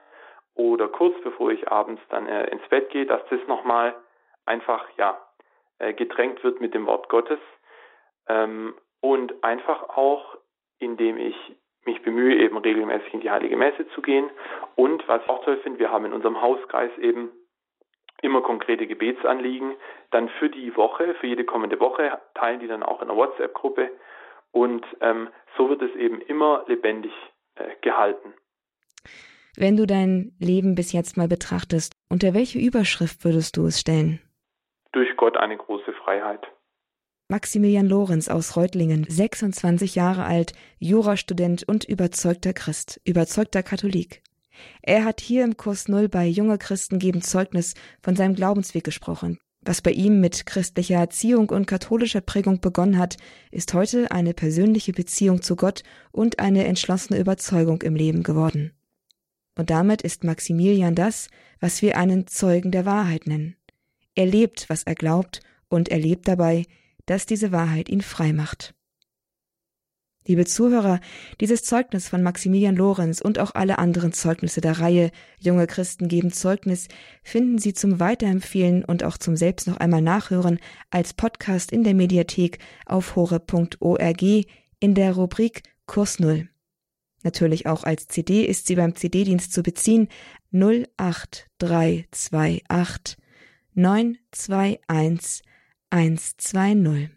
oder 0.54 0.88
kurz 0.88 1.14
bevor 1.22 1.50
ich 1.50 1.68
abends 1.68 2.02
dann 2.08 2.26
äh, 2.26 2.46
ins 2.50 2.66
Bett 2.68 2.90
gehe, 2.90 3.06
dass 3.06 3.22
das 3.30 3.40
nochmal 3.46 3.94
einfach 4.44 4.86
ja 4.96 5.18
äh, 5.78 5.94
gedrängt 5.94 6.42
wird 6.44 6.60
mit 6.60 6.74
dem 6.74 6.86
Wort 6.86 7.08
Gottes. 7.08 7.40
Ähm, 8.28 8.74
und 9.00 9.42
einfach 9.42 9.88
auch, 9.88 10.36
indem 10.78 11.18
ich 11.18 11.36
mich 11.84 12.02
bemühe, 12.02 12.36
eben 12.36 12.56
regelmäßig 12.56 13.14
in 13.14 13.20
die 13.20 13.30
Heilige 13.30 13.56
Messe 13.56 13.88
zu 13.88 14.02
gehen. 14.02 14.30
Und 14.76 15.06
was 15.08 15.22
ich 15.22 15.28
auch 15.28 15.44
toll 15.44 15.56
finde, 15.58 15.80
wir 15.80 15.90
haben 15.90 16.04
in 16.04 16.12
unserem 16.12 16.40
Hauskreis 16.40 16.96
eben 16.98 17.32
immer 18.22 18.40
konkrete 18.40 18.86
Gebetsanliegen, 18.86 19.74
dann 20.12 20.28
für 20.38 20.48
die 20.48 20.76
Woche, 20.76 21.14
für 21.14 21.26
jede 21.26 21.44
kommende 21.44 21.80
Woche 21.80 22.20
teilen 22.34 22.60
die 22.60 22.68
dann 22.68 22.84
auch 22.84 23.02
in 23.02 23.10
einer 23.10 23.18
WhatsApp-Gruppe. 23.18 23.90
Und 24.52 24.86
ähm, 25.00 25.28
so 25.56 25.68
wird 25.68 25.82
es 25.82 25.94
eben 25.96 26.20
immer 26.20 26.64
lebendig 26.68 27.12
äh, 27.56 27.74
gehalten. 27.80 28.34
Wenn 29.56 29.76
du 29.76 29.86
dein 29.86 30.34
Leben 30.38 30.74
bis 30.74 30.92
jetzt 30.92 31.16
mal 31.16 31.28
betrachtest, 31.28 31.92
unter 32.08 32.34
welche 32.34 32.58
Überschrift 32.58 33.24
würdest 33.24 33.56
du 33.56 33.66
es 33.66 33.80
stellen? 33.80 34.20
durch 34.92 35.16
Gott 35.16 35.36
eine 35.36 35.56
große 35.56 35.92
Freiheit. 36.04 36.46
Maximilian 37.28 37.86
Lorenz 37.86 38.28
aus 38.28 38.56
Reutlingen, 38.56 39.06
26 39.08 39.94
Jahre 39.94 40.24
alt, 40.24 40.52
Jurastudent 40.78 41.66
und 41.66 41.84
überzeugter 41.84 42.52
Christ, 42.52 43.00
überzeugter 43.04 43.62
Katholik. 43.62 44.22
Er 44.82 45.04
hat 45.04 45.20
hier 45.22 45.44
im 45.44 45.56
Kurs 45.56 45.88
Null 45.88 46.10
bei 46.10 46.26
Junge 46.26 46.58
Christen 46.58 46.98
geben 46.98 47.22
Zeugnis 47.22 47.74
von 48.02 48.16
seinem 48.16 48.34
Glaubensweg 48.34 48.84
gesprochen. 48.84 49.38
Was 49.62 49.80
bei 49.80 49.92
ihm 49.92 50.20
mit 50.20 50.44
christlicher 50.44 50.96
Erziehung 50.96 51.48
und 51.48 51.66
katholischer 51.66 52.20
Prägung 52.20 52.60
begonnen 52.60 52.98
hat, 52.98 53.16
ist 53.50 53.72
heute 53.72 54.10
eine 54.10 54.34
persönliche 54.34 54.92
Beziehung 54.92 55.40
zu 55.40 55.56
Gott 55.56 55.84
und 56.10 56.38
eine 56.38 56.64
entschlossene 56.64 57.18
Überzeugung 57.18 57.80
im 57.80 57.94
Leben 57.94 58.24
geworden. 58.24 58.72
Und 59.56 59.70
damit 59.70 60.02
ist 60.02 60.24
Maximilian 60.24 60.94
das, 60.94 61.28
was 61.60 61.82
wir 61.82 61.96
einen 61.96 62.26
Zeugen 62.26 62.70
der 62.70 62.86
Wahrheit 62.86 63.26
nennen. 63.26 63.56
Er 64.14 64.26
lebt, 64.26 64.68
was 64.68 64.82
er 64.82 64.94
glaubt, 64.94 65.40
und 65.68 65.88
er 65.88 65.98
lebt 65.98 66.28
dabei, 66.28 66.64
dass 67.06 67.26
diese 67.26 67.52
Wahrheit 67.52 67.88
ihn 67.88 68.02
frei 68.02 68.32
macht. 68.32 68.74
Liebe 70.24 70.44
Zuhörer, 70.44 71.00
dieses 71.40 71.64
Zeugnis 71.64 72.08
von 72.08 72.22
Maximilian 72.22 72.76
Lorenz 72.76 73.20
und 73.20 73.40
auch 73.40 73.56
alle 73.56 73.78
anderen 73.78 74.12
Zeugnisse 74.12 74.60
der 74.60 74.78
Reihe 74.78 75.10
Junge 75.40 75.66
Christen 75.66 76.06
geben 76.06 76.30
Zeugnis 76.30 76.86
finden 77.24 77.58
Sie 77.58 77.74
zum 77.74 77.98
Weiterempfehlen 77.98 78.84
und 78.84 79.02
auch 79.02 79.18
zum 79.18 79.36
selbst 79.36 79.66
noch 79.66 79.78
einmal 79.78 80.02
nachhören 80.02 80.60
als 80.90 81.12
Podcast 81.12 81.72
in 81.72 81.82
der 81.82 81.94
Mediathek 81.94 82.58
auf 82.86 83.16
hore.org 83.16 84.22
in 84.78 84.94
der 84.94 85.12
Rubrik 85.12 85.62
Kurs 85.86 86.20
Null. 86.20 86.51
Natürlich 87.22 87.66
auch 87.66 87.84
als 87.84 88.08
CD 88.08 88.44
ist 88.44 88.66
sie 88.66 88.76
beim 88.76 88.94
CD-Dienst 88.94 89.52
zu 89.52 89.62
beziehen 89.62 90.08
08328 90.52 93.16
921 93.74 95.42
120. 95.90 97.10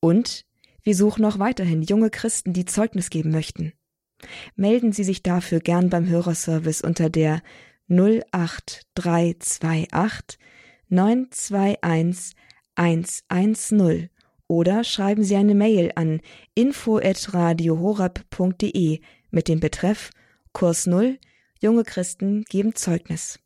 Und 0.00 0.44
wir 0.82 0.94
suchen 0.94 1.24
auch 1.24 1.38
weiterhin 1.38 1.82
junge 1.82 2.10
Christen, 2.10 2.52
die 2.52 2.64
Zeugnis 2.64 3.10
geben 3.10 3.30
möchten. 3.30 3.72
Melden 4.54 4.92
Sie 4.92 5.04
sich 5.04 5.22
dafür 5.22 5.60
gern 5.60 5.88
beim 5.90 6.08
Hörerservice 6.08 6.82
unter 6.82 7.08
der 7.08 7.42
08328 7.88 10.38
921 10.88 12.36
110 12.74 14.10
oder 14.50 14.82
schreiben 14.82 15.22
Sie 15.22 15.36
eine 15.36 15.54
Mail 15.54 15.92
an 15.94 16.20
info@radiohorab.de 16.54 19.00
mit 19.30 19.46
dem 19.46 19.60
Betreff 19.60 20.10
Kurs 20.52 20.86
Null 20.86 21.20
Junge 21.62 21.84
Christen 21.84 22.42
geben 22.48 22.74
Zeugnis. 22.74 23.38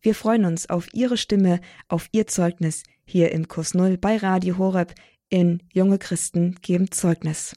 Wir 0.00 0.16
freuen 0.16 0.44
uns 0.44 0.68
auf 0.68 0.92
Ihre 0.92 1.16
Stimme, 1.16 1.60
auf 1.86 2.08
Ihr 2.10 2.26
Zeugnis 2.26 2.82
hier 3.04 3.30
im 3.30 3.46
Kurs 3.46 3.74
Null 3.74 3.98
bei 3.98 4.16
Radio 4.16 4.58
Horeb 4.58 4.96
in 5.28 5.62
Junge 5.72 5.98
Christen 5.98 6.56
geben 6.60 6.90
Zeugnis. 6.90 7.54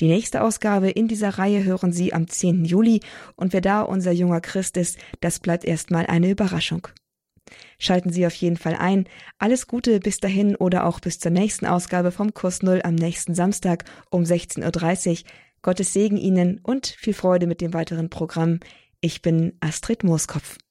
Die 0.00 0.08
nächste 0.08 0.42
Ausgabe 0.42 0.90
in 0.90 1.06
dieser 1.06 1.38
Reihe 1.38 1.62
hören 1.62 1.92
Sie 1.92 2.12
am 2.12 2.26
10. 2.26 2.64
Juli 2.64 2.98
und 3.36 3.52
wer 3.52 3.60
da 3.60 3.82
unser 3.82 4.10
junger 4.10 4.40
Christ 4.40 4.76
ist, 4.76 4.98
das 5.20 5.38
bleibt 5.38 5.64
erstmal 5.64 6.06
eine 6.06 6.28
Überraschung. 6.28 6.88
Schalten 7.78 8.10
Sie 8.10 8.26
auf 8.26 8.34
jeden 8.34 8.56
Fall 8.56 8.74
ein. 8.74 9.06
Alles 9.38 9.66
Gute 9.66 10.00
bis 10.00 10.18
dahin 10.18 10.56
oder 10.56 10.86
auch 10.86 11.00
bis 11.00 11.18
zur 11.18 11.30
nächsten 11.30 11.66
Ausgabe 11.66 12.10
vom 12.10 12.34
Kurs 12.34 12.62
Null 12.62 12.80
am 12.82 12.94
nächsten 12.94 13.34
Samstag 13.34 13.84
um 14.10 14.22
16.30 14.22 15.10
Uhr. 15.10 15.30
Gottes 15.62 15.92
Segen 15.94 16.18
Ihnen 16.18 16.60
und 16.62 16.86
viel 16.86 17.14
Freude 17.14 17.46
mit 17.46 17.62
dem 17.62 17.72
weiteren 17.72 18.10
Programm. 18.10 18.60
Ich 19.00 19.22
bin 19.22 19.56
Astrid 19.60 20.04
Mooskopf. 20.04 20.58